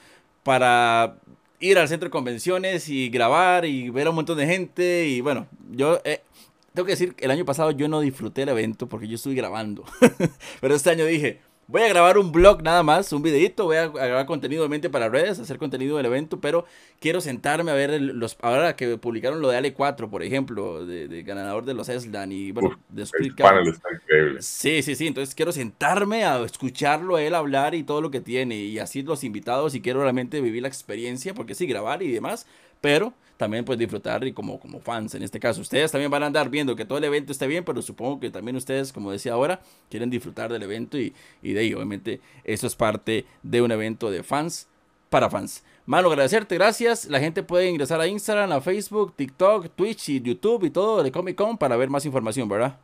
para 0.43 1.15
ir 1.59 1.79
al 1.79 1.87
centro 1.87 2.09
de 2.09 2.11
convenciones 2.11 2.89
y 2.89 3.09
grabar 3.09 3.65
y 3.65 3.89
ver 3.89 4.05
a 4.05 4.11
un 4.11 4.17
montón 4.17 4.37
de 4.37 4.45
gente. 4.45 5.07
Y 5.07 5.21
bueno, 5.21 5.47
yo 5.71 5.99
eh, 6.05 6.21
tengo 6.75 6.85
que 6.85 6.91
decir, 6.91 7.15
el 7.17 7.31
año 7.31 7.43
pasado 7.43 7.71
yo 7.71 7.87
no 7.87 8.01
disfruté 8.01 8.43
el 8.43 8.49
evento 8.49 8.87
porque 8.87 9.07
yo 9.07 9.15
estuve 9.15 9.33
grabando, 9.33 9.83
pero 10.61 10.75
este 10.75 10.91
año 10.91 11.07
dije 11.07 11.39
Voy 11.67 11.81
a 11.81 11.87
grabar 11.87 12.17
un 12.17 12.31
blog 12.31 12.61
nada 12.61 12.83
más, 12.83 13.13
un 13.13 13.21
videito, 13.21 13.63
voy 13.63 13.77
a 13.77 13.87
grabar 13.87 14.25
contenido 14.25 14.67
mente 14.67 14.89
para 14.89 15.07
redes, 15.07 15.39
hacer 15.39 15.57
contenido 15.57 15.95
del 15.95 16.05
evento, 16.07 16.41
pero 16.41 16.65
quiero 16.99 17.21
sentarme 17.21 17.71
a 17.71 17.73
ver 17.73 18.01
los 18.01 18.37
ahora 18.41 18.75
que 18.75 18.97
publicaron 18.97 19.41
lo 19.41 19.49
de 19.49 19.59
Ale4, 19.59 20.09
por 20.09 20.23
ejemplo, 20.23 20.85
de, 20.85 21.23
ganador 21.23 21.63
de 21.63 21.73
los 21.73 21.87
Eslan 21.87 22.33
y 22.33 22.51
bueno, 22.51 22.77
de 22.89 23.05
Sí, 24.39 24.83
sí, 24.83 24.95
sí, 24.95 25.07
entonces 25.07 25.33
quiero 25.35 25.53
sentarme 25.53 26.25
a 26.25 26.41
escucharlo 26.43 27.15
a 27.15 27.21
él 27.21 27.33
hablar 27.33 27.75
y 27.75 27.83
todo 27.83 28.01
lo 28.01 28.11
que 28.11 28.19
tiene 28.19 28.55
y 28.55 28.79
así 28.79 29.01
los 29.01 29.23
invitados 29.23 29.73
y 29.73 29.81
quiero 29.81 30.01
realmente 30.01 30.41
vivir 30.41 30.63
la 30.63 30.67
experiencia, 30.67 31.33
porque 31.33 31.55
sí, 31.55 31.65
grabar 31.65 32.03
y 32.03 32.11
demás, 32.11 32.45
pero 32.81 33.13
también 33.43 33.65
pues 33.65 33.77
disfrutar 33.77 34.25
y 34.25 34.31
como, 34.31 34.57
como 34.57 34.79
fans 34.79 35.15
en 35.15 35.23
este 35.23 35.37
caso. 35.37 35.59
Ustedes 35.59 35.91
también 35.91 36.09
van 36.09 36.23
a 36.23 36.27
andar 36.27 36.49
viendo 36.49 36.77
que 36.77 36.85
todo 36.85 36.97
el 36.97 37.03
evento 37.03 37.33
esté 37.33 37.45
bien, 37.45 37.65
pero 37.65 37.81
supongo 37.81 38.21
que 38.21 38.29
también 38.29 38.55
ustedes, 38.55 38.93
como 38.93 39.11
decía 39.11 39.33
ahora, 39.33 39.59
quieren 39.89 40.09
disfrutar 40.09 40.49
del 40.49 40.63
evento 40.63 40.97
y, 40.97 41.13
y 41.41 41.51
de 41.51 41.59
ahí 41.59 41.73
obviamente 41.73 42.21
eso 42.45 42.67
es 42.67 42.75
parte 42.75 43.25
de 43.41 43.61
un 43.61 43.69
evento 43.73 44.09
de 44.09 44.23
fans 44.23 44.69
para 45.09 45.29
fans. 45.29 45.61
Mano, 45.85 46.07
agradecerte, 46.07 46.55
gracias. 46.55 47.05
La 47.07 47.19
gente 47.19 47.43
puede 47.43 47.67
ingresar 47.67 47.99
a 47.99 48.07
Instagram, 48.07 48.53
a 48.53 48.61
Facebook, 48.61 49.13
TikTok, 49.17 49.67
Twitch 49.75 50.07
y 50.07 50.21
YouTube 50.21 50.63
y 50.63 50.69
todo 50.69 51.03
de 51.03 51.11
Comic 51.11 51.35
Con 51.35 51.57
para 51.57 51.75
ver 51.75 51.89
más 51.89 52.05
información, 52.05 52.47
¿verdad? 52.47 52.77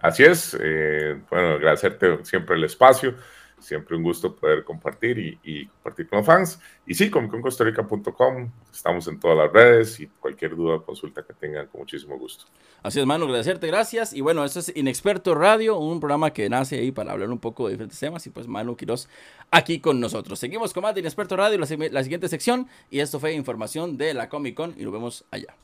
Así 0.00 0.24
es. 0.24 0.56
Eh, 0.58 1.20
bueno, 1.28 1.48
agradecerte 1.48 2.24
siempre 2.24 2.56
el 2.56 2.64
espacio. 2.64 3.14
Siempre 3.58 3.96
un 3.96 4.02
gusto 4.02 4.34
poder 4.36 4.64
compartir 4.64 5.38
y, 5.42 5.66
compartir 5.66 6.08
con 6.08 6.18
los 6.18 6.26
fans. 6.26 6.60
Y 6.86 6.94
sí, 6.94 7.10
con 7.10 7.28
costarrica.com, 7.28 8.50
estamos 8.72 9.08
en 9.08 9.18
todas 9.18 9.38
las 9.38 9.52
redes 9.52 9.98
y 10.00 10.06
cualquier 10.06 10.54
duda 10.54 10.76
o 10.76 10.84
consulta 10.84 11.22
que 11.22 11.32
tengan, 11.32 11.66
con 11.66 11.80
muchísimo 11.80 12.18
gusto. 12.18 12.44
Así 12.82 13.00
es, 13.00 13.06
mano, 13.06 13.24
agradecerte, 13.24 13.66
gracias. 13.66 14.12
Y 14.12 14.20
bueno, 14.20 14.44
eso 14.44 14.60
es 14.60 14.72
Inexperto 14.76 15.34
Radio, 15.34 15.78
un 15.78 16.00
programa 16.00 16.32
que 16.32 16.48
nace 16.48 16.78
ahí 16.78 16.92
para 16.92 17.12
hablar 17.12 17.30
un 17.30 17.38
poco 17.38 17.66
de 17.66 17.72
diferentes 17.72 17.98
temas. 17.98 18.26
Y 18.26 18.30
pues 18.30 18.46
Manu 18.46 18.76
Quiroz 18.76 19.08
aquí 19.50 19.80
con 19.80 20.00
nosotros. 20.00 20.38
Seguimos 20.38 20.72
con 20.72 20.82
más 20.82 20.94
de 20.94 21.00
Inexperto 21.00 21.36
Radio, 21.36 21.58
la, 21.58 21.66
la 21.90 22.02
siguiente 22.02 22.28
sección. 22.28 22.68
Y 22.90 23.00
esto 23.00 23.18
fue 23.18 23.32
información 23.32 23.96
de 23.96 24.14
la 24.14 24.28
Comic 24.28 24.54
Con 24.54 24.74
y 24.78 24.84
nos 24.84 24.92
vemos 24.92 25.24
allá. 25.30 25.56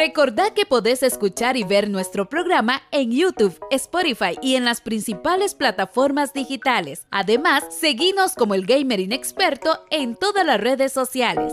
Recordá 0.00 0.54
que 0.54 0.64
podés 0.64 1.02
escuchar 1.02 1.58
y 1.58 1.62
ver 1.62 1.90
nuestro 1.90 2.26
programa 2.26 2.80
en 2.90 3.12
YouTube, 3.12 3.60
Spotify 3.70 4.34
y 4.40 4.54
en 4.54 4.64
las 4.64 4.80
principales 4.80 5.54
plataformas 5.54 6.32
digitales. 6.32 7.06
Además, 7.10 7.64
seguinos 7.68 8.34
como 8.34 8.54
el 8.54 8.64
Gamer 8.64 8.98
Inexperto 8.98 9.84
en 9.90 10.16
todas 10.16 10.46
las 10.46 10.58
redes 10.58 10.94
sociales. 10.94 11.52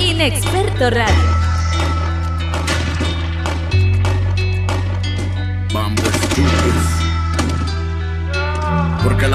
Inexperto 0.00 0.90
Radio. 0.90 1.41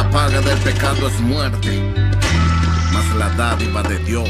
La 0.07 0.13
paga 0.13 0.41
del 0.41 0.57
pecado 0.59 1.07
es 1.07 1.19
muerte, 1.19 1.81
mas 2.93 3.15
la 3.15 3.29
dádiva 3.29 3.83
de 3.83 3.97
Dios 3.99 4.29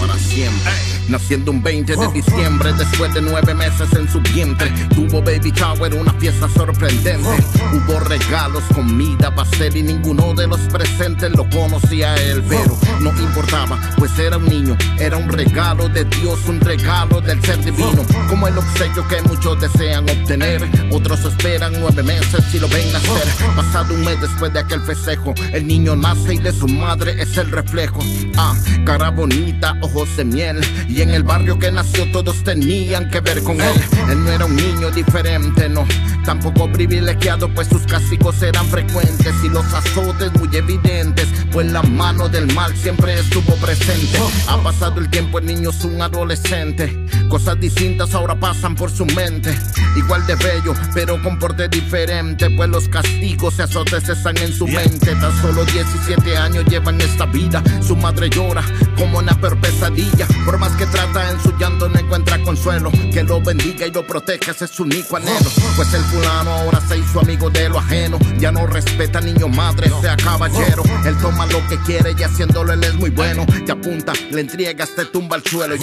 para 0.00 0.18
siempre. 0.18 0.72
Naciendo 1.08 1.50
un 1.50 1.62
20 1.62 1.96
de 1.96 2.08
diciembre, 2.12 2.72
después 2.72 3.12
de 3.12 3.20
nueve 3.20 3.52
meses 3.54 3.92
en 3.92 4.08
su 4.08 4.20
vientre, 4.20 4.70
tuvo 4.94 5.20
baby 5.20 5.50
shower, 5.50 5.92
una 5.94 6.12
fiesta 6.14 6.48
sorprendente. 6.48 7.28
Hubo 7.72 8.00
regalos, 8.00 8.62
comida, 8.74 9.34
pastel 9.34 9.76
y 9.76 9.82
ninguno 9.82 10.32
de 10.34 10.46
los 10.46 10.60
presentes 10.72 11.30
lo 11.32 11.48
conocía 11.50 12.12
a 12.12 12.16
él, 12.16 12.42
pero 12.48 12.78
no 13.00 13.10
importaba, 13.20 13.78
pues 13.98 14.16
era 14.18 14.36
un 14.36 14.46
niño, 14.46 14.76
era 14.98 15.16
un 15.16 15.28
regalo 15.28 15.88
de 15.88 16.04
Dios, 16.04 16.38
un 16.46 16.60
regalo 16.60 17.20
del 17.20 17.42
ser 17.44 17.62
divino, 17.64 18.04
como 18.28 18.48
el 18.48 18.56
obsequio 18.56 19.06
que 19.08 19.20
muchos 19.22 19.60
desean 19.60 20.08
obtener. 20.08 20.66
Otros 20.90 21.24
esperan 21.24 21.74
nueve 21.78 22.02
meses 22.02 22.44
y 22.54 22.58
lo 22.58 22.68
ven 22.68 22.92
nacer. 22.92 23.28
Pasado 23.56 23.94
un 23.94 24.04
mes 24.04 24.20
después 24.20 24.52
de 24.52 24.60
aquel 24.60 24.80
festejo, 24.82 25.34
el 25.52 25.66
niño 25.66 25.96
nace 25.96 26.34
y 26.34 26.38
de 26.38 26.52
su 26.52 26.68
madre 26.68 27.20
es 27.20 27.36
el 27.36 27.50
reflejo. 27.50 28.00
Ah, 28.36 28.54
cara 28.84 29.10
bonita, 29.10 29.76
ojos 29.80 29.89
de 29.90 30.24
miel 30.24 30.60
y 30.88 31.02
en 31.02 31.10
el 31.10 31.24
barrio 31.24 31.58
que 31.58 31.72
nació 31.72 32.10
todos 32.12 32.44
tenían 32.44 33.10
que 33.10 33.18
ver 33.20 33.42
con 33.42 33.60
él. 33.60 33.74
Él 34.08 34.24
no 34.24 34.30
era 34.30 34.44
un 34.46 34.54
niño 34.54 34.88
diferente, 34.92 35.68
no, 35.68 35.84
tampoco 36.24 36.70
privilegiado, 36.70 37.52
pues 37.52 37.66
sus 37.66 37.82
castigos 37.82 38.40
eran 38.40 38.66
frecuentes 38.66 39.34
y 39.44 39.48
los 39.48 39.66
azotes 39.74 40.32
muy 40.34 40.48
evidentes, 40.56 41.26
pues 41.50 41.72
la 41.72 41.82
mano 41.82 42.28
del 42.28 42.54
mal 42.54 42.74
siempre 42.76 43.18
estuvo 43.18 43.56
presente. 43.56 44.20
Ha 44.46 44.62
pasado 44.62 45.00
el 45.00 45.10
tiempo, 45.10 45.40
el 45.40 45.46
niño 45.46 45.70
es 45.70 45.84
un 45.84 46.00
adolescente, 46.00 47.06
cosas 47.28 47.58
distintas 47.58 48.14
ahora 48.14 48.38
pasan 48.38 48.76
por 48.76 48.92
su 48.92 49.04
mente. 49.06 49.52
Igual 49.96 50.24
de 50.28 50.36
bello, 50.36 50.72
pero 50.94 51.20
con 51.20 51.36
porte 51.36 51.68
diferente, 51.68 52.48
pues 52.50 52.70
los 52.70 52.88
castigos 52.88 53.58
y 53.58 53.62
azotes 53.62 54.08
están 54.08 54.38
en 54.38 54.52
su 54.52 54.68
mente. 54.68 55.16
Tan 55.16 55.42
solo 55.42 55.64
17 55.64 56.36
años 56.36 56.64
llevan 56.66 57.00
esta 57.00 57.26
vida, 57.26 57.60
su 57.82 57.96
madre 57.96 58.30
llora 58.30 58.64
como 59.00 59.18
una 59.18 59.32
peor 59.40 59.58
pesadilla, 59.58 60.28
por 60.44 60.58
más 60.58 60.72
que 60.72 60.84
trata 60.84 61.30
en 61.30 61.40
su 61.40 61.56
llanto 61.56 61.88
no 61.88 61.98
encuentra 61.98 62.38
consuelo, 62.42 62.92
que 63.10 63.22
lo 63.22 63.40
bendiga 63.40 63.86
y 63.86 63.90
lo 63.90 64.06
proteja, 64.06 64.50
ese 64.50 64.66
es 64.66 64.72
su 64.72 64.82
único 64.82 65.16
anhelo. 65.16 65.50
Pues 65.74 65.94
el 65.94 66.02
fulano 66.02 66.50
ahora 66.50 66.80
se 66.86 66.98
hizo 66.98 67.20
amigo 67.20 67.48
de 67.48 67.70
lo 67.70 67.78
ajeno, 67.78 68.18
ya 68.38 68.52
no 68.52 68.66
respeta 68.66 69.22
niño 69.22 69.48
madre, 69.48 69.90
sea 70.02 70.16
caballero. 70.18 70.82
Él 71.06 71.16
toma 71.16 71.46
lo 71.46 71.66
que 71.66 71.78
quiere 71.78 72.14
y 72.16 72.22
haciéndolo 72.22 72.74
él 72.74 72.84
es 72.84 72.94
muy 72.94 73.08
bueno. 73.08 73.46
Te 73.64 73.72
apunta, 73.72 74.12
le 74.30 74.42
entregas, 74.42 74.94
te 74.94 75.06
tumba 75.06 75.36
al 75.36 75.44
suelo. 75.44 75.76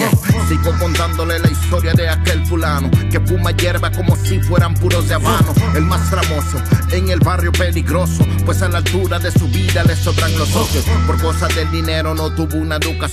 Sigo 0.47 0.77
contándole 0.79 1.39
la 1.39 1.49
historia 1.49 1.93
de 1.93 2.09
aquel 2.09 2.45
fulano 2.45 2.91
que 3.09 3.19
fuma 3.21 3.49
hierba 3.51 3.91
como 3.91 4.15
si 4.15 4.39
fueran 4.41 4.75
puros 4.75 5.07
de 5.07 5.15
habano. 5.15 5.55
El 5.73 5.85
más 5.85 6.07
famoso 6.09 6.61
en 6.91 7.09
el 7.09 7.19
barrio 7.19 7.51
peligroso, 7.51 8.25
pues 8.45 8.61
a 8.61 8.69
la 8.69 8.77
altura 8.77 9.17
de 9.17 9.31
su 9.31 9.47
vida 9.47 9.83
le 9.83 9.95
sobran 9.95 10.37
los 10.37 10.49
socios. 10.49 10.85
Por 11.07 11.19
cosas 11.19 11.55
del 11.55 11.71
dinero 11.71 12.13
no 12.13 12.29
tuvo 12.29 12.57
una 12.57 12.75
educación, 12.75 13.06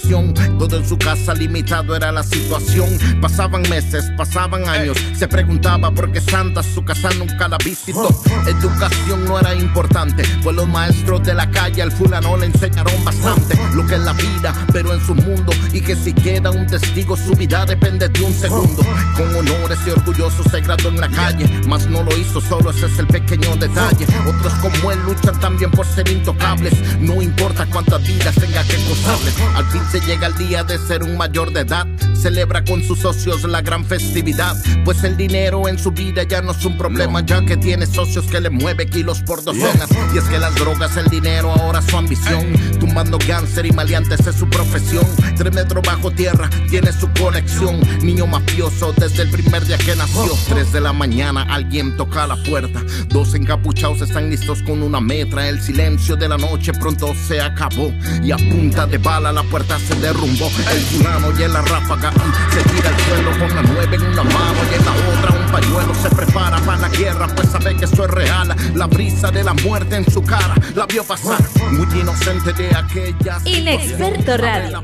todo 0.58 0.76
en 0.76 0.88
su 0.88 0.98
casa 0.98 1.34
limitado 1.34 1.94
era 1.94 2.10
la 2.10 2.22
situación. 2.22 2.88
Pasaban 3.20 3.62
meses, 3.62 4.10
pasaban 4.16 4.68
años, 4.68 4.96
se 5.16 5.28
preguntaba 5.28 5.90
por 5.90 6.10
qué 6.10 6.20
Santa 6.20 6.62
su 6.62 6.84
casa 6.84 7.10
nunca 7.18 7.48
la 7.48 7.58
visitó. 7.58 8.08
Educación 8.46 9.24
no 9.24 9.38
era 9.38 9.54
importante, 9.54 10.24
pues 10.42 10.56
los 10.56 10.68
maestros 10.68 11.22
de 11.22 11.34
la 11.34 11.48
calle 11.50 11.82
al 11.82 11.92
fulano 11.92 12.36
le 12.36 12.46
enseñaron 12.46 13.04
bastante 13.04 13.56
lo 13.74 13.86
que 13.86 13.94
es 13.94 14.00
la 14.00 14.12
vida, 14.12 14.54
pero 14.72 14.92
en 14.92 15.04
su 15.04 15.14
mundo. 15.14 15.52
Y 15.72 15.80
que 15.80 15.94
si 15.94 16.12
queda 16.12 16.50
un 16.50 16.66
testigo, 16.66 17.16
su 17.16 17.32
vida 17.32 17.64
depende 17.64 18.08
de 18.08 18.22
un 18.22 18.32
segundo. 18.32 18.82
Con 19.16 19.34
honores 19.36 19.78
y 19.86 19.90
orgulloso 19.90 20.42
se 20.50 20.60
graduó 20.60 20.88
en 20.88 21.00
la 21.00 21.08
calle, 21.08 21.48
mas 21.66 21.86
no 21.88 22.02
lo 22.02 22.16
hizo 22.16 22.40
solo, 22.40 22.70
ese 22.70 22.86
es 22.86 22.98
el 22.98 23.06
pequeño 23.06 23.56
detalle. 23.56 24.06
Otros 24.26 24.52
como 24.54 24.90
él 24.90 24.98
luchan 25.04 25.38
también 25.40 25.70
por 25.70 25.86
ser 25.86 26.08
intocables, 26.08 26.74
no 27.00 27.22
importa 27.22 27.66
cuántas 27.66 28.02
vidas 28.06 28.34
tenga 28.34 28.62
que 28.64 28.76
costarles. 28.88 29.34
Al 29.54 29.64
fin 29.66 29.83
se 29.90 30.00
llega 30.00 30.26
el 30.26 30.34
día 30.34 30.64
de 30.64 30.78
ser 30.78 31.02
un 31.02 31.16
mayor 31.16 31.52
de 31.52 31.60
edad, 31.60 31.86
celebra 32.14 32.64
con 32.64 32.82
sus 32.82 33.00
socios 33.00 33.42
la 33.44 33.60
gran 33.60 33.84
festividad, 33.84 34.56
pues 34.84 35.04
el 35.04 35.16
dinero 35.16 35.68
en 35.68 35.78
su 35.78 35.90
vida 35.90 36.22
ya 36.22 36.42
no 36.42 36.52
es 36.52 36.64
un 36.64 36.78
problema, 36.78 37.24
ya 37.24 37.44
que 37.44 37.56
tiene 37.56 37.86
socios 37.86 38.26
que 38.26 38.40
le 38.40 38.50
mueve 38.50 38.86
kilos 38.86 39.20
por 39.22 39.42
docenas. 39.42 39.88
Y 40.14 40.18
es 40.18 40.24
que 40.24 40.38
las 40.38 40.54
drogas, 40.54 40.96
el 40.96 41.08
dinero, 41.08 41.52
ahora 41.52 41.82
su 41.82 41.96
ambición, 41.96 42.52
tumbando 42.78 43.18
cáncer 43.18 43.66
y 43.66 43.72
maleantes 43.72 44.26
es 44.26 44.36
su 44.36 44.48
profesión. 44.48 45.04
Tres 45.36 45.52
metros 45.52 45.82
bajo 45.84 46.10
tierra 46.10 46.48
tiene 46.70 46.92
su 46.92 47.08
conexión, 47.12 47.80
niño 48.02 48.26
mafioso 48.26 48.92
desde 48.96 49.22
el 49.22 49.30
primer 49.30 49.64
día 49.66 49.78
que 49.78 49.96
nació. 49.96 50.32
Tres 50.48 50.72
de 50.72 50.80
la 50.80 50.92
mañana 50.92 51.42
alguien 51.50 51.96
toca 51.96 52.26
la 52.26 52.36
puerta, 52.44 52.82
dos 53.08 53.34
encapuchados 53.34 54.00
están 54.00 54.30
listos 54.30 54.62
con 54.62 54.82
una 54.82 55.00
metra. 55.00 55.48
El 55.48 55.60
silencio 55.60 56.16
de 56.16 56.28
la 56.28 56.36
noche 56.36 56.72
pronto 56.72 57.14
se 57.26 57.40
acabó. 57.40 57.92
Y 58.22 58.30
a 58.30 58.36
punta 58.36 58.86
de 58.86 58.98
bala 58.98 59.32
la 59.32 59.42
puerta 59.44 59.63
se 59.78 59.94
derrumbó. 59.96 60.50
El 60.70 60.80
fulano 60.82 61.38
y 61.38 61.42
en 61.42 61.52
la 61.52 61.62
ráfaga 61.62 62.12
se 62.52 62.62
tira 62.70 62.88
al 62.90 63.00
suelo 63.00 63.30
con 63.38 63.54
la 63.54 63.62
nueve 63.62 63.96
en 63.96 64.02
una 64.02 64.22
mano 64.22 64.58
y 64.70 64.74
en 64.74 64.84
la 64.84 64.92
otra 64.92 65.38
un 65.38 65.52
pañuelo. 65.52 65.94
Se 65.94 66.10
prepara 66.10 66.58
para 66.58 66.78
la 66.78 66.88
guerra, 66.88 67.26
pues 67.34 67.50
sabe 67.50 67.76
que 67.76 67.84
eso 67.84 68.04
es 68.04 68.10
real. 68.10 68.54
La 68.74 68.86
brisa 68.86 69.30
de 69.30 69.44
la 69.44 69.54
muerte 69.54 69.96
en 69.96 70.10
su 70.10 70.22
cara 70.22 70.54
la 70.74 70.86
vio 70.86 71.04
pasar, 71.04 71.40
muy 71.70 71.86
inocente 72.00 72.52
de 72.52 72.76
aquella. 72.76 73.38
Inexperto 73.44 74.36
Radio. 74.36 74.82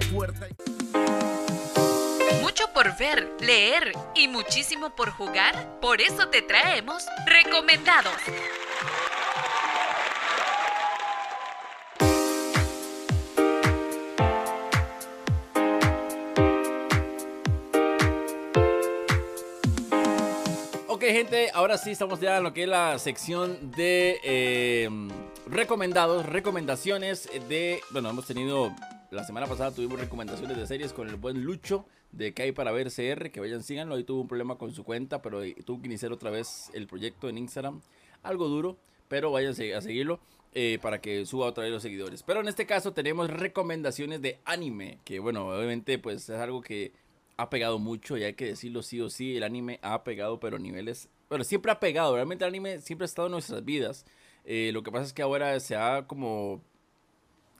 Mucho 2.42 2.64
por 2.74 2.96
ver, 2.96 3.36
leer 3.40 3.92
y 4.14 4.28
muchísimo 4.28 4.90
por 4.90 5.10
jugar. 5.10 5.78
Por 5.80 6.00
eso 6.00 6.28
te 6.28 6.42
traemos 6.42 7.04
recomendados. 7.26 8.12
Ahora 21.52 21.76
sí 21.76 21.90
estamos 21.90 22.20
ya 22.20 22.38
en 22.38 22.44
lo 22.44 22.54
que 22.54 22.62
es 22.62 22.68
la 22.68 22.98
sección 22.98 23.72
de 23.72 24.18
eh, 24.24 24.88
recomendados, 25.46 26.24
recomendaciones 26.24 27.28
de. 27.48 27.80
Bueno, 27.90 28.10
hemos 28.10 28.26
tenido. 28.26 28.74
La 29.10 29.24
semana 29.24 29.46
pasada 29.46 29.72
tuvimos 29.72 30.00
recomendaciones 30.00 30.56
de 30.56 30.66
series 30.66 30.92
con 30.92 31.08
el 31.08 31.16
buen 31.16 31.42
Lucho 31.42 31.84
de 32.12 32.32
que 32.32 32.42
hay 32.42 32.52
para 32.52 32.72
ver 32.72 32.90
CR. 32.90 33.30
Que 33.30 33.40
vayan, 33.40 33.62
síganlo. 33.62 33.96
Ahí 33.96 34.04
tuvo 34.04 34.22
un 34.22 34.28
problema 34.28 34.56
con 34.56 34.72
su 34.72 34.82
cuenta, 34.82 35.20
pero 35.20 35.42
tuvo 35.64 35.80
que 35.80 35.88
iniciar 35.88 36.12
otra 36.12 36.30
vez 36.30 36.70
el 36.72 36.86
proyecto 36.86 37.28
en 37.28 37.36
Instagram. 37.36 37.82
Algo 38.22 38.48
duro, 38.48 38.78
pero 39.08 39.30
vayan 39.30 39.52
a 39.52 39.80
seguirlo. 39.80 40.20
Eh, 40.52 40.78
para 40.82 41.00
que 41.00 41.26
suba 41.26 41.46
otra 41.46 41.64
vez 41.64 41.72
los 41.72 41.82
seguidores. 41.82 42.22
Pero 42.22 42.40
en 42.40 42.48
este 42.48 42.66
caso 42.66 42.92
tenemos 42.92 43.30
recomendaciones 43.30 44.20
de 44.20 44.40
anime, 44.44 44.98
que 45.04 45.20
bueno, 45.20 45.46
obviamente 45.46 45.96
pues 45.98 46.28
es 46.28 46.40
algo 46.40 46.60
que 46.60 46.92
ha 47.40 47.50
pegado 47.50 47.78
mucho 47.78 48.16
y 48.16 48.24
hay 48.24 48.34
que 48.34 48.46
decirlo 48.46 48.82
sí 48.82 49.00
o 49.00 49.08
sí, 49.08 49.36
el 49.36 49.42
anime 49.42 49.78
ha 49.82 50.04
pegado, 50.04 50.40
pero 50.40 50.58
niveles, 50.58 51.08
bueno, 51.28 51.44
siempre 51.44 51.72
ha 51.72 51.80
pegado, 51.80 52.14
realmente 52.14 52.44
el 52.44 52.48
anime 52.48 52.80
siempre 52.80 53.04
ha 53.04 53.06
estado 53.06 53.26
en 53.26 53.32
nuestras 53.32 53.64
vidas. 53.64 54.04
Eh, 54.44 54.70
lo 54.72 54.82
que 54.82 54.90
pasa 54.90 55.04
es 55.04 55.12
que 55.12 55.22
ahora 55.22 55.58
se 55.60 55.76
ha 55.76 56.06
como 56.06 56.62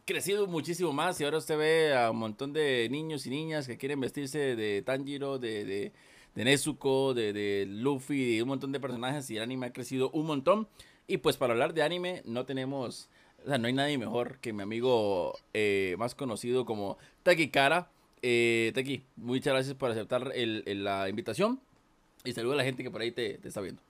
crecido 0.05 0.47
muchísimo 0.47 0.93
más 0.93 1.20
y 1.20 1.24
ahora 1.24 1.39
usted 1.39 1.57
ve 1.57 1.97
a 1.97 2.11
un 2.11 2.18
montón 2.18 2.53
de 2.53 2.89
niños 2.91 3.26
y 3.26 3.31
niñas 3.31 3.66
que 3.66 3.78
quieren 3.78 4.01
vestirse 4.01 4.57
de 4.57 4.83
Tanjiro, 4.83 5.39
de, 5.39 5.64
de, 5.64 6.45
Nezuko, 6.45 7.14
de, 7.14 7.33
de 7.33 7.66
Luffy, 7.66 8.37
de 8.37 8.43
un 8.43 8.49
montón 8.49 8.72
de 8.72 8.81
personajes 8.81 9.31
y 9.31 9.37
el 9.37 9.43
anime 9.43 9.66
ha 9.66 9.72
crecido 9.72 10.11
un 10.11 10.26
montón. 10.26 10.68
Y 11.07 11.18
pues 11.18 11.37
para 11.37 11.53
hablar 11.53 11.74
de 11.74 11.83
anime 11.83 12.22
no 12.24 12.45
tenemos, 12.45 13.09
o 13.45 13.49
sea, 13.49 13.59
no 13.59 13.66
hay 13.66 13.72
nadie 13.72 13.99
mejor 13.99 14.39
que 14.41 14.53
mi 14.53 14.62
amigo 14.62 15.39
eh, 15.55 15.95
más 15.99 16.14
conocido 16.14 16.64
como 16.64 16.99
Taki 17.22 17.51
Kara. 17.51 17.91
Eh, 18.23 18.73
Taki, 18.75 19.03
muchas 19.16 19.53
gracias 19.53 19.75
por 19.75 19.91
aceptar 19.91 20.33
el, 20.35 20.62
el, 20.66 20.85
la 20.85 21.09
invitación 21.09 21.61
y 22.25 22.33
saluda 22.33 22.55
a 22.55 22.59
la 22.59 22.64
gente 22.64 22.83
que 22.83 22.91
por 22.91 23.01
ahí 23.01 23.12
te, 23.12 23.39
te 23.39 23.49
está 23.49 23.61
viendo. 23.61 23.81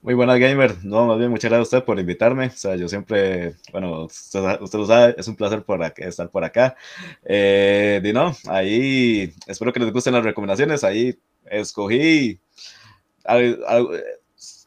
Muy 0.00 0.14
buenas, 0.14 0.38
gamer. 0.38 0.84
No, 0.84 1.06
más 1.06 1.18
bien, 1.18 1.30
muchas 1.30 1.50
gracias 1.50 1.72
a 1.72 1.76
usted 1.78 1.86
por 1.86 1.98
invitarme. 1.98 2.46
O 2.46 2.50
sea, 2.50 2.76
yo 2.76 2.88
siempre, 2.88 3.54
bueno, 3.72 4.04
usted, 4.04 4.60
usted 4.60 4.78
lo 4.78 4.86
sabe, 4.86 5.14
es 5.18 5.26
un 5.26 5.34
placer 5.34 5.62
por 5.62 5.80
estar 5.96 6.30
por 6.30 6.44
acá. 6.44 6.76
Eh, 7.24 8.00
y 8.04 8.12
no, 8.12 8.36
ahí 8.46 9.34
espero 9.46 9.72
que 9.72 9.80
les 9.80 9.92
gusten 9.92 10.14
las 10.14 10.22
recomendaciones. 10.24 10.84
Ahí 10.84 11.18
escogí 11.46 12.38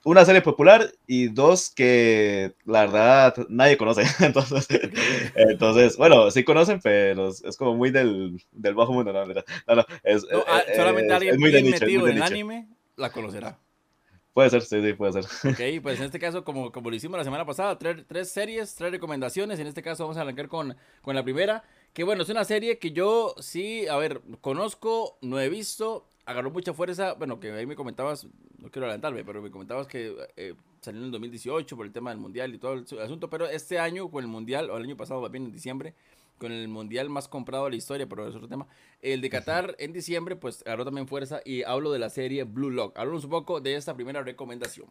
una 0.03 0.25
serie 0.25 0.41
popular 0.41 0.91
y 1.07 1.27
dos 1.27 1.69
que 1.69 2.53
la 2.65 2.81
verdad 2.81 3.35
nadie 3.49 3.77
conoce. 3.77 4.03
Entonces, 4.19 4.67
entonces 5.35 5.97
bueno, 5.97 6.31
sí 6.31 6.43
conocen, 6.43 6.79
pero 6.81 7.29
es 7.29 7.57
como 7.57 7.75
muy 7.75 7.91
del, 7.91 8.43
del 8.51 8.75
bajo 8.75 8.93
mundo. 8.93 9.13
No, 9.13 9.25
no, 9.25 9.33
no 9.33 9.85
es, 10.03 10.23
no, 10.23 10.43
ah, 10.47 10.63
es, 10.67 10.75
solamente 10.75 11.07
es, 11.07 11.13
alguien 11.13 11.33
es 11.35 11.39
muy 11.39 11.51
bien 11.51 11.63
de 11.63 11.71
nicho, 11.71 11.85
metido 11.85 12.01
muy 12.01 12.11
en 12.11 12.17
el 12.17 12.23
anime 12.23 12.67
la 12.95 13.11
conocerá. 13.11 13.59
Puede 14.33 14.49
ser, 14.49 14.61
sí, 14.61 14.81
sí, 14.81 14.93
puede 14.93 15.21
ser. 15.21 15.25
Ok, 15.51 15.83
pues 15.83 15.99
en 15.99 16.05
este 16.05 16.19
caso, 16.19 16.45
como, 16.45 16.71
como 16.71 16.89
lo 16.89 16.95
hicimos 16.95 17.17
la 17.17 17.25
semana 17.25 17.45
pasada, 17.45 17.77
tres, 17.77 18.05
tres 18.07 18.31
series, 18.31 18.73
tres 18.75 18.91
recomendaciones. 18.91 19.59
En 19.59 19.67
este 19.67 19.81
caso 19.81 20.03
vamos 20.03 20.17
a 20.17 20.21
arrancar 20.21 20.47
con, 20.47 20.77
con 21.01 21.15
la 21.15 21.23
primera. 21.23 21.63
Que 21.91 22.05
bueno, 22.05 22.23
es 22.23 22.29
una 22.29 22.45
serie 22.45 22.79
que 22.79 22.91
yo 22.91 23.35
sí, 23.39 23.87
a 23.87 23.97
ver, 23.97 24.21
conozco, 24.39 25.17
no 25.21 25.37
he 25.41 25.49
visto, 25.49 26.07
agarró 26.31 26.51
mucha 26.51 26.73
fuerza. 26.73 27.13
Bueno, 27.13 27.39
que 27.39 27.51
ahí 27.51 27.65
me 27.65 27.75
comentabas, 27.75 28.27
no 28.59 28.69
quiero 28.69 28.87
adelantarme, 28.87 29.23
pero 29.23 29.41
me 29.41 29.51
comentabas 29.51 29.87
que 29.87 30.15
eh, 30.35 30.53
salió 30.81 30.99
en 30.99 31.05
el 31.05 31.11
2018 31.11 31.75
por 31.75 31.85
el 31.85 31.91
tema 31.91 32.09
del 32.09 32.19
mundial 32.19 32.53
y 32.53 32.57
todo 32.57 32.73
el 32.73 32.85
asunto. 32.99 33.29
Pero 33.29 33.47
este 33.47 33.79
año, 33.79 34.09
con 34.09 34.23
el 34.23 34.29
mundial, 34.29 34.69
o 34.69 34.77
el 34.77 34.83
año 34.83 34.97
pasado, 34.97 35.27
bien 35.29 35.45
en 35.45 35.51
diciembre, 35.51 35.93
con 36.37 36.51
el 36.51 36.67
mundial 36.67 37.09
más 37.09 37.27
comprado 37.27 37.65
de 37.65 37.71
la 37.71 37.75
historia, 37.75 38.07
pero 38.07 38.27
es 38.27 38.35
otro 38.35 38.47
tema. 38.47 38.67
El 39.01 39.21
de 39.21 39.29
Qatar 39.29 39.75
en 39.77 39.93
diciembre, 39.93 40.35
pues 40.35 40.63
agarró 40.65 40.85
también 40.85 41.07
fuerza 41.07 41.41
y 41.45 41.63
hablo 41.63 41.91
de 41.91 41.99
la 41.99 42.09
serie 42.09 42.43
Blue 42.43 42.71
Lock. 42.71 42.97
Hablamos 42.97 43.23
un 43.25 43.29
poco 43.29 43.61
de 43.61 43.75
esta 43.75 43.93
primera 43.93 44.23
recomendación. 44.23 44.87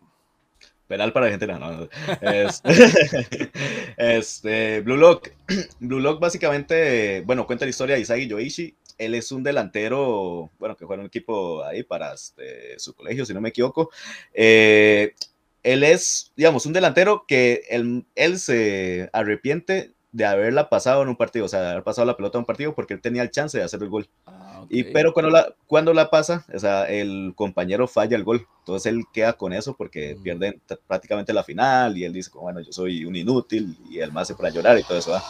Penal 0.86 1.12
para 1.12 1.26
Argentina, 1.26 1.59
no. 1.59 1.70
no. 1.72 1.88
Es, 2.20 2.62
este, 3.97 4.80
Blue 4.80 4.97
Lock. 4.97 5.30
Blue 5.80 6.01
Lock 6.01 6.20
básicamente, 6.20 7.22
bueno, 7.22 7.47
cuenta 7.47 7.64
la 7.64 7.70
historia 7.70 7.95
de 7.95 8.03
Isagi 8.03 8.26
Yoichi. 8.26 8.74
Él 9.01 9.14
es 9.14 9.32
un 9.32 9.42
delantero, 9.42 10.51
bueno, 10.59 10.76
que 10.76 10.84
juega 10.84 11.01
en 11.01 11.05
un 11.05 11.07
equipo 11.07 11.64
ahí 11.64 11.82
para 11.82 12.12
este, 12.12 12.78
su 12.78 12.94
colegio, 12.94 13.24
si 13.24 13.32
no 13.32 13.40
me 13.40 13.48
equivoco. 13.48 13.90
Eh, 14.34 15.14
él 15.62 15.82
es, 15.82 16.32
digamos, 16.36 16.66
un 16.66 16.72
delantero 16.72 17.24
que 17.26 17.62
él, 17.70 18.07
él 18.14 18.38
se 18.38 19.09
arrepiente 19.12 19.94
de 20.13 20.27
haberla 20.27 20.69
pasado 20.69 21.03
en 21.03 21.09
un 21.09 21.17
partido, 21.17 21.45
o 21.45 21.49
sea, 21.49 21.61
de 21.61 21.69
haber 21.71 21.85
pasado 21.85 22.05
la 22.07 22.17
pelota 22.17 22.37
en 22.39 22.41
un 22.41 22.47
partido 22.47 22.75
porque 22.75 22.95
él 22.95 23.01
tenía 23.01 23.23
el 23.23 23.31
chance 23.31 23.57
de 23.57 23.65
hacer 23.65 23.83
el 23.83 23.89
gol. 23.89 24.09
Ah, 24.27 24.65
Y, 24.69 24.85
pero 24.85 25.13
cuando 25.13 25.31
la, 25.31 25.55
cuando 25.67 25.93
la 25.95 26.11
pasa, 26.11 26.45
o 26.53 26.59
sea, 26.59 26.85
el 26.89 27.33
compañero 27.37 27.87
falla 27.87 28.17
el 28.17 28.25
gol. 28.25 28.47
Entonces 28.61 28.93
él 28.93 29.05
queda 29.13 29.35
con 29.35 29.53
eso 29.53 29.75
porque 29.77 30.17
Mm. 30.17 30.23
pierde 30.23 30.61
prácticamente 30.87 31.33
la 31.33 31.45
final 31.45 31.97
y 31.97 32.05
él 32.05 32.13
dice, 32.13 32.31
como, 32.31 32.43
bueno, 32.45 32.61
yo 32.61 32.73
soy 32.73 33.05
un 33.05 33.15
inútil 33.17 33.77
y 33.89 34.01
él 34.01 34.13
me 34.13 34.21
hace 34.21 34.35
para 34.35 34.51
llorar 34.51 34.79
y 34.79 34.83
todo 34.83 34.99
eso. 34.99 35.13
¿va? 35.13 35.23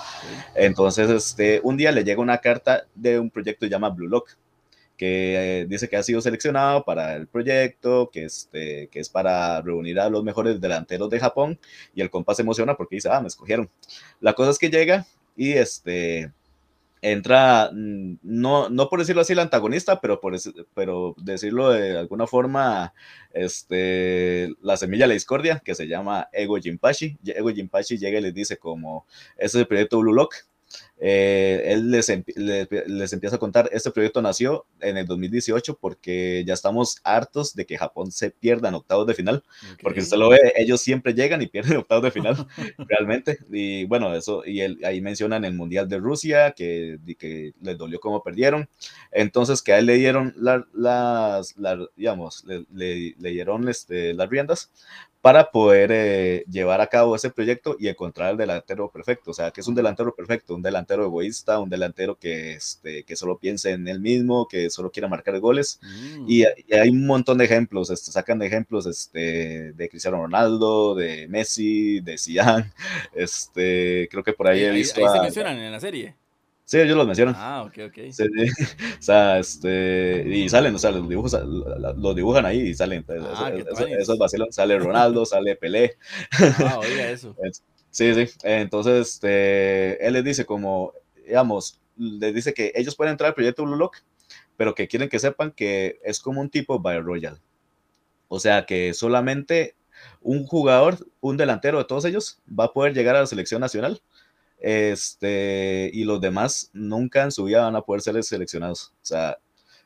Entonces, 0.54 1.10
este, 1.10 1.60
un 1.62 1.76
día 1.76 1.92
le 1.92 2.04
llega 2.04 2.20
una 2.20 2.38
carta 2.38 2.84
de 2.94 3.18
un 3.18 3.30
proyecto 3.30 3.60
que 3.60 3.66
se 3.66 3.70
llama 3.70 3.90
Blue 3.90 4.08
Lock, 4.08 4.30
que 5.00 5.60
eh, 5.60 5.66
dice 5.66 5.88
que 5.88 5.96
ha 5.96 6.02
sido 6.02 6.20
seleccionado 6.20 6.84
para 6.84 7.16
el 7.16 7.26
proyecto, 7.26 8.10
que, 8.12 8.26
este, 8.26 8.88
que 8.88 9.00
es 9.00 9.08
para 9.08 9.62
reunir 9.62 9.98
a 9.98 10.10
los 10.10 10.22
mejores 10.22 10.60
delanteros 10.60 11.08
de 11.08 11.18
Japón 11.18 11.58
y 11.94 12.02
el 12.02 12.10
compa 12.10 12.34
se 12.34 12.42
emociona 12.42 12.76
porque 12.76 12.96
dice, 12.96 13.08
ah, 13.10 13.18
me 13.22 13.28
escogieron. 13.28 13.70
La 14.20 14.34
cosa 14.34 14.50
es 14.50 14.58
que 14.58 14.68
llega 14.68 15.06
y 15.38 15.52
este 15.52 16.30
entra, 17.00 17.70
mm, 17.72 18.18
no, 18.22 18.68
no 18.68 18.90
por 18.90 18.98
decirlo 18.98 19.22
así, 19.22 19.32
el 19.32 19.38
antagonista, 19.38 20.02
pero 20.02 20.20
por 20.20 20.34
pero 20.74 21.14
decirlo 21.16 21.70
de 21.70 21.96
alguna 21.96 22.26
forma, 22.26 22.92
este, 23.32 24.52
la 24.60 24.76
semilla 24.76 25.04
de 25.04 25.08
la 25.08 25.14
discordia, 25.14 25.62
que 25.64 25.74
se 25.74 25.88
llama 25.88 26.28
Ego 26.30 26.58
Jinpachi. 26.58 27.16
Ego 27.24 27.48
Jinpachi 27.48 27.96
llega 27.96 28.18
y 28.18 28.22
les 28.22 28.34
dice 28.34 28.58
como, 28.58 29.06
este 29.38 29.46
es 29.46 29.62
el 29.62 29.66
proyecto 29.66 30.00
Blue 30.00 30.12
Lock, 30.12 30.34
eh, 31.02 31.62
él 31.64 31.90
les, 31.90 32.12
les, 32.36 33.12
empieza 33.14 33.36
a 33.36 33.38
contar, 33.38 33.70
este 33.72 33.90
proyecto 33.90 34.20
nació 34.20 34.66
en 34.80 34.98
el 34.98 35.06
2018 35.06 35.78
porque 35.78 36.44
ya 36.46 36.52
estamos 36.52 36.98
hartos 37.04 37.54
de 37.54 37.64
que 37.64 37.78
Japón 37.78 38.12
se 38.12 38.30
pierda 38.30 38.68
en 38.68 38.74
octavos 38.74 39.06
de 39.06 39.14
final, 39.14 39.42
porque 39.82 40.00
si 40.00 40.04
usted 40.04 40.18
lo 40.18 40.28
ve, 40.28 40.52
ellos 40.56 40.82
siempre 40.82 41.14
llegan 41.14 41.40
y 41.40 41.46
pierden 41.46 41.76
octavos 41.78 42.04
de 42.04 42.10
final, 42.10 42.46
realmente, 42.76 43.38
y 43.50 43.84
bueno, 43.86 44.14
eso, 44.14 44.44
y 44.44 44.60
ahí 44.60 45.00
mencionan 45.00 45.46
el 45.46 45.54
Mundial 45.54 45.88
de 45.88 45.98
Rusia, 45.98 46.52
que, 46.52 46.98
que 47.18 47.54
les 47.62 47.78
dolió 47.78 47.98
cómo 47.98 48.22
perdieron, 48.22 48.68
entonces 49.10 49.62
que 49.62 49.72
a 49.72 49.78
él 49.78 49.86
le 49.86 49.94
dieron 49.94 50.34
las, 50.36 51.54
digamos, 51.96 52.44
le, 52.44 52.66
le, 53.18 53.30
dieron 53.30 53.68
este, 53.70 54.12
las 54.12 54.28
riendas 54.28 54.70
para 55.20 55.50
poder 55.50 55.90
eh, 55.92 56.44
llevar 56.50 56.80
a 56.80 56.86
cabo 56.86 57.14
ese 57.14 57.30
proyecto 57.30 57.76
y 57.78 57.88
encontrar 57.88 58.30
el 58.30 58.36
delantero 58.38 58.90
perfecto. 58.90 59.32
O 59.32 59.34
sea, 59.34 59.50
que 59.50 59.60
es 59.60 59.68
un 59.68 59.74
delantero 59.74 60.14
perfecto, 60.14 60.54
un 60.54 60.62
delantero 60.62 61.04
egoísta, 61.04 61.60
un 61.60 61.68
delantero 61.68 62.16
que, 62.16 62.54
este, 62.54 63.04
que 63.04 63.16
solo 63.16 63.38
piense 63.38 63.72
en 63.72 63.86
él 63.86 64.00
mismo, 64.00 64.48
que 64.48 64.70
solo 64.70 64.90
quiera 64.90 65.08
marcar 65.08 65.38
goles. 65.38 65.78
Mm. 65.82 66.24
Y, 66.26 66.44
hay 66.44 66.88
un 66.88 67.06
montón 67.06 67.38
de 67.38 67.44
ejemplos, 67.44 67.90
este, 67.90 68.12
sacan 68.12 68.40
ejemplos 68.42 68.86
este, 68.86 69.72
de 69.72 69.88
Cristiano 69.90 70.18
Ronaldo, 70.18 70.94
de 70.94 71.28
Messi, 71.28 72.00
de 72.00 72.18
Zidane. 72.18 72.72
Este, 73.12 74.08
creo 74.10 74.22
que 74.22 74.32
por 74.32 74.48
ahí 74.48 74.62
he 74.62 74.70
visto. 74.70 75.00
Ahí, 75.00 75.12
se 75.12 75.22
mencionan 75.22 75.58
en 75.58 75.72
la 75.72 75.80
serie. 75.80 76.14
Sí, 76.70 76.78
ellos 76.78 76.96
los 76.96 77.06
mencionan. 77.08 77.34
Ah, 77.36 77.64
ok, 77.66 77.78
ok. 77.88 77.98
o 79.00 79.02
sea, 79.02 79.40
este, 79.40 80.24
y 80.24 80.48
salen, 80.48 80.72
o 80.72 80.78
sea, 80.78 80.92
los, 80.92 81.08
dibujos, 81.08 81.36
los 81.96 82.14
dibujan 82.14 82.46
ahí 82.46 82.60
y 82.60 82.74
salen. 82.74 83.04
Ah, 83.34 83.50
esos 83.98 84.16
vacilos, 84.16 84.54
sale 84.54 84.78
Ronaldo, 84.78 85.26
sale 85.26 85.56
Pelé. 85.56 85.96
Ah, 86.60 86.78
oiga 86.78 87.10
eso. 87.10 87.34
Sí, 87.90 88.14
sí. 88.14 88.32
Entonces, 88.44 89.14
este, 89.14 90.06
él 90.06 90.12
les 90.12 90.22
dice 90.22 90.46
como, 90.46 90.92
digamos, 91.26 91.80
les 91.96 92.32
dice 92.32 92.54
que 92.54 92.70
ellos 92.76 92.94
pueden 92.94 93.10
entrar 93.10 93.26
al 93.26 93.34
proyecto 93.34 93.64
Blue 93.64 93.74
Lock, 93.74 93.96
pero 94.56 94.76
que 94.76 94.86
quieren 94.86 95.08
que 95.08 95.18
sepan 95.18 95.50
que 95.50 95.98
es 96.04 96.20
como 96.20 96.40
un 96.40 96.50
tipo 96.50 96.78
Battle 96.78 97.00
Royal. 97.00 97.40
O 98.28 98.38
sea, 98.38 98.64
que 98.64 98.94
solamente 98.94 99.74
un 100.20 100.46
jugador, 100.46 101.04
un 101.20 101.36
delantero 101.36 101.78
de 101.78 101.84
todos 101.84 102.04
ellos, 102.04 102.40
va 102.48 102.66
a 102.66 102.72
poder 102.72 102.94
llegar 102.94 103.16
a 103.16 103.20
la 103.22 103.26
selección 103.26 103.60
nacional 103.60 104.00
este, 104.60 105.90
y 105.92 106.04
los 106.04 106.20
demás 106.20 106.70
nunca 106.72 107.22
en 107.24 107.32
su 107.32 107.44
vida 107.44 107.62
van 107.64 107.76
a 107.76 107.82
poder 107.82 108.02
ser 108.02 108.22
seleccionados. 108.22 108.92
O 109.02 109.06
sea, 109.06 109.38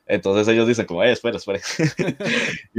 entonces 0.07 0.47
ellos 0.49 0.68
dicen 0.68 0.87
como, 0.87 1.03
eh, 1.03 1.12
espera, 1.12 1.39
espera. 1.39 1.61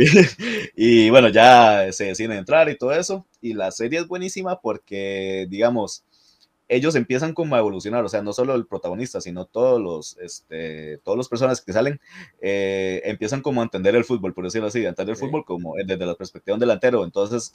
y, 0.76 1.06
y, 1.06 1.10
bueno, 1.10 1.30
ya 1.30 1.92
se 1.92 2.06
deciden 2.06 2.34
entrar 2.34 2.70
y 2.70 2.78
todo 2.78 2.92
eso. 2.94 3.26
Y 3.42 3.54
la 3.54 3.72
serie 3.72 4.00
es 4.00 4.08
buenísima 4.08 4.60
porque, 4.62 5.48
digamos, 5.50 6.04
ellos 6.68 6.96
empiezan 6.96 7.34
como 7.34 7.56
a 7.56 7.60
evolucionar, 7.60 8.04
o 8.04 8.10
sea, 8.10 8.22
no 8.22 8.34
solo 8.34 8.56
el 8.56 8.66
protagonista, 8.66 9.22
sino 9.22 9.46
todos 9.46 9.82
los, 9.82 10.18
este, 10.20 10.98
todos 11.00 11.18
los 11.18 11.30
personas 11.30 11.62
que 11.62 11.74
salen, 11.74 12.00
eh, 12.42 13.02
empiezan 13.06 13.42
como 13.42 13.62
a 13.62 13.66
entender 13.66 13.96
el 13.96 14.06
fútbol, 14.06 14.34
por 14.34 14.44
decirlo 14.44 14.68
así, 14.68 14.86
a 14.86 14.90
entender 14.90 15.14
el 15.14 15.20
fútbol 15.20 15.46
como 15.46 15.76
desde 15.76 16.06
la 16.06 16.16
perspectiva 16.16 16.54
de 16.54 16.56
un 16.56 16.60
delantero, 16.62 17.04
entonces 17.04 17.52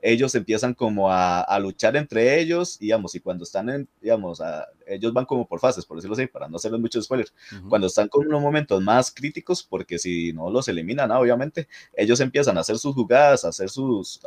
ellos 0.00 0.34
empiezan 0.34 0.74
como 0.74 1.10
a, 1.10 1.40
a, 1.40 1.58
luchar 1.58 1.96
entre 1.96 2.40
ellos, 2.40 2.78
digamos, 2.78 3.14
y 3.14 3.20
cuando 3.20 3.44
están 3.44 3.68
en, 3.68 3.88
digamos, 4.00 4.40
a, 4.40 4.66
ellos 4.86 5.12
van 5.12 5.24
como 5.24 5.46
por 5.46 5.60
fases, 5.60 5.84
por 5.86 5.96
decirlo 5.96 6.14
así, 6.14 6.26
para 6.26 6.48
no 6.48 6.56
hacerles 6.56 6.80
muchos 6.80 7.04
spoilers. 7.04 7.32
Cuando 7.68 7.86
están 7.86 8.08
con 8.08 8.26
unos 8.26 8.40
momentos 8.40 8.82
más 8.82 9.10
críticos, 9.10 9.62
porque 9.62 9.98
si 9.98 10.32
no 10.32 10.50
los 10.50 10.68
eliminan, 10.68 11.10
obviamente, 11.10 11.68
ellos 11.94 12.20
empiezan 12.20 12.56
a 12.56 12.60
hacer 12.60 12.78
sus 12.78 12.94
jugadas, 12.94 13.44
a 13.44 13.48
hacer 13.48 13.68
sus, 13.68 14.20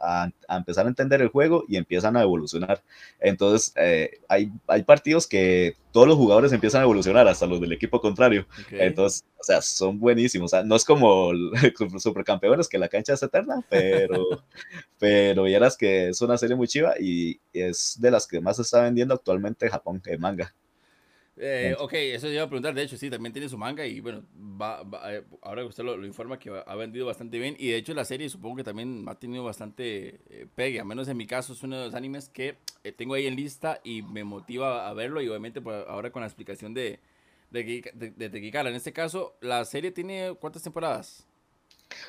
a, 0.00 0.30
empezar 0.56 0.86
a 0.86 0.88
entender 0.88 1.22
el 1.22 1.28
juego 1.28 1.64
y 1.68 1.76
empiezan 1.76 2.16
a 2.16 2.22
evolucionar. 2.22 2.82
Entonces, 3.20 3.72
eh, 3.76 4.20
hay, 4.28 4.52
hay 4.66 4.82
partidos 4.82 5.26
que 5.26 5.76
todos 5.92 6.06
los 6.06 6.16
jugadores 6.16 6.52
empiezan 6.52 6.82
a 6.82 6.84
evolucionar, 6.84 7.26
hasta 7.26 7.46
los 7.46 7.60
del 7.60 7.72
equipo 7.72 8.00
contrario. 8.00 8.46
Entonces, 8.70 9.24
o 9.38 9.42
sea, 9.42 9.60
son 9.60 9.98
buenísimos. 9.98 10.52
O 10.52 10.56
sea, 10.56 10.62
no 10.62 10.76
es 10.76 10.84
como 10.84 11.32
supercampeones 11.98 12.68
que 12.68 12.78
la 12.78 12.88
cancha 12.88 13.14
es 13.14 13.22
eterna, 13.22 13.64
pero, 13.68 14.44
pero 14.98 15.46
las 15.46 15.76
que 15.76 16.08
es 16.08 16.20
una 16.22 16.38
serie 16.38 16.56
muy 16.56 16.68
chiva 16.68 16.94
y 16.98 17.40
es 17.52 17.96
de 18.00 18.10
las 18.10 18.26
que 18.26 18.40
más 18.40 18.56
se 18.56 18.62
está 18.62 18.82
vendiendo 18.82 19.14
actualmente 19.14 19.66
en 19.66 19.72
Japón, 19.72 19.99
en 20.06 20.20
manga. 20.20 20.54
Eh, 21.42 21.74
ok, 21.78 21.94
eso 21.94 22.28
iba 22.28 22.42
a 22.42 22.46
preguntar. 22.46 22.74
De 22.74 22.82
hecho, 22.82 22.98
sí, 22.98 23.08
también 23.08 23.32
tiene 23.32 23.48
su 23.48 23.56
manga 23.56 23.86
y 23.86 24.00
bueno, 24.00 24.24
va, 24.36 24.82
eh, 25.10 25.24
ahora 25.40 25.62
que 25.62 25.68
usted 25.68 25.84
lo, 25.84 26.04
informa 26.04 26.38
que 26.38 26.50
ha 26.50 26.74
vendido 26.74 27.06
bastante 27.06 27.38
bien. 27.38 27.56
Y 27.58 27.68
de 27.68 27.76
hecho, 27.76 27.94
la 27.94 28.04
serie 28.04 28.28
supongo 28.28 28.56
que 28.56 28.64
también 28.64 29.06
ha 29.08 29.14
tenido 29.14 29.42
bastante 29.44 30.20
eh, 30.28 30.46
pegue. 30.54 30.80
A 30.80 30.84
menos 30.84 31.08
en 31.08 31.16
mi 31.16 31.26
caso, 31.26 31.54
es 31.54 31.62
uno 31.62 31.78
de 31.78 31.86
los 31.86 31.94
animes 31.94 32.28
que 32.28 32.56
eh, 32.84 32.92
tengo 32.92 33.14
ahí 33.14 33.26
en 33.26 33.36
lista 33.36 33.80
y 33.82 34.02
me 34.02 34.22
motiva 34.22 34.88
a 34.88 34.92
verlo. 34.92 35.22
Y 35.22 35.28
obviamente, 35.28 35.62
pues, 35.62 35.82
ahora 35.88 36.12
con 36.12 36.20
la 36.20 36.26
explicación 36.26 36.74
de, 36.74 37.00
de, 37.50 37.90
de, 37.94 38.28
de 38.28 38.48
En 38.48 38.74
este 38.74 38.92
caso, 38.92 39.36
la 39.40 39.64
serie 39.64 39.92
tiene 39.92 40.34
¿cuántas 40.38 40.62
temporadas? 40.62 41.26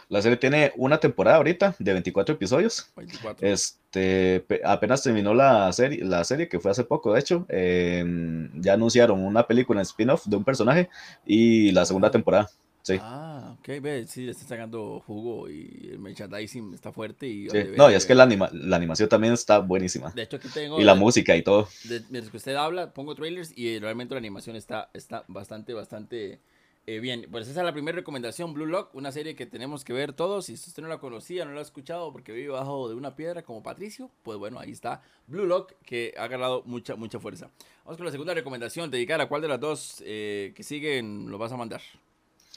La 0.09 0.21
serie 0.21 0.37
tiene 0.37 0.71
una 0.75 0.99
temporada 0.99 1.37
ahorita 1.37 1.75
de 1.79 1.93
24 1.93 2.35
episodios. 2.35 2.91
Este, 3.39 4.45
apenas 4.63 5.03
terminó 5.03 5.33
la 5.33 5.71
serie, 5.73 6.03
la 6.03 6.23
serie 6.23 6.49
que 6.49 6.59
fue 6.59 6.71
hace 6.71 6.83
poco, 6.83 7.13
de 7.13 7.19
hecho. 7.19 7.45
Em, 7.49 8.51
ya 8.61 8.73
anunciaron 8.73 9.23
una 9.23 9.47
película 9.47 9.79
en 9.79 9.83
spin-off 9.83 10.25
de 10.25 10.35
un 10.35 10.43
personaje 10.43 10.89
y 11.25 11.71
la 11.71 11.85
segunda 11.85 12.11
temporada. 12.11 12.49
Sí. 12.83 12.97
Ah, 12.99 13.55
ok, 13.59 13.79
ve, 13.79 14.07
sí, 14.07 14.25
le 14.25 14.31
está 14.31 14.45
sacando 14.45 15.03
jugo 15.05 15.47
y 15.49 15.89
el 15.91 15.99
merchandising 15.99 16.73
está 16.73 16.91
fuerte. 16.91 17.27
Y 17.27 17.47
No, 17.77 17.91
y 17.91 17.93
es 17.93 18.05
que 18.05 18.15
la, 18.15 18.25
la, 18.25 18.75
animación 18.75 19.07
también 19.07 19.33
está 19.33 19.59
buenísima. 19.59 20.11
De 20.11 20.23
hecho, 20.23 20.37
aquí 20.37 20.47
tengo. 20.47 20.81
Y 20.81 20.83
la 20.83 20.95
música 20.95 21.35
y 21.35 21.43
todo. 21.43 21.67
mientras 22.09 22.29
que 22.29 22.37
usted 22.37 22.55
habla, 22.55 22.91
pongo 22.93 23.13
trailers 23.13 23.53
y 23.55 23.77
realmente 23.77 24.15
la 24.15 24.19
animación 24.19 24.55
está, 24.55 24.89
está 24.93 25.25
bastante, 25.27 25.73
bastante 25.73 26.39
eh, 26.87 26.99
bien, 26.99 27.27
pues 27.31 27.47
esa 27.47 27.59
es 27.59 27.65
la 27.65 27.73
primera 27.73 27.95
recomendación, 27.95 28.53
Blue 28.53 28.65
Lock, 28.65 28.95
una 28.95 29.11
serie 29.11 29.35
que 29.35 29.45
tenemos 29.45 29.85
que 29.85 29.93
ver 29.93 30.13
todos. 30.13 30.45
Si 30.45 30.53
usted 30.53 30.81
no 30.81 30.89
la 30.89 30.97
conocía, 30.97 31.45
no 31.45 31.51
la 31.51 31.59
ha 31.59 31.63
escuchado 31.63 32.11
porque 32.11 32.31
vive 32.31 32.49
bajo 32.49 32.89
de 32.89 32.95
una 32.95 33.15
piedra 33.15 33.43
como 33.43 33.61
Patricio, 33.61 34.09
pues 34.23 34.39
bueno, 34.39 34.59
ahí 34.59 34.71
está 34.71 35.03
Blue 35.27 35.45
Lock 35.45 35.73
que 35.85 36.13
ha 36.17 36.27
ganado 36.27 36.63
mucha, 36.65 36.95
mucha 36.95 37.19
fuerza. 37.19 37.51
Vamos 37.85 37.97
con 37.97 38.05
la 38.05 38.11
segunda 38.11 38.33
recomendación, 38.33 38.89
dedicada 38.89 39.25
a 39.25 39.29
cuál 39.29 39.43
de 39.43 39.47
las 39.47 39.59
dos 39.59 40.03
eh, 40.05 40.53
que 40.55 40.63
siguen 40.63 41.29
lo 41.29 41.37
vas 41.37 41.51
a 41.51 41.57
mandar. 41.57 41.81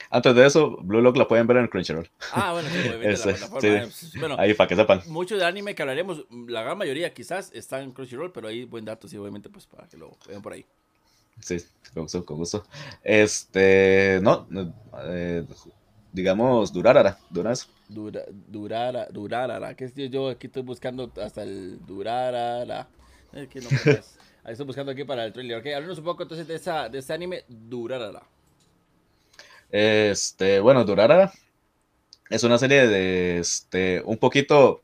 Antes 0.09 0.35
de 0.35 0.45
eso, 0.45 0.77
Blue 0.81 1.01
Lock 1.01 1.17
la 1.17 1.27
pueden 1.27 1.45
ver 1.45 1.57
en 1.57 1.67
Crunchyroll. 1.67 2.09
Ah, 2.33 2.53
bueno, 2.53 2.67
sí, 2.69 2.89
la 2.89 2.97
plataforma. 3.23 3.87
bueno, 4.19 4.35
ahí 4.39 4.53
para 4.55 4.67
que 4.67 4.75
sepan. 4.75 5.01
Mucho 5.07 5.37
de 5.37 5.45
anime 5.45 5.75
que 5.75 5.83
hablaremos, 5.83 6.25
la 6.47 6.63
gran 6.63 6.77
mayoría 6.77 7.13
quizás 7.13 7.51
está 7.53 7.81
en 7.81 7.91
Crunchyroll, 7.91 8.31
pero 8.31 8.47
hay 8.47 8.65
buen 8.65 8.85
dato, 8.85 9.07
sí, 9.07 9.17
obviamente, 9.17 9.49
pues 9.49 9.67
para 9.67 9.87
que 9.87 9.97
lo 9.97 10.17
vean 10.27 10.41
por 10.41 10.53
ahí. 10.53 10.65
Sí, 11.39 11.57
con 11.93 12.03
gusto, 12.03 12.25
con 12.25 12.37
gusto. 12.37 12.65
Este, 13.03 14.19
no, 14.21 14.47
eh, 15.05 15.45
digamos, 16.11 16.71
Durarara, 16.71 17.17
Duras. 17.29 17.69
Dura, 17.87 18.23
durara, 18.29 19.07
Durarara, 19.11 19.75
que 19.75 19.85
es 19.85 19.93
yo 19.95 20.29
aquí 20.29 20.47
estoy 20.47 20.63
buscando 20.63 21.11
hasta 21.21 21.43
el 21.43 21.85
Durarara. 21.85 22.87
Ahí 24.43 24.51
estoy 24.51 24.65
buscando 24.65 24.91
aquí 24.91 25.03
para 25.03 25.25
el 25.25 25.33
trailer. 25.33 25.59
Ok, 25.59 25.67
háblanos 25.67 25.97
un 25.97 26.03
poco 26.03 26.23
entonces 26.23 26.47
de, 26.47 26.55
esa, 26.55 26.87
de 26.87 26.99
ese 26.99 27.13
anime 27.13 27.43
Durarara. 27.47 28.23
Este, 29.71 30.59
bueno, 30.59 30.85
Durarara 30.85 31.33
es 32.29 32.43
una 32.43 32.57
serie 32.57 32.87
de, 32.87 33.39
este, 33.39 34.01
un 34.05 34.17
poquito 34.17 34.83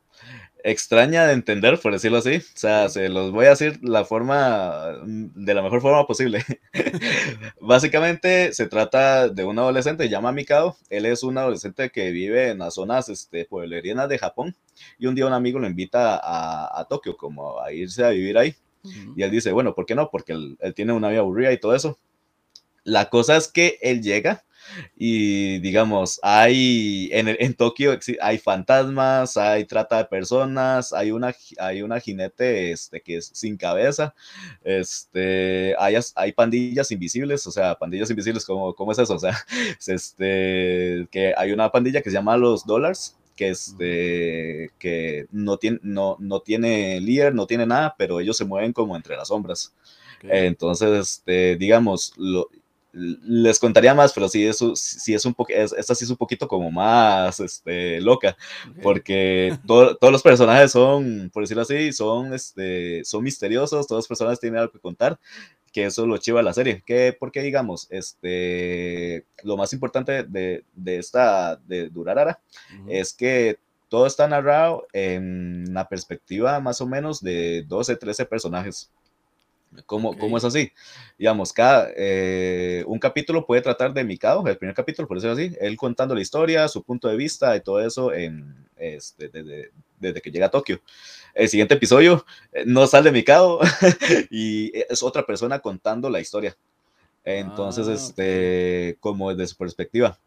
extraña 0.63 1.25
de 1.25 1.33
entender, 1.33 1.79
por 1.79 1.91
decirlo 1.91 2.17
así. 2.17 2.37
O 2.37 2.57
sea, 2.57 2.89
se 2.89 3.09
los 3.09 3.31
voy 3.31 3.45
a 3.45 3.51
decir 3.51 3.79
la 3.81 4.05
forma, 4.05 4.99
mm, 5.05 5.43
de 5.45 5.53
la 5.53 5.61
mejor 5.61 5.81
forma 5.81 6.05
posible. 6.05 6.43
Básicamente 7.61 8.53
se 8.53 8.67
trata 8.67 9.29
de 9.29 9.43
un 9.43 9.59
adolescente, 9.59 10.03
se 10.03 10.09
llama 10.09 10.31
Mikado. 10.31 10.77
Él 10.89 11.05
es 11.05 11.23
un 11.23 11.37
adolescente 11.37 11.89
que 11.89 12.11
vive 12.11 12.49
en 12.49 12.59
las 12.59 12.75
zonas 12.75 13.09
este, 13.09 13.45
pueblerinas 13.45 14.09
de 14.09 14.19
Japón. 14.19 14.55
Y 14.97 15.07
un 15.07 15.15
día 15.15 15.27
un 15.27 15.33
amigo 15.33 15.59
lo 15.59 15.67
invita 15.67 16.15
a, 16.17 16.79
a 16.79 16.85
Tokio, 16.85 17.17
como 17.17 17.59
a 17.59 17.71
irse 17.71 18.03
a 18.03 18.09
vivir 18.09 18.37
ahí. 18.37 18.55
Y 19.15 19.21
él 19.21 19.29
dice, 19.29 19.51
bueno, 19.51 19.75
¿por 19.75 19.85
qué 19.85 19.93
no? 19.93 20.09
Porque 20.09 20.33
él, 20.33 20.57
él 20.59 20.73
tiene 20.73 20.93
una 20.93 21.09
vida 21.09 21.19
aburrida 21.19 21.51
y 21.51 21.59
todo 21.59 21.75
eso. 21.75 21.99
La 22.83 23.09
cosa 23.09 23.37
es 23.37 23.47
que 23.47 23.77
él 23.81 24.01
llega 24.01 24.43
y 24.95 25.59
digamos, 25.59 26.19
hay 26.23 27.09
en, 27.11 27.27
en 27.27 27.53
Tokio 27.53 27.97
hay 28.21 28.37
fantasmas, 28.37 29.37
hay 29.37 29.65
trata 29.65 29.97
de 29.97 30.05
personas, 30.05 30.93
hay 30.93 31.11
una, 31.11 31.33
hay 31.59 31.81
una 31.81 31.99
jinete 31.99 32.71
este, 32.71 33.01
que 33.01 33.17
es 33.17 33.31
sin 33.33 33.57
cabeza, 33.57 34.13
este, 34.63 35.75
hay, 35.79 35.95
hay 36.15 36.31
pandillas 36.31 36.91
invisibles, 36.91 37.45
o 37.47 37.51
sea, 37.51 37.75
pandillas 37.75 38.09
invisibles, 38.09 38.45
¿cómo, 38.45 38.73
cómo 38.75 38.91
es 38.91 38.99
eso? 38.99 39.15
O 39.15 39.19
sea, 39.19 39.37
este, 39.87 41.07
que 41.11 41.33
hay 41.35 41.51
una 41.51 41.71
pandilla 41.71 42.01
que 42.01 42.09
se 42.09 42.15
llama 42.15 42.37
los 42.37 42.65
Dollars, 42.65 43.17
que, 43.35 43.49
este, 43.49 44.71
que 44.77 45.25
no, 45.31 45.57
tiene, 45.57 45.79
no, 45.81 46.17
no 46.19 46.41
tiene 46.41 46.99
líder, 47.01 47.33
no 47.33 47.47
tiene 47.47 47.65
nada, 47.65 47.95
pero 47.97 48.19
ellos 48.19 48.37
se 48.37 48.45
mueven 48.45 48.73
como 48.73 48.95
entre 48.95 49.15
las 49.15 49.29
sombras. 49.29 49.73
Entonces, 50.23 50.99
este, 50.99 51.55
digamos, 51.55 52.13
lo, 52.17 52.47
les 52.93 53.59
contaría 53.59 53.93
más, 53.93 54.13
pero 54.13 54.27
sí, 54.27 54.45
eso, 54.45 54.75
sí 54.75 55.13
es 55.13 55.25
un 55.25 55.33
poco, 55.33 55.53
esta 55.53 55.95
sí 55.95 56.03
es 56.03 56.09
un 56.09 56.17
poquito 56.17 56.47
como 56.47 56.71
más 56.71 57.39
este, 57.39 58.01
loca, 58.01 58.37
porque 58.81 59.57
todos 59.65 60.11
los 60.11 60.21
personajes 60.21 60.71
son, 60.71 61.29
por 61.33 61.43
decirlo 61.43 61.63
así, 61.63 61.93
son, 61.93 62.33
este, 62.33 63.03
son 63.05 63.23
misteriosos, 63.23 63.87
todas 63.87 64.03
las 64.03 64.07
personas 64.07 64.39
tienen 64.39 64.59
algo 64.59 64.71
que 64.71 64.79
contar, 64.79 65.19
que 65.71 65.85
eso 65.85 66.05
lo 66.05 66.17
chiva 66.17 66.41
la 66.41 66.53
serie, 66.53 66.83
que 66.85 67.15
porque 67.17 67.41
digamos, 67.41 67.87
este, 67.91 69.25
lo 69.43 69.57
más 69.57 69.71
importante 69.73 70.23
de, 70.23 70.65
de 70.73 70.97
esta, 70.97 71.55
de 71.55 71.89
Durarara, 71.89 72.41
es 72.87 73.13
que 73.13 73.59
todo 73.91 74.05
está 74.05 74.27
narrado 74.27 74.87
en 74.93 75.73
la 75.73 75.89
perspectiva 75.89 76.59
más 76.61 76.79
o 76.79 76.87
menos 76.87 77.21
de 77.21 77.65
12, 77.67 77.97
13 77.97 78.25
personajes. 78.25 78.89
¿Cómo, 79.85 80.17
¿Cómo, 80.17 80.37
es 80.37 80.43
así? 80.43 80.71
Digamos, 81.17 81.53
cada, 81.53 81.89
eh, 81.95 82.83
un 82.87 82.99
capítulo 82.99 83.45
puede 83.45 83.61
tratar 83.61 83.93
de 83.93 84.03
Mikado, 84.03 84.45
el 84.45 84.57
primer 84.57 84.75
capítulo, 84.75 85.07
por 85.07 85.17
decirlo 85.17 85.33
así, 85.33 85.55
él 85.61 85.77
contando 85.77 86.13
la 86.13 86.21
historia, 86.21 86.67
su 86.67 86.83
punto 86.83 87.07
de 87.07 87.15
vista 87.15 87.55
y 87.55 87.61
todo 87.61 87.79
eso 87.79 88.11
en, 88.13 88.67
este, 88.75 89.29
desde, 89.29 89.71
desde, 89.97 90.21
que 90.21 90.29
llega 90.29 90.47
a 90.47 90.51
Tokio. 90.51 90.81
El 91.33 91.47
siguiente 91.47 91.75
episodio 91.75 92.25
eh, 92.51 92.63
no 92.65 92.85
sale 92.85 93.13
Mikado 93.13 93.61
y 94.29 94.71
es 94.75 95.01
otra 95.03 95.25
persona 95.25 95.59
contando 95.59 96.09
la 96.09 96.19
historia. 96.19 96.57
Entonces, 97.23 97.87
ah, 97.87 97.93
este, 97.93 98.97
como 98.99 99.33
desde 99.33 99.51
su 99.51 99.57
perspectiva. 99.57 100.19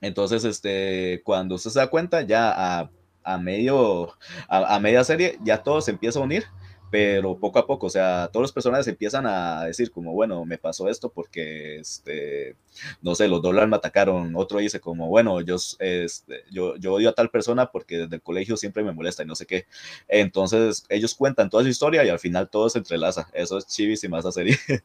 Entonces, 0.00 0.44
este, 0.44 1.20
cuando 1.24 1.56
usted 1.56 1.70
se 1.70 1.80
da 1.80 1.88
cuenta, 1.88 2.22
ya 2.22 2.52
a, 2.52 2.90
a 3.24 3.38
medio, 3.38 4.12
a, 4.46 4.76
a 4.76 4.78
media 4.78 5.02
serie, 5.02 5.38
ya 5.42 5.62
todo 5.62 5.80
se 5.80 5.90
empieza 5.90 6.20
a 6.20 6.22
unir 6.22 6.44
pero 6.92 7.38
poco 7.38 7.58
a 7.58 7.66
poco, 7.66 7.86
o 7.86 7.90
sea, 7.90 8.28
todos 8.30 8.42
los 8.42 8.52
personajes 8.52 8.86
empiezan 8.86 9.26
a 9.26 9.64
decir 9.64 9.90
como, 9.90 10.12
bueno, 10.12 10.44
me 10.44 10.58
pasó 10.58 10.90
esto 10.90 11.08
porque, 11.08 11.76
este, 11.76 12.54
no 13.00 13.14
sé, 13.14 13.28
los 13.28 13.40
dólares 13.40 13.70
me 13.70 13.76
atacaron, 13.76 14.36
otro 14.36 14.58
dice 14.58 14.78
como, 14.78 15.08
bueno, 15.08 15.40
yo, 15.40 15.56
este, 15.78 16.44
yo, 16.50 16.76
yo 16.76 16.92
odio 16.92 17.08
a 17.08 17.14
tal 17.14 17.30
persona 17.30 17.70
porque 17.72 17.96
desde 17.96 18.16
el 18.16 18.20
colegio 18.20 18.58
siempre 18.58 18.84
me 18.84 18.92
molesta 18.92 19.22
y 19.22 19.26
no 19.26 19.34
sé 19.34 19.46
qué. 19.46 19.64
Entonces, 20.06 20.84
ellos 20.90 21.14
cuentan 21.14 21.48
toda 21.48 21.62
su 21.62 21.70
historia 21.70 22.04
y 22.04 22.10
al 22.10 22.18
final 22.18 22.50
todo 22.50 22.68
se 22.68 22.76
entrelaza. 22.76 23.26
Eso 23.32 23.56
es 23.56 23.66
chivísima 23.66 24.18
esa 24.18 24.30
serie. 24.30 24.58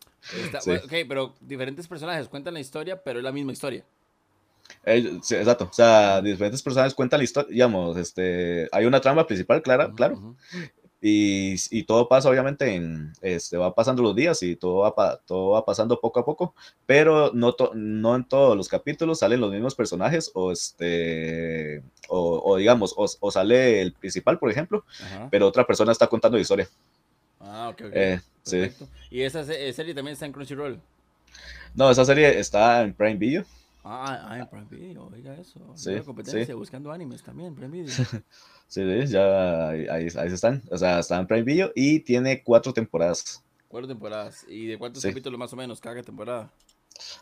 Ok, 0.84 0.94
pero 1.08 1.36
diferentes 1.42 1.88
personajes 1.88 2.28
cuentan 2.30 2.54
la 2.54 2.60
historia, 2.60 3.02
pero 3.02 3.20
es 3.20 3.24
la 3.24 3.32
misma 3.32 3.52
historia. 3.52 3.84
exacto, 4.86 5.68
o 5.70 5.74
sea, 5.74 6.22
diferentes 6.22 6.62
personajes 6.62 6.94
cuentan 6.94 7.20
la 7.20 7.24
historia, 7.24 7.50
digamos, 7.52 7.98
este, 7.98 8.68
hay 8.72 8.86
una 8.86 9.00
trama 9.00 9.26
principal, 9.26 9.62
clara, 9.62 9.92
claro, 9.96 10.36
y, 11.00 11.56
y, 11.70 11.84
todo 11.84 12.08
pasa, 12.08 12.30
obviamente, 12.30 12.74
en, 12.74 13.14
este, 13.22 13.56
va 13.58 13.76
pasando 13.76 14.02
los 14.02 14.16
días 14.16 14.42
y 14.42 14.56
todo 14.56 14.78
va, 14.78 15.18
todo 15.26 15.52
va 15.52 15.64
pasando 15.64 16.00
poco 16.00 16.20
a 16.20 16.26
poco, 16.26 16.56
pero 16.88 17.32
no, 17.34 17.56
no 17.76 18.16
en 18.16 18.24
todos 18.26 18.58
los 18.58 18.68
capítulos 18.68 19.20
salen 19.20 19.42
los 19.42 19.52
mismos 19.52 19.76
personajes 19.76 20.32
o, 20.34 20.52
este, 20.52 21.84
o, 22.10 22.58
digamos, 22.58 22.96
o, 22.98 23.32
sale 23.32 23.82
el 23.82 23.94
principal, 23.94 24.40
por 24.40 24.50
ejemplo, 24.50 24.84
pero 25.30 25.48
otra 25.48 25.68
persona 25.68 25.92
está 25.92 26.08
contando 26.08 26.38
la 26.38 26.42
historia. 26.42 26.68
Ah, 27.40 27.70
ok, 27.70 27.82
ok. 27.88 27.92
Eh, 27.94 28.22
sí. 28.42 28.72
¿Y 29.12 29.22
esa 29.22 29.44
serie 29.46 29.94
también 29.94 30.14
está 30.14 30.26
en 30.26 30.32
Crunchyroll? 30.32 30.82
No, 31.76 31.92
esa 31.92 32.06
serie 32.06 32.40
está 32.40 32.82
en 32.82 32.94
Prime 32.94 33.16
Video. 33.18 33.46
Ah, 33.90 34.28
ah 34.30 34.40
en 34.40 34.48
Prime 34.48 34.68
Video, 34.70 35.10
oiga 35.14 35.34
eso. 35.38 35.60
Sí, 35.76 35.96
competencia, 36.06 36.54
buscando 36.56 36.92
animes 36.92 37.24
también, 37.24 37.56
Prime 37.56 37.84
Video. 37.84 37.94
Sí, 38.70 38.82
ya 39.08 39.70
ahí, 39.70 39.88
ahí, 39.90 40.08
están. 40.28 40.62
O 40.70 40.78
sea, 40.78 41.00
está 41.00 41.18
en 41.18 41.26
Prime 41.26 41.44
Video 41.44 41.72
y 41.74 42.02
tiene 42.02 42.44
cuatro 42.44 42.74
temporadas. 42.74 43.42
Cuatro 43.70 43.88
temporadas. 43.88 44.46
¿Y 44.50 44.66
de 44.68 44.78
cuántos 44.78 45.02
capítulos 45.02 45.40
más 45.40 45.54
o 45.54 45.56
menos 45.56 45.80
cada 45.80 46.04
temporada? 46.04 46.52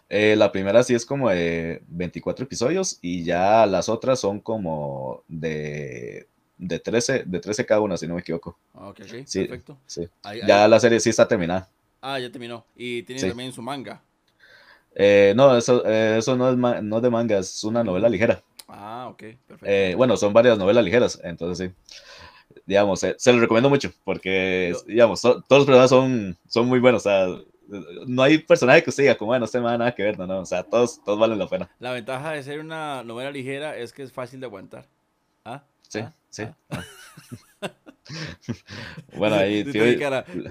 Eh, 0.10 0.36
la 0.36 0.52
primera 0.52 0.82
sí 0.82 0.96
es 0.96 1.06
como 1.06 1.30
de 1.30 1.84
24 1.88 2.46
episodios 2.46 2.98
y 3.00 3.24
ya 3.24 3.68
las 3.68 3.90
otras 3.90 4.20
son 4.20 4.40
como 4.40 5.24
de, 5.28 6.28
de, 6.58 6.80
13, 6.80 7.26
de 7.26 7.40
13 7.40 7.64
cada 7.68 7.82
una, 7.82 7.96
si 7.96 8.08
no 8.08 8.16
me 8.16 8.22
equivoco. 8.22 8.58
Ah, 8.74 8.88
ok, 8.88 9.02
ok, 9.02 9.28
sí, 9.28 9.46
perfecto. 9.46 9.78
Sí. 9.86 10.10
ya 10.48 10.68
la 10.68 10.80
serie 10.80 11.00
sí 11.00 11.12
está 11.12 11.28
terminada. 11.28 11.70
Ah, 12.02 12.20
ya 12.20 12.32
terminó. 12.32 12.66
¿Y 12.76 13.04
tiene 13.04 13.22
también 13.22 13.52
su 13.52 13.62
manga? 13.62 14.02
Eh, 14.96 15.34
no, 15.36 15.56
eso, 15.58 15.84
eh, 15.86 16.16
eso 16.18 16.36
no, 16.36 16.50
es 16.50 16.84
no 16.84 16.98
es 16.98 17.04
de 17.04 17.10
manga, 17.10 17.38
es 17.38 17.64
una 17.64 17.84
novela 17.84 18.10
ligera. 18.10 18.42
Ah, 18.68 19.08
ok, 19.10 19.18
perfecto. 19.18 19.66
Eh, 19.66 19.94
bueno, 19.96 20.18
son 20.18 20.34
varias 20.34 20.58
novelas 20.58 20.84
ligeras, 20.84 21.20
entonces 21.24 21.70
sí. 21.70 21.94
Digamos, 22.66 23.04
eh, 23.04 23.16
se 23.18 23.32
los 23.32 23.42
recomiendo 23.42 23.70
mucho 23.70 23.92
porque, 24.04 24.74
digamos, 24.88 25.22
todos 25.22 25.44
los 25.50 25.66
personajes 25.66 25.90
son, 25.90 26.38
son 26.48 26.68
muy 26.68 26.80
buenos. 26.80 27.06
O 27.06 27.10
sea, 27.10 27.28
no 28.08 28.24
hay 28.24 28.40
personaje 28.40 28.84
que 28.84 28.92
diga, 28.92 29.16
como, 29.16 29.30
bueno, 29.30 29.42
no 29.42 29.48
se 29.48 29.60
me 29.60 29.66
nada 29.66 29.94
que 29.94 30.04
ver, 30.04 30.18
no, 30.18 30.26
no. 30.26 30.40
O 30.40 30.46
sea, 30.46 30.64
todos, 30.64 31.04
todos 31.04 31.20
valen 31.20 31.38
la 31.38 31.48
pena. 31.48 31.70
La 31.80 31.92
ventaja 31.92 32.32
de 32.32 32.42
ser 32.42 32.60
una 32.60 33.04
novela 33.04 33.32
ligera 33.32 33.78
es 33.78 33.94
que 33.94 34.04
es 34.04 34.12
fácil 34.12 34.40
de 34.40 34.46
aguantar. 34.48 34.88
¿Ah? 35.44 35.64
Sí, 35.88 36.00
¿Ah? 36.00 36.14
sí. 36.30 36.44
¿Ah? 36.70 36.84
bueno, 39.16 39.36
ahí 39.36 39.64
pido, 39.64 39.86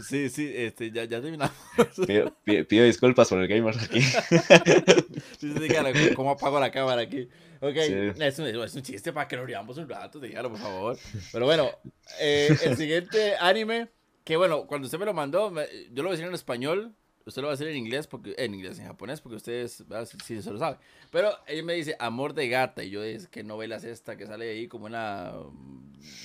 Sí, 0.02 0.28
sí, 0.28 0.52
este, 0.55 0.90
ya, 0.90 1.05
ya 1.05 1.20
terminamos. 1.20 1.55
Pido, 2.66 2.84
disculpas 2.84 3.28
por 3.28 3.40
el 3.40 3.48
gamer 3.48 3.74
aquí. 3.78 4.00
¿cómo 6.16 6.32
apago 6.32 6.59
la 6.59 6.70
cámara 6.70 7.02
aquí? 7.02 7.28
Ok, 7.61 7.76
es, 7.76 8.38
un, 8.38 8.46
es, 8.46 8.74
un, 8.74 8.82
chiste 8.82 9.12
para 9.12 9.28
que 9.28 9.36
nos 9.36 9.46
riamos 9.46 9.78
un 9.78 9.88
rato, 9.88 10.18
dígalo, 10.18 10.50
por 10.50 10.59
favor. 10.59 10.98
Pero 11.32 11.46
bueno, 11.46 11.70
eh, 12.20 12.55
el 12.64 12.76
siguiente 12.76 13.36
anime, 13.40 13.88
que 14.24 14.36
bueno, 14.36 14.66
cuando 14.66 14.86
usted 14.86 14.98
me 14.98 15.07
lo 15.07 15.14
mandó, 15.14 15.52
yo 15.92 16.02
lo 16.02 16.02
voy 16.02 16.09
a 16.09 16.12
decir 16.12 16.26
en 16.26 16.34
español, 16.34 16.94
usted 17.27 17.43
lo 17.43 17.49
va 17.49 17.55
a 17.55 17.57
decir 17.57 17.68
en 17.68 17.77
inglés, 17.77 18.07
porque, 18.07 18.35
en 18.37 18.55
inglés, 18.55 18.79
en 18.79 18.87
japonés, 18.87 19.20
porque 19.20 19.37
ustedes, 19.37 19.85
sí, 20.25 20.43
se 20.43 20.51
lo 20.51 20.59
sabe. 20.59 20.79
Pero 21.11 21.31
ella 21.47 21.62
me 21.62 21.75
dice, 21.75 21.97
Amor 21.99 22.35
de 22.35 22.49
Gata, 22.49 22.85
y 22.85 22.91
yo 22.91 23.03
digo, 23.03 23.25
¿qué 23.31 23.43
novela 23.43 23.77
es 23.77 23.85
esta 23.85 24.16
que 24.16 24.27
sale 24.27 24.51
ahí 24.51 24.68
como 24.68 24.87
una 24.87 25.33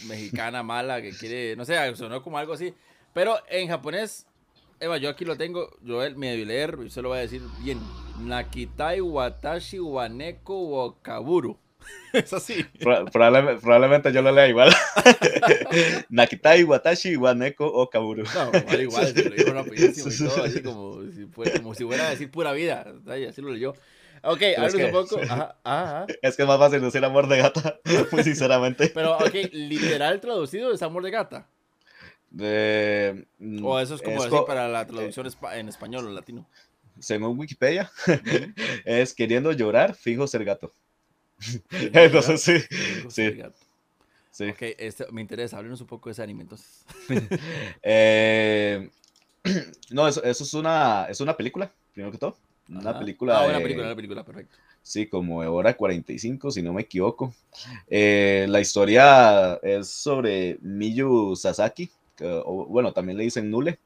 mexicana 0.08 0.64
mala 0.64 1.02
que 1.02 1.12
quiere, 1.12 1.56
no 1.56 1.66
sé, 1.66 1.96
sonó 1.96 2.22
como 2.22 2.38
algo 2.38 2.54
así. 2.54 2.74
Pero 3.14 3.38
en 3.50 3.68
japonés, 3.68 4.28
Eva, 4.80 4.98
yo 4.98 5.10
aquí 5.10 5.26
lo 5.26 5.38
tengo, 5.38 5.70
yo 5.82 6.00
me 6.16 6.32
debí 6.32 6.46
leer, 6.46 6.78
y 6.82 6.86
usted 6.86 7.02
lo 7.02 7.10
va 7.10 7.18
a 7.18 7.22
decir 7.22 7.42
bien. 7.64 7.80
Nakitai 8.22 9.02
Watashi 9.02 9.80
Waneko 9.80 10.64
Wakaburu. 10.66 11.58
Es 12.14 12.34
así. 12.34 12.66
probablemente, 13.12 14.12
yo 14.12 14.22
lo 14.22 14.32
lea 14.32 14.48
igual. 14.48 14.74
Nakitai 16.10 16.64
Watashi 16.64 17.16
Waneko 17.16 17.66
Okaburu. 17.66 18.24
No, 18.24 18.58
igual, 18.58 18.82
igual, 18.82 19.14
lo 19.16 19.36
dijo 19.36 19.54
rapidísimo 19.54 20.10
y 20.10 20.18
todo, 20.30 20.44
así 20.44 20.62
como 20.62 21.02
si, 21.12 21.28
como 21.60 21.76
si 21.76 21.86
fuera 21.86 22.08
a 22.08 22.10
decir 22.12 22.32
pura 22.32 22.52
vida. 22.54 22.86
Así 23.28 23.42
lo 23.42 23.52
leyó. 23.52 23.74
Ok, 24.24 24.42
háblanos 24.58 24.74
un 24.76 24.92
poco. 24.92 25.22
Ajá, 25.22 25.58
ajá. 25.64 26.06
Es 26.22 26.36
que 26.36 26.42
es 26.42 26.48
más 26.48 26.60
fácil 26.60 26.82
decir 26.82 27.04
amor 27.06 27.28
de 27.28 27.38
gata, 27.38 27.80
muy 28.12 28.24
sinceramente. 28.24 28.92
Pero, 28.94 29.18
ok, 29.18 29.36
literal 29.54 30.20
traducido 30.20 30.74
es 30.74 30.82
amor 30.82 31.04
de 31.04 31.12
gata. 31.12 31.48
De, 32.30 33.28
o 33.64 33.80
eso 33.80 33.96
es 33.96 34.02
como 34.02 34.24
decir 34.24 34.40
para 34.46 34.68
la 34.68 34.86
traducción 34.86 35.28
en 35.54 35.70
español 35.70 36.08
o 36.08 36.12
latino. 36.12 36.48
Según 37.00 37.40
Wikipedia, 37.40 37.90
es 38.84 39.14
queriendo 39.14 39.54
llorar, 39.54 39.96
fijo 39.96 40.28
ser 40.28 40.44
gato. 40.44 40.74
Entonces, 41.72 42.42
sí. 42.42 42.58
sí. 43.10 43.42
sí. 44.32 44.50
Ok, 44.50 44.62
este, 44.78 45.06
me 45.12 45.22
interesa, 45.22 45.58
háblenos 45.58 45.82
un 45.82 45.88
poco 45.88 46.10
de 46.10 46.14
ese 46.14 46.24
anime 46.24 46.44
entonces. 46.44 46.86
eh, 47.84 48.90
no, 49.92 50.08
eso, 50.08 50.24
eso, 50.24 50.44
es, 50.44 50.54
una, 50.54 51.06
es 51.10 51.22
una 51.22 51.36
película, 51.36 51.72
primero 51.94 52.12
que 52.12 52.18
todo. 52.18 52.38
Una 52.70 52.98
película. 52.98 53.40
Ah, 53.40 53.48
una 53.48 53.60
película, 53.60 53.88
una 53.88 53.96
película, 53.96 54.24
perfecto. 54.24 54.58
Sí, 54.84 55.08
como 55.08 55.40
hora 55.40 55.76
45, 55.76 56.52
si 56.52 56.62
no 56.62 56.74
me 56.74 56.84
equivoco. 56.84 57.34
Eh, 57.88 58.46
la 58.50 58.62
historia 58.62 59.56
es 59.56 59.88
sobre 59.90 60.58
Miyu 60.62 61.36
Sasaki, 61.36 61.90
o, 62.22 62.66
bueno, 62.66 62.94
también 62.94 63.18
le 63.18 63.24
dicen 63.24 63.50
Nule, 63.50 63.80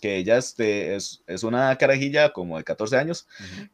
que 0.00 0.16
ella 0.16 0.36
este, 0.36 0.94
es, 0.94 1.22
es, 1.26 1.42
una 1.42 1.74
carajilla 1.76 2.32
como 2.32 2.58
de 2.58 2.64
14 2.64 2.96
años, 2.96 3.26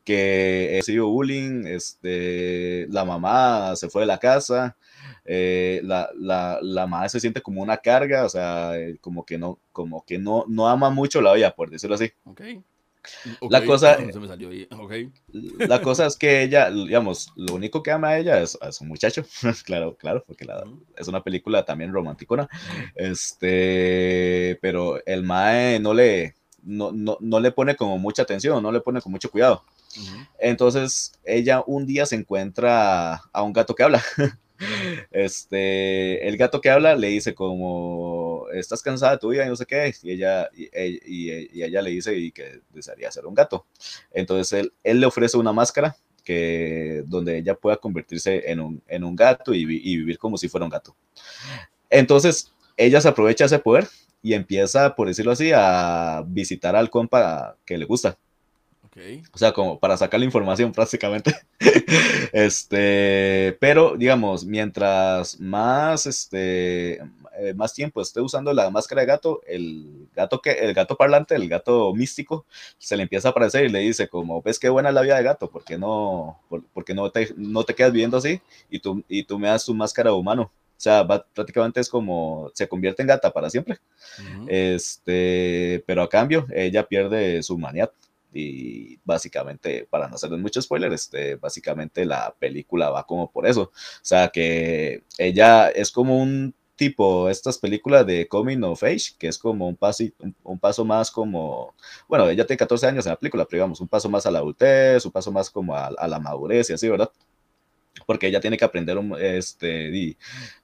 que 0.04 0.78
ha 0.80 0.84
sido 0.84 1.08
bullying, 1.08 1.66
este, 1.66 2.86
la 2.90 3.04
mamá 3.04 3.74
se 3.76 3.88
fue 3.88 4.02
de 4.02 4.06
la 4.06 4.18
casa, 4.18 4.76
eh, 5.24 5.80
la, 5.84 6.10
la, 6.16 6.58
la, 6.62 6.86
madre 6.86 7.08
se 7.08 7.20
siente 7.20 7.42
como 7.42 7.62
una 7.62 7.78
carga, 7.78 8.24
o 8.24 8.28
sea, 8.28 8.78
eh, 8.78 8.98
como 9.00 9.24
que 9.24 9.38
no, 9.38 9.58
como 9.72 10.04
que 10.04 10.18
no, 10.18 10.44
no 10.48 10.68
ama 10.68 10.90
mucho 10.90 11.20
la 11.20 11.34
vida, 11.34 11.54
por 11.54 11.70
decirlo 11.70 11.96
así. 11.96 12.12
Okay 12.24 12.62
la 13.50 13.64
cosa, 13.64 13.98
la 15.58 15.82
cosa 15.82 16.06
es 16.06 16.16
que 16.16 16.42
ella, 16.42 16.70
digamos, 16.70 17.32
lo 17.36 17.54
único 17.54 17.82
que 17.82 17.90
ama 17.90 18.08
a 18.08 18.18
ella 18.18 18.40
es, 18.40 18.58
es 18.60 18.80
un 18.80 18.88
muchacho, 18.88 19.24
claro, 19.64 19.96
claro, 19.96 20.24
porque 20.26 20.44
la, 20.44 20.64
es 20.96 21.08
una 21.08 21.22
película 21.22 21.64
también 21.64 21.92
romanticona, 21.92 22.48
este, 22.94 24.58
pero 24.60 25.04
el 25.06 25.22
mae 25.22 25.80
no 25.80 25.94
le, 25.94 26.34
no, 26.62 26.92
no, 26.92 27.16
no, 27.20 27.40
le 27.40 27.52
pone 27.52 27.76
como 27.76 27.98
mucha 27.98 28.22
atención, 28.22 28.62
no 28.62 28.72
le 28.72 28.80
pone 28.80 29.00
con 29.00 29.12
mucho 29.12 29.30
cuidado. 29.30 29.64
Entonces, 30.38 31.12
ella 31.24 31.62
un 31.66 31.86
día 31.86 32.06
se 32.06 32.16
encuentra 32.16 33.16
a 33.32 33.42
un 33.42 33.52
gato 33.52 33.74
que 33.74 33.82
habla. 33.82 34.02
Este, 35.10 36.26
el 36.26 36.36
gato 36.36 36.60
que 36.60 36.70
habla 36.70 36.94
le 36.96 37.08
dice 37.08 37.34
como, 37.34 38.46
estás 38.52 38.82
cansada 38.82 39.12
de 39.12 39.18
tu 39.18 39.28
vida 39.28 39.44
y 39.44 39.48
no 39.48 39.56
sé 39.56 39.66
qué, 39.66 39.94
y 40.02 40.12
ella, 40.12 40.48
y, 40.54 40.68
y, 41.04 41.62
ella 41.62 41.82
le 41.82 41.90
dice 41.90 42.16
y 42.16 42.32
que 42.32 42.60
desearía 42.70 43.10
ser 43.10 43.26
un 43.26 43.34
gato. 43.34 43.66
Entonces 44.12 44.60
él, 44.60 44.72
él 44.84 45.00
le 45.00 45.06
ofrece 45.06 45.36
una 45.36 45.52
máscara 45.52 45.96
que, 46.24 47.02
donde 47.06 47.38
ella 47.38 47.54
pueda 47.54 47.76
convertirse 47.76 48.50
en 48.50 48.60
un, 48.60 48.82
en 48.88 49.04
un 49.04 49.16
gato 49.16 49.54
y, 49.54 49.62
y 49.62 49.96
vivir 49.96 50.18
como 50.18 50.36
si 50.38 50.48
fuera 50.48 50.64
un 50.64 50.70
gato. 50.70 50.96
Entonces 51.90 52.52
ella 52.76 53.00
se 53.00 53.08
aprovecha 53.08 53.44
ese 53.44 53.58
poder 53.58 53.88
y 54.22 54.34
empieza, 54.34 54.94
por 54.94 55.08
decirlo 55.08 55.32
así, 55.32 55.50
a 55.54 56.22
visitar 56.26 56.76
al 56.76 56.90
compa 56.90 57.56
que 57.64 57.76
le 57.76 57.84
gusta. 57.84 58.16
O 59.32 59.38
sea, 59.38 59.52
como 59.52 59.78
para 59.78 59.96
sacar 59.96 60.20
la 60.20 60.26
información 60.26 60.72
prácticamente. 60.74 61.34
este, 62.32 63.56
pero 63.58 63.96
digamos, 63.96 64.44
mientras 64.44 65.40
más, 65.40 66.06
este, 66.06 67.00
eh, 67.38 67.54
más 67.54 67.72
tiempo 67.72 68.02
esté 68.02 68.20
usando 68.20 68.52
la 68.52 68.68
máscara 68.70 69.00
de 69.00 69.06
gato, 69.06 69.40
el 69.46 70.08
gato 70.14 70.40
que, 70.42 70.50
el 70.50 70.74
gato 70.74 70.96
parlante, 70.96 71.34
el 71.34 71.48
gato 71.48 71.94
místico, 71.94 72.44
se 72.78 72.96
le 72.96 73.04
empieza 73.04 73.28
a 73.28 73.30
aparecer 73.30 73.64
y 73.64 73.70
le 73.70 73.80
dice 73.80 74.08
como, 74.08 74.42
ves 74.42 74.58
qué 74.58 74.68
buena 74.68 74.92
la 74.92 75.00
vida 75.00 75.16
de 75.16 75.22
gato, 75.22 75.50
porque 75.50 75.78
no, 75.78 76.38
porque 76.74 76.94
no 76.94 77.10
te, 77.10 77.32
no 77.36 77.64
te 77.64 77.74
quedas 77.74 77.92
viviendo 77.92 78.18
así 78.18 78.40
y 78.68 78.80
tú, 78.80 79.02
y 79.08 79.24
tú 79.24 79.38
me 79.38 79.48
das 79.48 79.64
tu 79.64 79.74
máscara 79.74 80.10
de 80.10 80.16
humano. 80.16 80.52
O 80.76 80.80
sea, 80.82 81.06
prácticamente 81.06 81.80
es 81.80 81.88
como 81.88 82.50
se 82.54 82.66
convierte 82.66 83.02
en 83.02 83.08
gata 83.08 83.32
para 83.32 83.48
siempre. 83.48 83.78
Este, 84.48 85.82
pero 85.86 86.02
a 86.02 86.08
cambio, 86.08 86.44
ella 86.52 86.88
pierde 86.88 87.40
su 87.44 87.54
humanidad. 87.54 87.92
Y 88.32 88.98
básicamente, 89.04 89.86
para 89.90 90.08
no 90.08 90.16
hacerles 90.16 90.40
mucho 90.40 90.62
spoiler, 90.62 90.92
este, 90.92 91.36
básicamente 91.36 92.04
la 92.04 92.34
película 92.38 92.90
va 92.90 93.06
como 93.06 93.30
por 93.30 93.46
eso. 93.46 93.62
O 93.62 93.70
sea, 94.02 94.28
que 94.28 95.04
ella 95.18 95.68
es 95.68 95.90
como 95.90 96.20
un 96.22 96.54
tipo, 96.76 97.28
estas 97.28 97.58
películas 97.58 98.06
de 98.06 98.26
Coming 98.28 98.62
of 98.64 98.82
Age, 98.82 99.12
que 99.18 99.28
es 99.28 99.38
como 99.38 99.68
un 99.68 99.76
paso, 99.76 100.04
un, 100.42 100.58
paso 100.58 100.84
más 100.84 101.10
como, 101.10 101.74
bueno, 102.08 102.28
ella 102.28 102.46
tiene 102.46 102.58
14 102.58 102.86
años 102.86 103.06
en 103.06 103.10
la 103.10 103.18
película, 103.18 103.44
pero 103.44 103.58
digamos, 103.58 103.80
un 103.80 103.88
paso 103.88 104.08
más 104.08 104.26
a 104.26 104.30
la 104.30 104.40
adultez, 104.40 105.04
un 105.04 105.12
paso 105.12 105.30
más 105.30 105.50
como 105.50 105.76
a, 105.76 105.86
a 105.86 106.08
la 106.08 106.18
madurez 106.18 106.70
y 106.70 106.72
así, 106.72 106.88
¿verdad? 106.88 107.10
porque 108.06 108.26
ella 108.26 108.40
tiene 108.40 108.56
que 108.56 108.64
aprender 108.64 108.98
este, 109.20 110.16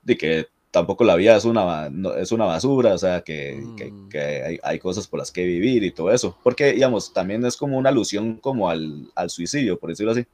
de, 0.03 0.17
que 0.17 0.49
tampoco 0.71 1.05
la 1.05 1.17
vida 1.17 1.37
es 1.37 1.45
una, 1.45 1.91
es 2.19 2.33
una 2.33 2.45
basura, 2.45 2.95
o 2.95 2.99
sea, 2.99 3.23
que, 3.23 3.63
que, 4.11 4.43
hay, 4.45 4.59
hay, 4.63 4.79
cosas 4.79 5.07
por 5.07 5.19
las 5.19 5.31
que 5.33 5.45
vivir 5.45 5.85
y 5.85 5.93
todo 5.93 6.13
eso, 6.13 6.37
porque, 6.43 6.73
digamos, 6.73 7.13
también 7.13 7.45
es 7.45 7.57
como 7.57 7.79
una 7.79 7.89
alusión 7.91 8.37
como 8.37 8.69
al, 8.71 9.11
al 9.15 9.31
suicidio, 9.31 9.79
por 9.79 9.91
decirlo 9.91 10.13
así. 10.13 10.27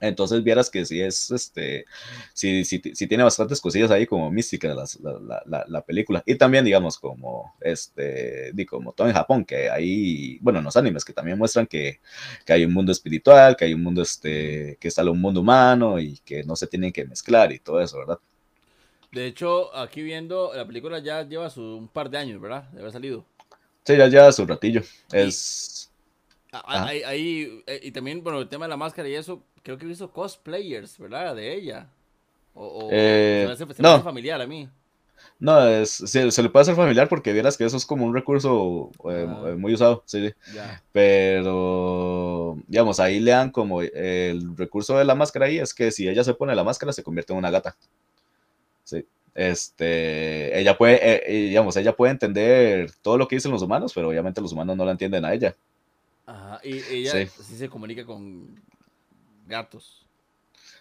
Entonces 0.00 0.44
vieras 0.44 0.68
que 0.68 0.84
sí 0.84 1.00
es, 1.00 1.30
este, 1.30 1.86
sí, 2.34 2.64
sí, 2.64 2.82
sí 2.94 3.06
tiene 3.06 3.24
bastantes 3.24 3.60
cosillas 3.60 3.90
ahí 3.90 4.06
como 4.06 4.30
místicas 4.30 5.00
la, 5.00 5.42
la, 5.46 5.64
la, 5.66 5.80
película. 5.82 6.22
Y 6.26 6.34
también, 6.34 6.64
digamos, 6.66 6.98
como, 6.98 7.54
este, 7.62 8.52
di, 8.52 8.66
como 8.66 8.92
todo 8.92 9.08
en 9.08 9.14
Japón, 9.14 9.44
que 9.44 9.70
hay, 9.70 10.38
bueno, 10.40 10.58
en 10.58 10.66
los 10.66 10.76
animes 10.76 11.04
que 11.04 11.14
también 11.14 11.38
muestran 11.38 11.66
que, 11.66 12.00
que, 12.44 12.52
hay 12.52 12.64
un 12.66 12.74
mundo 12.74 12.92
espiritual, 12.92 13.56
que 13.56 13.64
hay 13.64 13.74
un 13.74 13.82
mundo, 13.82 14.02
este, 14.02 14.76
que 14.80 14.88
está 14.88 15.02
un 15.10 15.20
mundo 15.20 15.40
humano 15.40 15.98
y 15.98 16.18
que 16.18 16.44
no 16.44 16.56
se 16.56 16.66
tienen 16.66 16.92
que 16.92 17.06
mezclar 17.06 17.52
y 17.52 17.58
todo 17.58 17.80
eso, 17.80 17.98
¿verdad? 17.98 18.18
De 19.16 19.26
hecho, 19.26 19.74
aquí 19.74 20.02
viendo, 20.02 20.52
la 20.54 20.66
película 20.66 20.98
ya 20.98 21.22
lleva 21.22 21.48
su, 21.48 21.62
un 21.62 21.88
par 21.88 22.10
de 22.10 22.18
años, 22.18 22.38
¿verdad? 22.38 22.64
De 22.64 22.80
haber 22.80 22.92
salido. 22.92 23.24
Sí, 23.82 23.96
ya 23.96 24.08
lleva 24.08 24.30
su 24.30 24.44
ratillo. 24.44 24.82
Es... 25.10 25.90
Ahí, 26.52 27.02
ahí, 27.02 27.62
eh, 27.66 27.80
y 27.82 27.92
también, 27.92 28.22
bueno, 28.22 28.40
el 28.40 28.48
tema 28.50 28.66
de 28.66 28.68
la 28.68 28.76
máscara 28.76 29.08
y 29.08 29.14
eso, 29.14 29.42
creo 29.62 29.78
que 29.78 29.86
he 29.86 29.88
visto 29.88 30.12
cosplayers, 30.12 30.98
¿verdad? 30.98 31.34
De 31.34 31.54
ella. 31.54 31.88
O, 32.52 32.90
eh, 32.92 33.48
se, 33.56 33.82
no. 33.82 34.02
familiar 34.02 34.38
a 34.38 34.46
mí. 34.46 34.68
No, 35.38 35.66
es, 35.66 35.92
se, 35.92 36.42
le 36.42 36.50
puede 36.50 36.62
hacer 36.62 36.74
familiar 36.74 37.08
porque 37.08 37.32
vieras 37.32 37.56
que 37.56 37.64
eso 37.64 37.78
es 37.78 37.86
como 37.86 38.04
un 38.04 38.12
recurso 38.12 38.90
eh, 39.10 39.26
ah. 39.26 39.54
muy 39.56 39.72
usado, 39.72 40.02
sí. 40.04 40.30
Pero, 40.92 42.58
digamos, 42.66 43.00
ahí 43.00 43.20
le 43.20 43.30
dan 43.30 43.50
como 43.50 43.80
el 43.80 44.58
recurso 44.58 44.98
de 44.98 45.06
la 45.06 45.14
máscara 45.14 45.46
ahí 45.46 45.58
es 45.58 45.72
que 45.72 45.90
si 45.90 46.06
ella 46.06 46.22
se 46.22 46.34
pone 46.34 46.54
la 46.54 46.64
máscara 46.64 46.92
se 46.92 47.02
convierte 47.02 47.32
en 47.32 47.38
una 47.38 47.50
gata. 47.50 47.78
Sí. 48.86 49.04
Este, 49.34 50.58
ella 50.58 50.78
puede, 50.78 50.98
eh, 51.02 51.48
digamos, 51.48 51.76
ella 51.76 51.94
puede 51.94 52.12
entender 52.12 52.90
todo 53.02 53.18
lo 53.18 53.28
que 53.28 53.36
dicen 53.36 53.52
los 53.52 53.60
humanos, 53.60 53.92
pero 53.94 54.08
obviamente 54.08 54.40
los 54.40 54.52
humanos 54.52 54.78
no 54.78 54.84
la 54.86 54.92
entienden 54.92 55.26
a 55.26 55.34
ella. 55.34 55.54
Ajá, 56.24 56.58
y 56.64 56.78
ella 56.90 57.12
sí 57.26 57.56
se 57.56 57.68
comunica 57.68 58.06
con 58.06 58.58
gatos. 59.46 60.06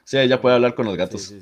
Sí, 0.05 0.17
ella 0.17 0.39
puede 0.39 0.55
hablar 0.55 0.73
con 0.73 0.85
los 0.85 0.95
gatos. 0.95 1.33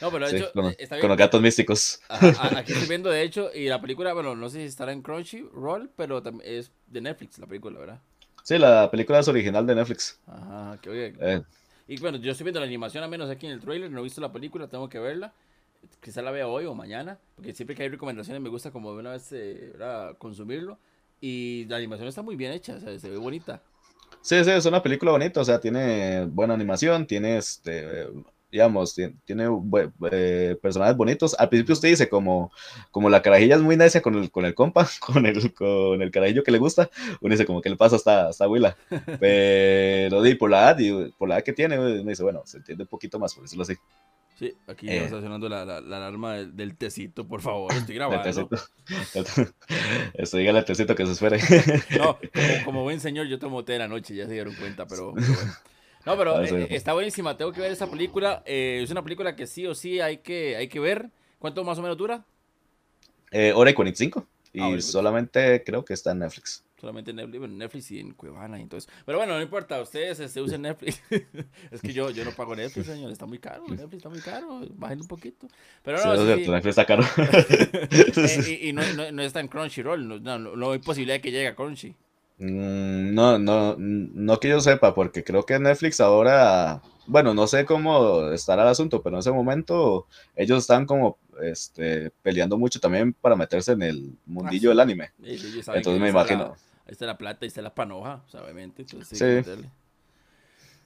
no, 0.00 0.10
pero 0.12 0.28
de 0.28 0.36
hecho, 0.36 0.52
con, 0.52 0.72
con, 1.00 1.08
los 1.08 1.18
gatos 1.18 1.42
místicos. 1.42 2.00
aquí 2.08 2.72
estoy 2.72 2.88
viendo, 2.88 3.10
de 3.10 3.22
hecho, 3.22 3.50
y 3.52 3.66
la 3.66 3.80
película, 3.80 4.12
bueno, 4.12 4.36
no 4.36 4.48
sé 4.48 4.58
si 4.58 4.64
estará 4.66 4.92
en 4.92 5.02
Crunchyroll, 5.02 5.90
pero 5.96 6.22
es 6.44 6.70
de 6.86 7.00
Netflix 7.00 7.38
la 7.38 7.46
película, 7.48 7.80
¿verdad? 7.80 8.00
Sí, 8.44 8.56
la 8.58 8.88
película 8.88 9.18
es 9.18 9.26
original 9.26 9.66
de 9.66 9.74
Netflix. 9.74 10.20
Ajá, 10.28 10.78
que 10.80 10.90
oye. 10.90 11.14
Eh. 11.20 11.42
Y 11.88 11.98
bueno, 11.98 12.18
yo 12.18 12.30
estoy 12.30 12.44
viendo 12.44 12.60
la 12.60 12.66
animación, 12.66 13.02
al 13.02 13.10
menos 13.10 13.28
aquí 13.28 13.46
en 13.46 13.52
el 13.52 13.60
trailer, 13.60 13.90
no 13.90 13.98
he 13.98 14.04
visto 14.04 14.20
la 14.20 14.32
película, 14.32 14.68
tengo 14.68 14.88
que 14.88 15.00
verla. 15.00 15.32
Quizá 16.00 16.22
la 16.22 16.30
vea 16.30 16.48
hoy 16.48 16.64
o 16.66 16.74
mañana, 16.74 17.18
porque 17.34 17.52
siempre 17.54 17.76
que 17.76 17.82
hay 17.82 17.88
recomendaciones 17.88 18.42
me 18.42 18.48
gusta 18.48 18.70
como 18.70 18.92
de 18.92 19.00
una 19.00 19.12
vez 19.12 19.32
eh, 19.32 19.72
consumirlo. 20.18 20.78
Y 21.20 21.66
la 21.66 21.76
animación 21.76 22.08
está 22.08 22.22
muy 22.22 22.34
bien 22.34 22.52
hecha, 22.52 22.74
o 22.74 22.80
sea, 22.80 22.98
se 22.98 23.08
ve 23.08 23.16
bonita. 23.16 23.62
Sí, 24.20 24.42
sí, 24.44 24.50
es 24.50 24.66
una 24.66 24.82
película 24.82 25.12
bonita, 25.12 25.40
o 25.40 25.44
sea, 25.44 25.60
tiene 25.60 26.26
buena 26.26 26.54
animación, 26.54 27.06
tiene 27.06 27.36
este, 27.36 28.08
digamos, 28.52 28.94
tiene, 29.24 29.48
eh, 30.12 30.56
personajes 30.60 30.94
bonitos. 30.94 31.34
Al 31.38 31.48
principio 31.48 31.72
usted 31.72 31.88
dice 31.88 32.08
como, 32.10 32.52
como 32.90 33.08
la 33.08 33.22
carajilla 33.22 33.56
es 33.56 33.62
muy 33.62 33.78
necia 33.78 34.02
con 34.02 34.14
el, 34.14 34.30
con 34.30 34.44
el 34.44 34.54
compa, 34.54 34.86
con 35.00 35.24
el, 35.24 35.54
con 35.54 36.02
el 36.02 36.10
carajillo 36.10 36.44
que 36.44 36.50
le 36.50 36.58
gusta, 36.58 36.90
uno 37.22 37.32
dice 37.32 37.46
como 37.46 37.62
que 37.62 37.70
le 37.70 37.76
pasa 37.76 37.96
hasta, 37.96 38.28
hasta 38.28 38.46
Willa. 38.46 38.76
Pero 39.20 40.22
por 40.38 40.50
la 40.50 40.70
edad, 40.70 41.10
por 41.16 41.30
la 41.30 41.36
edad 41.36 41.44
que 41.44 41.54
tiene, 41.54 41.78
uno 41.78 42.10
dice, 42.10 42.22
bueno, 42.22 42.42
se 42.44 42.58
entiende 42.58 42.84
un 42.84 42.88
poquito 42.88 43.18
más, 43.18 43.34
por 43.34 43.44
decirlo 43.44 43.62
así. 43.62 43.74
Sí, 44.42 44.52
aquí 44.66 44.88
eh, 44.90 45.04
está 45.04 45.20
sonando 45.20 45.48
la, 45.48 45.64
la, 45.64 45.76
alarma 45.76 46.34
del, 46.34 46.76
tecito, 46.76 47.28
por 47.28 47.40
favor, 47.42 47.72
estoy 47.76 47.94
grabando. 47.94 48.28
Esto 50.14 50.36
dígale 50.36 50.58
al 50.58 50.64
tecito 50.64 50.96
que 50.96 51.06
se 51.06 51.12
espere. 51.12 51.38
No, 51.96 52.18
como, 52.64 52.82
buen 52.82 52.98
señor, 52.98 53.28
yo 53.28 53.38
tomo 53.38 53.64
té 53.64 53.74
de 53.74 53.78
la 53.78 53.86
noche, 53.86 54.16
ya 54.16 54.26
se 54.26 54.32
dieron 54.32 54.52
cuenta, 54.56 54.84
pero, 54.88 55.12
bueno. 55.12 55.24
No, 56.04 56.16
pero 56.16 56.36
ah, 56.38 56.44
eh, 56.44 56.66
está 56.70 56.92
buenísima, 56.92 57.36
tengo 57.36 57.52
que 57.52 57.60
ver 57.60 57.70
esa 57.70 57.88
película. 57.88 58.42
Eh, 58.44 58.80
es 58.82 58.90
una 58.90 59.04
película 59.04 59.36
que 59.36 59.46
sí 59.46 59.64
o 59.64 59.76
sí 59.76 60.00
hay 60.00 60.18
que, 60.18 60.56
hay 60.56 60.66
que 60.66 60.80
ver. 60.80 61.10
¿Cuánto 61.38 61.62
más 61.62 61.78
o 61.78 61.82
menos 61.82 61.96
dura? 61.96 62.24
Eh, 63.30 63.52
hora 63.54 63.70
y 63.70 63.74
45. 63.74 64.26
Y 64.54 64.60
ah, 64.60 64.80
solamente 64.80 65.62
creo 65.64 65.84
que 65.84 65.94
está 65.94 66.10
en 66.10 66.18
Netflix 66.18 66.64
solamente 66.82 67.12
en 67.12 67.18
Netflix, 67.18 67.48
Netflix 67.48 67.90
y 67.92 68.00
en 68.00 68.12
Cuevana 68.14 68.58
y 68.58 68.62
entonces. 68.62 68.92
Pero 69.06 69.18
bueno, 69.18 69.34
no 69.34 69.40
importa, 69.40 69.80
ustedes 69.80 70.16
se 70.16 70.24
este, 70.24 70.40
usen 70.40 70.62
Netflix. 70.62 71.00
es 71.70 71.80
que 71.80 71.92
yo, 71.92 72.10
yo 72.10 72.24
no 72.24 72.32
pago 72.32 72.56
Netflix, 72.56 72.86
señor, 72.88 73.12
está 73.12 73.24
muy 73.24 73.38
caro, 73.38 73.62
Netflix 73.68 73.94
está 73.98 74.08
muy 74.08 74.18
caro, 74.18 74.62
bajen 74.74 75.00
un 75.00 75.06
poquito. 75.06 75.46
Pero 75.84 76.04
no, 76.04 76.16
sí, 76.16 76.50
Netflix 76.50 76.66
está 76.66 76.84
caro. 76.84 77.04
Eh, 77.92 78.60
y, 78.62 78.72
no, 78.72 78.82
no, 78.94 79.12
no, 79.12 79.22
está 79.22 79.40
en 79.40 79.48
Crunchyroll, 79.48 80.22
no, 80.22 80.38
no, 80.38 80.72
hay 80.72 80.78
posibilidad 80.78 81.16
de 81.16 81.20
que 81.20 81.30
llegue 81.30 81.48
a 81.48 81.54
Crunchy. 81.54 81.94
Mm, 82.38 83.14
no, 83.14 83.38
no, 83.38 83.76
no 83.78 84.40
que 84.40 84.48
yo 84.48 84.60
sepa, 84.60 84.94
porque 84.94 85.22
creo 85.22 85.44
que 85.44 85.58
Netflix 85.58 86.00
ahora, 86.00 86.82
bueno, 87.06 87.34
no 87.34 87.46
sé 87.46 87.64
cómo 87.64 88.30
estará 88.30 88.62
el 88.62 88.68
asunto, 88.68 89.02
pero 89.02 89.16
en 89.16 89.20
ese 89.20 89.30
momento 89.30 90.06
ellos 90.34 90.58
están 90.58 90.86
como 90.86 91.18
este, 91.40 92.10
peleando 92.22 92.58
mucho 92.58 92.80
también 92.80 93.12
para 93.12 93.36
meterse 93.36 93.72
en 93.72 93.82
el 93.82 94.12
mundillo 94.26 94.70
del 94.70 94.80
anime. 94.80 95.10
Entonces 95.22 96.00
me 96.00 96.08
imagino. 96.08 96.54
Ahí 96.86 96.92
está 96.92 97.06
la 97.06 97.18
plata, 97.18 97.38
ahí 97.42 97.48
está 97.48 97.62
la 97.62 97.74
panoja, 97.74 98.22
obviamente. 98.34 98.84
sí. 98.86 99.24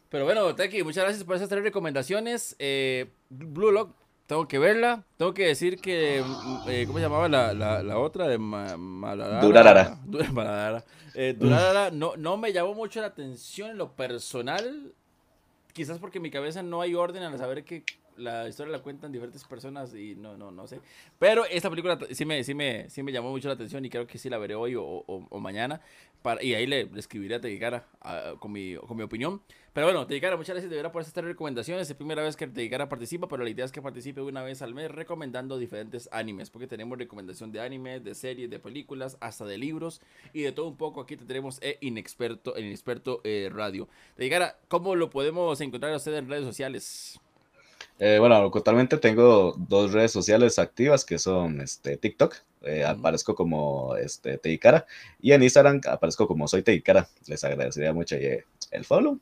Pero 0.08 0.24
bueno, 0.24 0.54
Teki, 0.54 0.82
muchas 0.84 1.04
gracias 1.04 1.24
por 1.24 1.36
esas 1.36 1.48
tres 1.48 1.62
recomendaciones. 1.62 2.54
Eh, 2.58 3.10
Blue 3.28 3.72
Lock, 3.72 3.90
tengo 4.26 4.46
que 4.46 4.58
verla. 4.58 5.04
Tengo 5.16 5.34
que 5.34 5.46
decir 5.46 5.80
que, 5.80 6.22
mm, 6.24 6.68
eh, 6.68 6.84
¿cómo 6.86 6.98
se 6.98 7.04
llamaba 7.04 7.28
la, 7.28 7.52
la, 7.52 7.82
la 7.82 7.98
otra? 7.98 8.28
De 8.28 8.38
Maladara. 8.38 9.40
Durarara. 9.40 9.98
Durarara. 10.04 10.84
Eh, 11.18 11.34
Durarara 11.34 11.90
no, 11.90 12.14
no 12.18 12.36
me 12.36 12.52
llamó 12.52 12.74
mucho 12.74 13.00
la 13.00 13.06
atención 13.06 13.70
en 13.70 13.78
lo 13.78 13.92
personal. 13.92 14.92
Quizás 15.72 15.98
porque 15.98 16.18
en 16.18 16.22
mi 16.22 16.30
cabeza 16.30 16.62
no 16.62 16.82
hay 16.82 16.94
orden 16.94 17.22
al 17.22 17.38
saber 17.38 17.64
que 17.64 17.84
la 18.18 18.48
historia 18.48 18.72
la 18.72 18.82
cuentan 18.82 19.12
diferentes 19.12 19.44
personas 19.44 19.94
y 19.94 20.14
no, 20.14 20.36
no, 20.36 20.50
no 20.50 20.66
sé. 20.66 20.80
Pero 21.18 21.44
esta 21.44 21.70
película 21.70 21.98
sí 22.10 22.24
me, 22.24 22.42
sí 22.44 22.54
me, 22.54 22.88
sí 22.90 23.02
me 23.02 23.12
llamó 23.12 23.30
mucho 23.30 23.48
la 23.48 23.54
atención 23.54 23.84
y 23.84 23.90
creo 23.90 24.06
que 24.06 24.18
sí 24.18 24.28
la 24.28 24.38
veré 24.38 24.54
hoy 24.54 24.74
o, 24.74 24.84
o, 24.84 25.40
mañana. 25.40 25.80
Para, 26.22 26.42
y 26.42 26.54
ahí 26.54 26.66
le, 26.66 26.90
escribiré 26.96 27.36
a 27.36 27.40
Teguicara 27.40 27.86
con, 28.38 28.52
mi, 28.52 28.74
con 28.76 28.96
mi 28.96 29.02
opinión. 29.02 29.40
Pero 29.72 29.88
bueno, 29.88 30.06
Teguicara, 30.06 30.36
muchas 30.36 30.54
gracias 30.54 30.70
de 30.70 30.76
verdad 30.76 30.90
por 30.90 31.02
estas 31.02 31.22
recomendaciones. 31.22 31.88
Es 31.88 31.96
primera 31.96 32.22
vez 32.22 32.34
que 32.34 32.46
Teguicara 32.46 32.88
participa, 32.88 33.28
pero 33.28 33.44
la 33.44 33.50
idea 33.50 33.64
es 33.64 33.72
que 33.72 33.82
participe 33.82 34.22
una 34.22 34.42
vez 34.42 34.62
al 34.62 34.72
mes 34.74 34.90
recomendando 34.90 35.58
diferentes 35.58 36.08
animes. 36.12 36.48
Porque 36.48 36.66
tenemos 36.66 36.96
recomendación 36.96 37.52
de 37.52 37.60
animes, 37.60 38.02
de 38.02 38.14
series, 38.14 38.48
de 38.48 38.58
películas, 38.58 39.18
hasta 39.20 39.44
de 39.44 39.58
libros 39.58 40.00
y 40.32 40.42
de 40.42 40.52
todo 40.52 40.66
un 40.66 40.76
poco. 40.76 41.02
Aquí 41.02 41.16
tenemos 41.16 41.58
e 41.60 41.76
Inexperto, 41.82 42.56
el 42.56 42.64
Inexperto 42.64 43.20
eh, 43.24 43.50
Radio. 43.52 43.86
Teguicara, 44.16 44.58
¿cómo 44.68 44.94
lo 44.94 45.10
podemos 45.10 45.60
encontrar 45.60 45.92
a 45.92 45.96
usted 45.96 46.14
en 46.14 46.28
redes 46.28 46.46
sociales? 46.46 47.20
Eh, 47.98 48.18
bueno, 48.18 48.50
totalmente 48.50 48.98
tengo 48.98 49.54
dos 49.56 49.92
redes 49.92 50.12
sociales 50.12 50.58
activas 50.58 51.04
que 51.04 51.18
son 51.18 51.62
este, 51.62 51.96
TikTok, 51.96 52.34
eh, 52.62 52.84
aparezco 52.84 53.34
como 53.34 53.96
este, 53.96 54.38
Teikara. 54.38 54.86
Y 55.20 55.32
en 55.32 55.42
Instagram 55.42 55.80
aparezco 55.88 56.26
como 56.28 56.46
Soy 56.46 56.62
Teikara. 56.62 57.08
Les 57.26 57.42
agradecería 57.44 57.92
mucho 57.92 58.16
eh, 58.16 58.44
el 58.70 58.84
follow. 58.84 59.18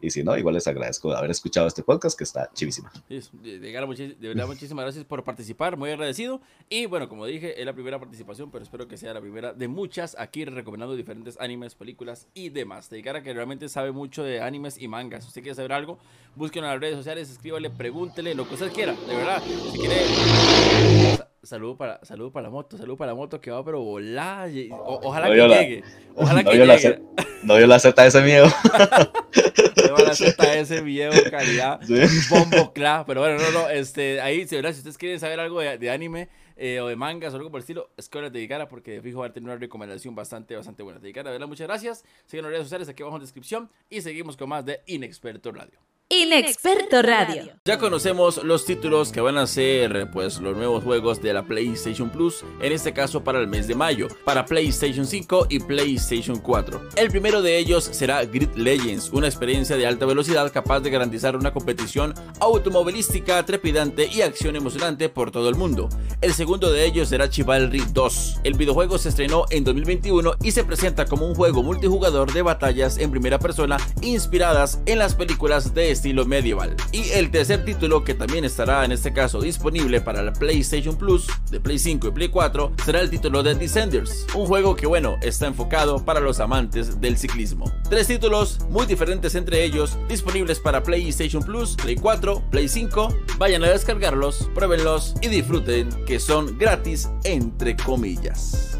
Y 0.00 0.10
si 0.10 0.22
no, 0.22 0.36
igual 0.36 0.54
les 0.54 0.66
agradezco 0.66 1.12
haber 1.12 1.30
escuchado 1.30 1.66
este 1.66 1.82
podcast 1.82 2.16
que 2.16 2.24
está 2.24 2.50
chivísima. 2.54 2.90
De, 3.08 3.58
verdad, 3.58 4.46
muchísimas 4.46 4.84
gracias 4.84 5.04
por 5.04 5.24
participar. 5.24 5.76
Muy 5.76 5.90
agradecido. 5.90 6.40
Y 6.68 6.86
bueno, 6.86 7.08
como 7.08 7.26
dije, 7.26 7.60
es 7.60 7.66
la 7.66 7.74
primera 7.74 7.98
participación, 7.98 8.50
pero 8.50 8.64
espero 8.64 8.88
que 8.88 8.96
sea 8.96 9.12
la 9.14 9.20
primera 9.20 9.52
de 9.52 9.68
muchas 9.68 10.16
aquí 10.18 10.44
recomendando 10.44 10.96
diferentes 10.96 11.38
animes, 11.40 11.74
películas 11.74 12.26
y 12.34 12.48
demás. 12.48 12.88
Teikara 12.88 13.22
que 13.22 13.32
realmente 13.32 13.68
sabe 13.68 13.92
mucho 13.92 14.22
de 14.22 14.40
animes 14.40 14.78
y 14.80 14.88
mangas. 14.88 15.24
Si 15.24 15.28
usted 15.28 15.42
quiere 15.42 15.54
saber 15.54 15.72
algo, 15.72 15.98
búsquenlo 16.34 16.68
en 16.68 16.74
las 16.74 16.80
redes 16.80 16.96
sociales, 16.96 17.30
escríbale, 17.30 17.70
pregúntele 17.70 18.34
lo 18.34 18.48
que 18.48 18.54
usted 18.54 18.72
quiera. 18.72 18.94
De 18.94 19.16
verdad, 19.16 19.42
si 19.72 19.78
quiere 19.78 21.27
Saludo 21.48 21.78
para, 21.78 22.04
saludo 22.04 22.30
para 22.30 22.44
la 22.44 22.50
moto, 22.50 22.76
saludo 22.76 22.98
para 22.98 23.12
la 23.12 23.14
moto 23.16 23.40
que 23.40 23.50
va 23.50 23.64
pero 23.64 23.80
volar. 23.80 24.50
ojalá 24.70 25.28
que 25.30 25.34
llegue. 25.34 25.84
Ojalá 26.14 26.44
que 26.44 26.50
llegue. 26.50 27.00
no 27.42 27.56
vio 27.56 27.66
la 27.66 27.78
Z 27.78 28.06
ese 28.06 28.20
miedo. 28.20 28.46
no 29.88 29.96
la 29.96 30.14
Z 30.14 30.54
ese 30.58 30.82
miedo, 30.82 31.10
calidad. 31.30 31.80
Bombo 32.28 32.74
clap. 32.74 33.06
Pero 33.06 33.22
bueno, 33.22 33.38
no, 33.38 33.50
no. 33.50 33.70
Este, 33.70 34.20
ahí, 34.20 34.46
si, 34.46 34.56
¿verdad? 34.56 34.72
si 34.72 34.80
ustedes 34.80 34.98
quieren 34.98 35.18
saber 35.18 35.40
algo 35.40 35.60
de, 35.62 35.90
anime 35.90 36.28
eh, 36.58 36.80
o 36.80 36.88
de 36.88 36.96
mangas 36.96 37.32
o 37.32 37.38
algo 37.38 37.50
por 37.50 37.60
el 37.60 37.62
estilo, 37.62 37.88
es 37.96 38.10
que 38.10 38.20
dedicara 38.30 38.68
porque 38.68 39.00
fijo 39.00 39.20
va 39.20 39.28
a 39.28 39.32
tener 39.32 39.48
una 39.48 39.58
recomendación 39.58 40.14
bastante, 40.14 40.54
bastante 40.54 40.82
buena. 40.82 41.00
Dedicara, 41.00 41.30
¿verdad? 41.30 41.48
Muchas 41.48 41.66
gracias. 41.66 42.04
Sigan 42.26 42.44
las 42.44 42.52
redes 42.52 42.64
sociales 42.64 42.90
aquí 42.90 43.02
abajo 43.02 43.16
en 43.16 43.22
la 43.22 43.24
descripción 43.24 43.70
y 43.88 44.02
seguimos 44.02 44.36
con 44.36 44.50
más 44.50 44.66
de 44.66 44.82
Inexperto 44.84 45.50
Radio. 45.50 45.80
Inexperto 46.10 47.02
Radio. 47.02 47.52
Ya 47.66 47.78
conocemos 47.78 48.42
los 48.42 48.64
títulos 48.64 49.12
que 49.12 49.20
van 49.20 49.36
a 49.36 49.46
ser 49.46 50.10
pues 50.10 50.40
los 50.40 50.56
nuevos 50.56 50.82
juegos 50.82 51.20
de 51.20 51.34
la 51.34 51.42
PlayStation 51.42 52.08
Plus, 52.08 52.46
en 52.62 52.72
este 52.72 52.94
caso 52.94 53.22
para 53.22 53.40
el 53.40 53.46
mes 53.46 53.68
de 53.68 53.74
mayo, 53.74 54.08
para 54.24 54.46
PlayStation 54.46 55.06
5 55.06 55.48
y 55.50 55.58
PlayStation 55.58 56.38
4. 56.38 56.88
El 56.96 57.10
primero 57.10 57.42
de 57.42 57.58
ellos 57.58 57.84
será 57.84 58.24
Grid 58.24 58.54
Legends, 58.54 59.10
una 59.10 59.26
experiencia 59.26 59.76
de 59.76 59.86
alta 59.86 60.06
velocidad 60.06 60.50
capaz 60.50 60.80
de 60.80 60.88
garantizar 60.88 61.36
una 61.36 61.52
competición 61.52 62.14
automovilística 62.40 63.44
trepidante 63.44 64.06
y 64.06 64.22
acción 64.22 64.56
emocionante 64.56 65.10
por 65.10 65.30
todo 65.30 65.50
el 65.50 65.56
mundo. 65.56 65.90
El 66.22 66.32
segundo 66.32 66.72
de 66.72 66.86
ellos 66.86 67.10
será 67.10 67.28
Chivalry 67.28 67.84
2. 67.92 68.40
El 68.44 68.54
videojuego 68.54 68.96
se 68.96 69.10
estrenó 69.10 69.44
en 69.50 69.62
2021 69.62 70.36
y 70.42 70.52
se 70.52 70.64
presenta 70.64 71.04
como 71.04 71.26
un 71.26 71.34
juego 71.34 71.62
multijugador 71.62 72.32
de 72.32 72.40
batallas 72.40 72.96
en 72.96 73.10
primera 73.10 73.38
persona 73.38 73.76
inspiradas 74.00 74.80
en 74.86 74.98
las 74.98 75.14
películas 75.14 75.74
de 75.74 75.97
estilo 75.98 76.24
medieval. 76.24 76.76
Y 76.92 77.10
el 77.10 77.30
tercer 77.32 77.64
título 77.64 78.04
que 78.04 78.14
también 78.14 78.44
estará 78.44 78.84
en 78.84 78.92
este 78.92 79.12
caso 79.12 79.40
disponible 79.40 80.00
para 80.00 80.22
la 80.22 80.32
PlayStation 80.32 80.96
Plus 80.96 81.26
de 81.50 81.58
Play 81.58 81.78
5 81.78 82.06
y 82.06 82.10
Play 82.12 82.28
4 82.28 82.72
será 82.84 83.00
el 83.00 83.10
título 83.10 83.42
de 83.42 83.56
Descenders, 83.56 84.24
un 84.34 84.46
juego 84.46 84.76
que 84.76 84.86
bueno 84.86 85.16
está 85.22 85.48
enfocado 85.48 86.04
para 86.04 86.20
los 86.20 86.38
amantes 86.38 87.00
del 87.00 87.18
ciclismo. 87.18 87.64
Tres 87.90 88.06
títulos 88.06 88.60
muy 88.70 88.86
diferentes 88.86 89.34
entre 89.34 89.64
ellos 89.64 89.98
disponibles 90.08 90.60
para 90.60 90.84
PlayStation 90.84 91.42
Plus, 91.42 91.74
Play 91.74 91.96
4, 91.96 92.44
Play 92.50 92.68
5. 92.68 93.14
Vayan 93.38 93.64
a 93.64 93.70
descargarlos, 93.70 94.48
pruébenlos 94.54 95.14
y 95.20 95.28
disfruten 95.28 95.88
que 96.06 96.20
son 96.20 96.56
gratis 96.58 97.08
entre 97.24 97.76
comillas. 97.76 98.77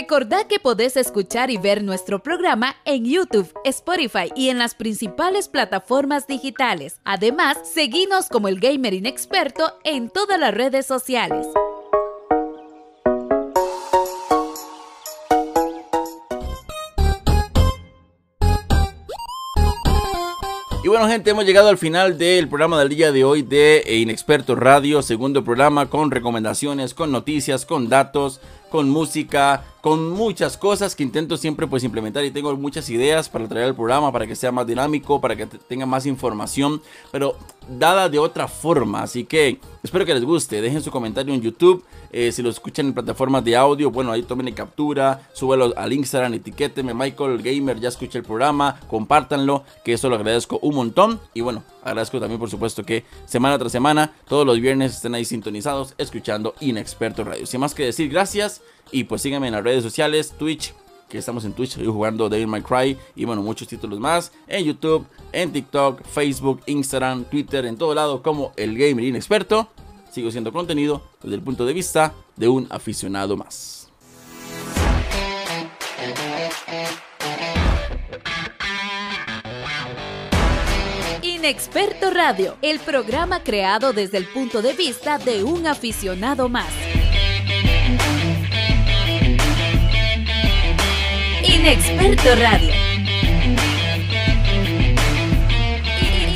Recordá 0.00 0.48
que 0.48 0.58
podés 0.58 0.96
escuchar 0.96 1.50
y 1.50 1.58
ver 1.58 1.84
nuestro 1.84 2.22
programa 2.22 2.74
en 2.86 3.04
YouTube, 3.04 3.52
Spotify 3.64 4.32
y 4.34 4.48
en 4.48 4.56
las 4.56 4.74
principales 4.74 5.46
plataformas 5.46 6.26
digitales. 6.26 7.02
Además, 7.04 7.58
seguinos 7.70 8.30
como 8.30 8.48
el 8.48 8.60
Gamer 8.60 8.94
Inexperto 8.94 9.74
en 9.84 10.08
todas 10.08 10.40
las 10.40 10.54
redes 10.54 10.86
sociales. 10.86 11.46
Y 20.82 20.88
bueno 20.88 21.08
gente, 21.08 21.28
hemos 21.28 21.44
llegado 21.44 21.68
al 21.68 21.76
final 21.76 22.16
del 22.16 22.48
programa 22.48 22.78
del 22.78 22.88
día 22.88 23.12
de 23.12 23.22
hoy 23.22 23.42
de 23.42 23.84
Inexperto 23.86 24.56
Radio, 24.56 25.02
segundo 25.02 25.44
programa 25.44 25.90
con 25.90 26.10
recomendaciones, 26.10 26.94
con 26.94 27.12
noticias, 27.12 27.66
con 27.66 27.90
datos, 27.90 28.40
con 28.70 28.88
música, 28.88 29.64
con 29.80 30.10
muchas 30.10 30.56
cosas 30.56 30.94
que 30.94 31.02
intento 31.02 31.36
siempre 31.36 31.66
pues 31.66 31.84
implementar 31.84 32.24
y 32.24 32.30
tengo 32.30 32.54
muchas 32.56 32.88
ideas 32.90 33.28
para 33.28 33.48
traer 33.48 33.66
al 33.66 33.74
programa 33.74 34.12
para 34.12 34.26
que 34.26 34.36
sea 34.36 34.52
más 34.52 34.66
dinámico, 34.66 35.20
para 35.20 35.36
que 35.36 35.46
tenga 35.46 35.86
más 35.86 36.06
información, 36.06 36.82
pero 37.10 37.36
dada 37.68 38.08
de 38.08 38.18
otra 38.18 38.48
forma, 38.48 39.02
así 39.02 39.24
que 39.24 39.58
espero 39.82 40.04
que 40.04 40.14
les 40.14 40.24
guste, 40.24 40.60
dejen 40.60 40.82
su 40.82 40.90
comentario 40.90 41.32
en 41.32 41.40
YouTube, 41.40 41.84
eh, 42.12 42.32
si 42.32 42.42
lo 42.42 42.50
escuchan 42.50 42.86
en 42.86 42.94
plataformas 42.94 43.44
de 43.44 43.56
audio, 43.56 43.90
bueno 43.90 44.10
ahí 44.12 44.22
tomen 44.22 44.52
captura, 44.52 45.28
súbelo 45.32 45.72
al 45.76 45.92
Instagram, 45.92 46.34
etiquétenme 46.34 46.92
Michael 46.92 47.40
Gamer, 47.42 47.78
ya 47.78 47.88
escuché 47.88 48.18
el 48.18 48.24
programa, 48.24 48.80
compártanlo, 48.88 49.64
que 49.84 49.92
eso 49.92 50.08
lo 50.08 50.16
agradezco 50.16 50.58
un 50.62 50.74
montón. 50.74 51.20
Y 51.34 51.40
bueno, 51.40 51.62
agradezco 51.84 52.18
también 52.18 52.40
por 52.40 52.50
supuesto 52.50 52.84
que 52.84 53.04
semana 53.26 53.58
tras 53.58 53.72
semana, 53.72 54.12
todos 54.28 54.44
los 54.44 54.60
viernes 54.60 54.96
estén 54.96 55.14
ahí 55.14 55.24
sintonizados, 55.24 55.94
escuchando 55.98 56.54
Inexperto 56.60 57.24
Radio. 57.24 57.46
Sin 57.46 57.60
más 57.60 57.74
que 57.74 57.84
decir, 57.84 58.10
gracias 58.10 58.59
y 58.92 59.04
pues 59.04 59.22
síganme 59.22 59.48
en 59.48 59.54
las 59.54 59.64
redes 59.64 59.82
sociales, 59.82 60.34
Twitch, 60.38 60.74
que 61.08 61.18
estamos 61.18 61.44
en 61.44 61.52
Twitch, 61.52 61.76
jugando 61.84 62.28
Devil 62.28 62.46
May 62.46 62.62
Cry 62.62 62.96
y 63.16 63.24
bueno, 63.24 63.42
muchos 63.42 63.68
títulos 63.68 63.98
más, 63.98 64.32
en 64.46 64.64
YouTube, 64.64 65.06
en 65.32 65.52
TikTok, 65.52 66.02
Facebook, 66.04 66.62
Instagram, 66.66 67.24
Twitter, 67.24 67.66
en 67.66 67.76
todo 67.76 67.94
lado 67.94 68.22
como 68.22 68.52
el 68.56 68.78
Gamer 68.78 69.04
Inexperto. 69.04 69.68
Sigo 70.10 70.30
siendo 70.30 70.52
contenido 70.52 71.02
desde 71.22 71.36
el 71.36 71.42
punto 71.42 71.66
de 71.66 71.72
vista 71.72 72.14
de 72.36 72.48
un 72.48 72.66
aficionado 72.70 73.36
más. 73.36 73.88
Inexperto 81.22 82.10
Radio, 82.10 82.56
el 82.62 82.80
programa 82.80 83.42
creado 83.42 83.92
desde 83.92 84.18
el 84.18 84.26
punto 84.26 84.62
de 84.62 84.72
vista 84.72 85.18
de 85.18 85.42
un 85.42 85.66
aficionado 85.66 86.48
más. 86.48 86.89
Inexperto 91.42 92.34
Radio. 92.34 92.72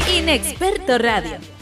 Inexperto 0.08 0.96
Radio. 0.96 1.53